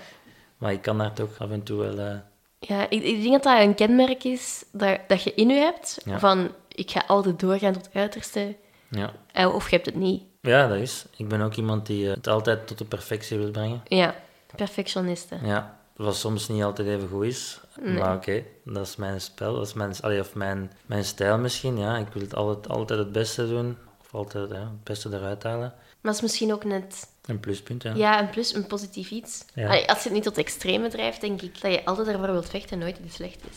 Maar 0.58 0.72
ik 0.72 0.82
kan 0.82 0.98
daar 0.98 1.12
toch 1.12 1.38
af 1.38 1.50
en 1.50 1.62
toe 1.62 1.78
wel... 1.78 1.98
eh, 1.98 2.16
Ja, 2.58 2.82
ik, 2.90 3.02
ik 3.02 3.20
denk 3.20 3.32
dat 3.32 3.42
dat 3.42 3.60
een 3.60 3.74
kenmerk 3.74 4.24
is 4.24 4.64
dat, 4.72 4.98
dat 5.08 5.22
je 5.22 5.34
in 5.34 5.48
je 5.48 5.54
hebt. 5.54 6.00
Ja. 6.04 6.18
Van, 6.18 6.50
ik 6.68 6.90
ga 6.90 7.04
altijd 7.06 7.40
doorgaan 7.40 7.72
tot 7.72 7.84
het 7.84 7.94
uiterste. 7.94 8.56
ja. 8.90 9.12
eh, 9.32 9.54
Of 9.54 9.70
je 9.70 9.74
hebt 9.76 9.86
het 9.86 9.94
niet. 9.96 10.22
ja, 10.40 10.68
dat 10.68 10.78
is. 10.78 11.04
Ik 11.16 11.28
ben 11.28 11.40
ook 11.40 11.54
iemand 11.54 11.86
die 11.86 12.08
eh, 12.08 12.14
het 12.14 12.26
altijd 12.28 12.66
tot 12.66 12.78
de 12.78 12.84
perfectie 12.84 13.38
wil 13.38 13.50
brengen. 13.50 13.80
Ja, 13.88 14.14
perfectionisten. 14.56 15.38
Ja, 15.46 15.78
wat 15.96 16.16
soms 16.16 16.48
niet 16.48 16.62
altijd 16.62 16.88
even 16.88 17.08
goed 17.08 17.24
is. 17.24 17.60
Maar 17.82 18.16
oké, 18.16 18.44
dat 18.64 18.86
is 18.86 18.96
mijn 18.96 19.20
spel, 19.20 19.54
dat 19.54 19.66
is 19.66 19.72
mijn, 19.72 19.92
allee, 20.00 20.20
of 20.20 20.34
mijn, 20.34 20.72
mijn 20.86 21.04
stijl 21.04 21.38
misschien. 21.38 21.78
Ja, 21.78 21.96
ik 21.96 22.08
wil 22.12 22.22
het 22.22 22.34
altijd, 22.34 22.68
altijd 22.68 22.98
het 22.98 23.12
beste 23.12 23.48
doen. 23.48 23.76
Of 24.00 24.14
altijd 24.14 24.50
ja, 24.50 24.58
het 24.58 24.84
beste 24.84 25.08
eruit 25.12 25.42
halen. 25.42 25.72
Maar 26.00 26.12
dat 26.12 26.14
is 26.14 26.20
misschien 26.20 26.52
ook 26.52 26.64
net 26.64 27.08
Een 27.26 27.40
pluspunt, 27.40 27.82
ja. 27.82 27.94
ja, 27.94 28.20
een 28.20 28.30
plus, 28.30 28.54
een 28.54 28.66
positief 28.66 29.10
iets. 29.10 29.44
Ja. 29.54 29.68
Allee, 29.68 29.88
als 29.88 29.98
je 29.98 30.04
het 30.04 30.12
niet 30.12 30.22
tot 30.22 30.38
extreme 30.38 30.88
drijft, 30.88 31.20
denk 31.20 31.42
ik 31.42 31.60
dat 31.60 31.72
je 31.72 31.84
altijd 31.84 32.08
ervoor 32.08 32.30
wilt 32.30 32.48
vechten 32.48 32.70
en 32.70 32.78
nooit 32.78 32.98
iets 33.04 33.14
slecht 33.14 33.40
is. 33.50 33.56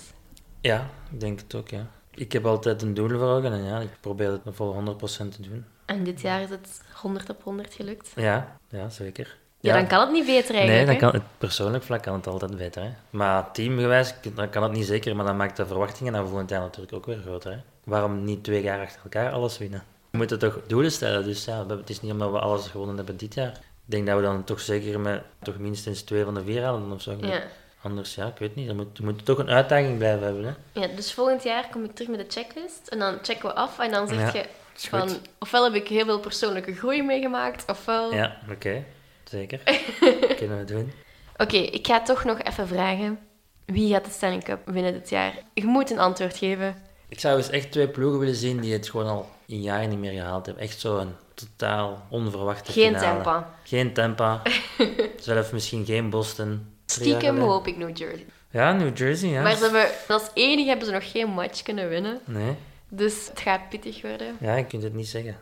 Ja, 0.62 0.89
ik 1.12 1.19
denk 1.19 1.39
het 1.39 1.56
ook, 1.56 1.69
ja. 1.69 1.88
Ik 2.13 2.32
heb 2.32 2.45
altijd 2.45 2.82
een 2.82 2.93
doel 2.93 3.10
voor 3.10 3.27
ogen 3.27 3.51
en 3.51 3.63
ja, 3.63 3.80
ik 3.80 3.89
probeer 3.99 4.32
het 4.32 4.41
voor 4.45 4.75
100% 4.75 5.08
te 5.08 5.41
doen. 5.41 5.65
En 5.86 6.03
dit 6.03 6.21
jaar 6.21 6.41
is 6.41 6.49
het 6.49 6.82
100 7.01 7.30
op 7.30 7.43
100 7.43 7.73
gelukt. 7.73 8.12
Ja, 8.15 8.58
ja 8.69 8.89
zeker. 8.89 9.38
Ja, 9.60 9.74
dan 9.74 9.88
kan 9.88 10.00
het 10.00 10.12
niet 10.12 10.26
beter 10.26 10.56
eigenlijk. 10.56 10.88
Nee, 10.88 11.00
dan 11.00 11.10
kan 11.12 11.20
het, 11.20 11.30
persoonlijk 11.38 11.84
vlak 11.84 12.02
kan 12.02 12.13
het 12.13 12.28
altijd 12.28 12.58
beter. 12.58 12.82
Hè. 12.82 12.89
Maar 13.10 13.52
teamgewijs 13.52 14.13
dan 14.34 14.50
kan 14.50 14.63
het 14.63 14.72
niet 14.72 14.86
zeker, 14.86 15.15
maar 15.15 15.26
dan 15.26 15.38
maakt 15.38 15.58
de 15.58 15.65
verwachtingen 15.65 16.13
dan 16.13 16.28
volgend 16.28 16.50
jaar 16.50 16.62
natuurlijk 16.62 16.93
ook 16.93 17.06
weer 17.06 17.20
groter. 17.26 17.52
Hè. 17.52 17.58
Waarom 17.84 18.24
niet 18.24 18.43
twee 18.43 18.62
jaar 18.62 18.82
achter 18.82 19.02
elkaar 19.04 19.32
alles 19.32 19.58
winnen? 19.58 19.84
We 20.10 20.17
moeten 20.17 20.39
toch 20.39 20.60
doelen 20.67 20.91
stellen, 20.91 21.24
dus 21.24 21.46
ja, 21.46 21.65
het 21.67 21.89
is 21.89 22.02
niet 22.02 22.12
omdat 22.12 22.32
we 22.32 22.39
alles 22.39 22.67
gewonnen 22.67 22.96
hebben 22.96 23.17
dit 23.17 23.34
jaar. 23.34 23.52
Ik 23.86 23.93
denk 23.93 24.08
dat 24.08 24.15
we 24.15 24.22
dan 24.22 24.43
toch 24.43 24.60
zeker 24.60 25.00
met 25.00 25.22
toch 25.41 25.58
minstens 25.58 26.02
twee 26.02 26.24
van 26.24 26.34
de 26.34 26.43
vier 26.43 26.63
halen 26.63 26.91
of 26.91 27.02
zo. 27.02 27.17
Ja. 27.22 27.41
Anders, 27.82 28.15
ja, 28.15 28.28
ik 28.28 28.38
weet 28.38 28.56
niet. 28.56 28.67
Dan 28.67 28.76
moet, 28.76 28.98
we 28.98 29.04
moeten 29.04 29.26
toch 29.26 29.38
een 29.38 29.50
uitdaging 29.50 29.98
blijven 29.98 30.24
hebben. 30.24 30.43
Hè. 30.46 30.82
ja, 30.82 30.88
dus 30.96 31.13
volgend 31.13 31.43
jaar 31.43 31.67
kom 31.72 31.84
ik 31.84 31.96
terug 31.96 32.10
met 32.10 32.20
de 32.20 32.39
checklist 32.39 32.88
en 32.88 33.00
dan 33.00 33.17
checken 33.22 33.50
we 33.50 33.56
af 33.56 33.80
en 33.80 33.91
dan 33.91 34.08
zeg 34.08 34.34
Ja, 34.34 34.39
je 34.39 34.89
van, 34.89 35.10
ofwel 35.39 35.63
heb 35.63 35.74
ik 35.74 35.88
heel 35.88 36.06
veel 36.06 36.20
persoonlijke 36.20 36.76
groei 36.76 37.04
meegemaakt, 37.04 37.72
ofwel... 37.72 38.13
Ja, 38.13 38.38
oké. 38.52 38.84
Zeker. 39.30 39.60
Kunnen 40.38 40.58
we 40.58 40.63
doen. 40.66 40.92
Oké, 41.38 41.58
ik 41.58 41.88
ga 41.88 42.02
toch 42.02 42.24
nog 42.24 42.42
even 42.42 42.68
vragen. 42.68 43.20
Wie 43.66 43.94
gaat 43.94 44.06
de 44.06 44.12
Stanley 44.12 44.40
Cup 44.42 44.60
winnen 44.66 44.94
dit 44.94 45.10
jaar? 45.10 45.34
Je 45.54 45.66
moet 45.66 45.92
een 45.92 46.00
antwoord 46.00 46.38
geven. 46.38 46.76
Ik 47.10 47.20
zou 47.20 47.38
eens 47.38 47.50
echt 47.50 47.72
twee 47.72 47.90
ploegen 47.90 48.20
willen 48.20 48.36
zien 48.36 48.60
die 48.60 48.74
het 48.74 48.90
gewoon 48.90 49.08
al 49.08 49.30
in 49.46 49.62
jaren 49.62 49.90
niet 49.90 50.00
meer 50.00 50.12
gehaald 50.12 50.46
hebben. 50.46 50.63
Echt 50.63 50.80
zo'n 50.80 51.16
totaal 51.34 52.06
onverwachte 52.10 52.72
Geen 52.72 52.96
finale. 52.96 53.13
Tampa. 53.13 53.54
Geen 53.63 53.94
Tampa. 53.94 54.42
Zelf 55.20 55.52
misschien 55.52 55.86
geen 55.86 56.10
Boston. 56.10 56.50
Jaar 56.50 56.60
Stiekem 56.86 57.40
hoop 57.40 57.68
ik 57.68 57.78
New 57.78 57.98
Jersey. 57.98 58.26
Ja, 58.52 58.72
New 58.72 58.98
Jersey, 58.98 59.30
ja. 59.30 59.42
Maar 59.42 59.56
ze 59.56 59.63
hebben, 59.63 59.88
als 60.08 60.30
enige 60.34 60.68
hebben 60.68 60.86
ze 60.88 60.94
nog 60.94 61.12
geen 61.12 61.28
match 61.30 61.62
kunnen 61.62 61.90
winnen. 61.90 62.20
Nee, 62.26 62.56
Dus 62.90 63.28
het 63.28 63.40
gaat 63.40 63.70
pittig 63.70 64.02
worden. 64.02 64.38
ja, 64.40 64.56
je 64.56 64.66
kunt 64.66 64.84
het 64.84 64.94
niet 64.94 65.08
zeggen. 65.08 65.38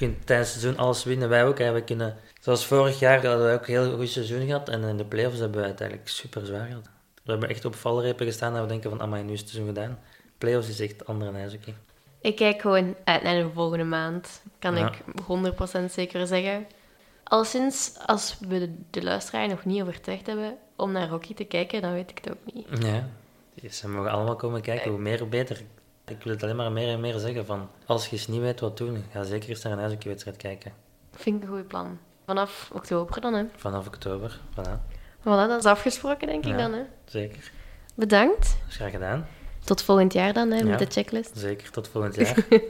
Kunt 0.00 0.26
tijdens 0.26 0.52
het 0.52 0.60
seizoen 0.60 0.82
alles 0.84 1.04
winnen. 1.04 1.28
Wij 1.28 1.44
ook. 1.44 1.58
Hè. 1.58 1.72
We 1.72 1.82
kunnen, 1.82 2.16
zoals 2.40 2.66
vorig 2.66 2.98
jaar 2.98 3.26
hadden 3.26 3.46
we 3.46 3.52
ook 3.52 3.66
een 3.66 3.74
heel 3.74 3.96
goed 3.96 4.08
seizoen 4.08 4.46
gehad. 4.46 4.68
En 4.68 4.82
in 4.82 4.96
de 4.96 5.04
playoffs 5.04 5.38
hebben 5.38 5.60
we 5.60 5.66
het 5.66 5.80
eigenlijk 5.80 6.10
super 6.10 6.46
zwaar 6.46 6.66
gehad. 6.66 6.88
We 7.24 7.30
hebben 7.30 7.48
echt 7.48 7.64
op 7.64 7.74
valrepen 7.74 8.26
gestaan 8.26 8.52
dat 8.52 8.62
we 8.62 8.68
denken 8.68 8.90
van, 8.90 9.00
amai, 9.00 9.22
nu 9.22 9.32
is 9.32 9.40
het 9.40 9.48
seizoen 9.48 9.74
gedaan. 9.74 9.98
Playoffs 10.38 10.68
is 10.68 10.80
echt 10.80 11.06
andere 11.06 11.32
ijshockey. 11.32 11.74
Ik 12.20 12.36
kijk 12.36 12.60
gewoon 12.60 12.94
uit 13.04 13.22
naar 13.22 13.42
de 13.42 13.50
volgende 13.54 13.84
maand. 13.84 14.42
Kan 14.58 14.76
Ja. 14.76 14.92
ik 14.92 15.02
100% 15.22 15.90
zeker 15.90 16.26
zeggen. 16.26 16.66
Al 17.24 17.44
sinds 17.44 17.92
als 18.06 18.36
we 18.48 18.58
de, 18.58 18.74
de 18.90 19.02
luisteraar 19.02 19.48
nog 19.48 19.64
niet 19.64 19.82
overtuigd 19.82 20.26
hebben 20.26 20.56
om 20.76 20.92
naar 20.92 21.08
hockey 21.08 21.34
te 21.34 21.44
kijken, 21.44 21.82
dan 21.82 21.92
weet 21.92 22.10
ik 22.10 22.18
het 22.24 22.30
ook 22.30 22.54
niet. 22.54 22.66
Ja, 22.82 23.08
ze 23.70 23.88
mogen 23.88 24.10
allemaal 24.10 24.36
komen 24.36 24.60
kijken. 24.60 24.90
Hoe 24.90 25.00
meer, 25.00 25.18
hoe 25.18 25.28
beter. 25.28 25.62
Ik 26.10 26.22
wil 26.22 26.32
het 26.32 26.42
alleen 26.42 26.56
maar 26.56 26.72
meer 26.72 26.88
en 26.88 27.00
meer 27.00 27.18
zeggen 27.18 27.46
van, 27.46 27.68
als 27.86 28.06
je 28.06 28.12
eens 28.12 28.26
niet 28.26 28.40
weet 28.40 28.60
wat 28.60 28.76
doen, 28.76 29.04
ga 29.12 29.22
zeker 29.22 29.48
eens 29.48 29.62
naar 29.62 29.72
een 29.72 29.78
ijshockeywedstrijd 29.78 30.36
kijken. 30.36 30.72
Vind 31.12 31.42
ik 31.42 31.48
een 31.48 31.56
goed 31.56 31.66
plan. 31.66 31.98
Vanaf 32.26 32.70
oktober 32.72 33.20
dan, 33.20 33.34
hè? 33.34 33.44
Vanaf 33.56 33.86
oktober, 33.86 34.40
voilà. 34.54 34.98
Voilà, 35.20 35.22
dat 35.22 35.58
is 35.58 35.64
afgesproken, 35.64 36.26
denk 36.26 36.46
ik 36.46 36.58
dan, 36.58 36.72
hè? 36.72 36.82
Zeker. 37.04 37.50
Bedankt. 37.94 38.42
Dat 38.42 38.68
is 38.68 38.76
graag 38.76 38.90
gedaan. 38.90 39.26
Tot 39.64 39.82
volgend 39.82 40.12
jaar 40.12 40.32
dan, 40.32 40.50
hè, 40.50 40.64
met 40.64 40.78
de 40.78 40.86
checklist. 40.88 41.38
Zeker, 41.38 41.70
tot 41.70 41.88
volgend 41.88 42.14
jaar. 42.14 42.36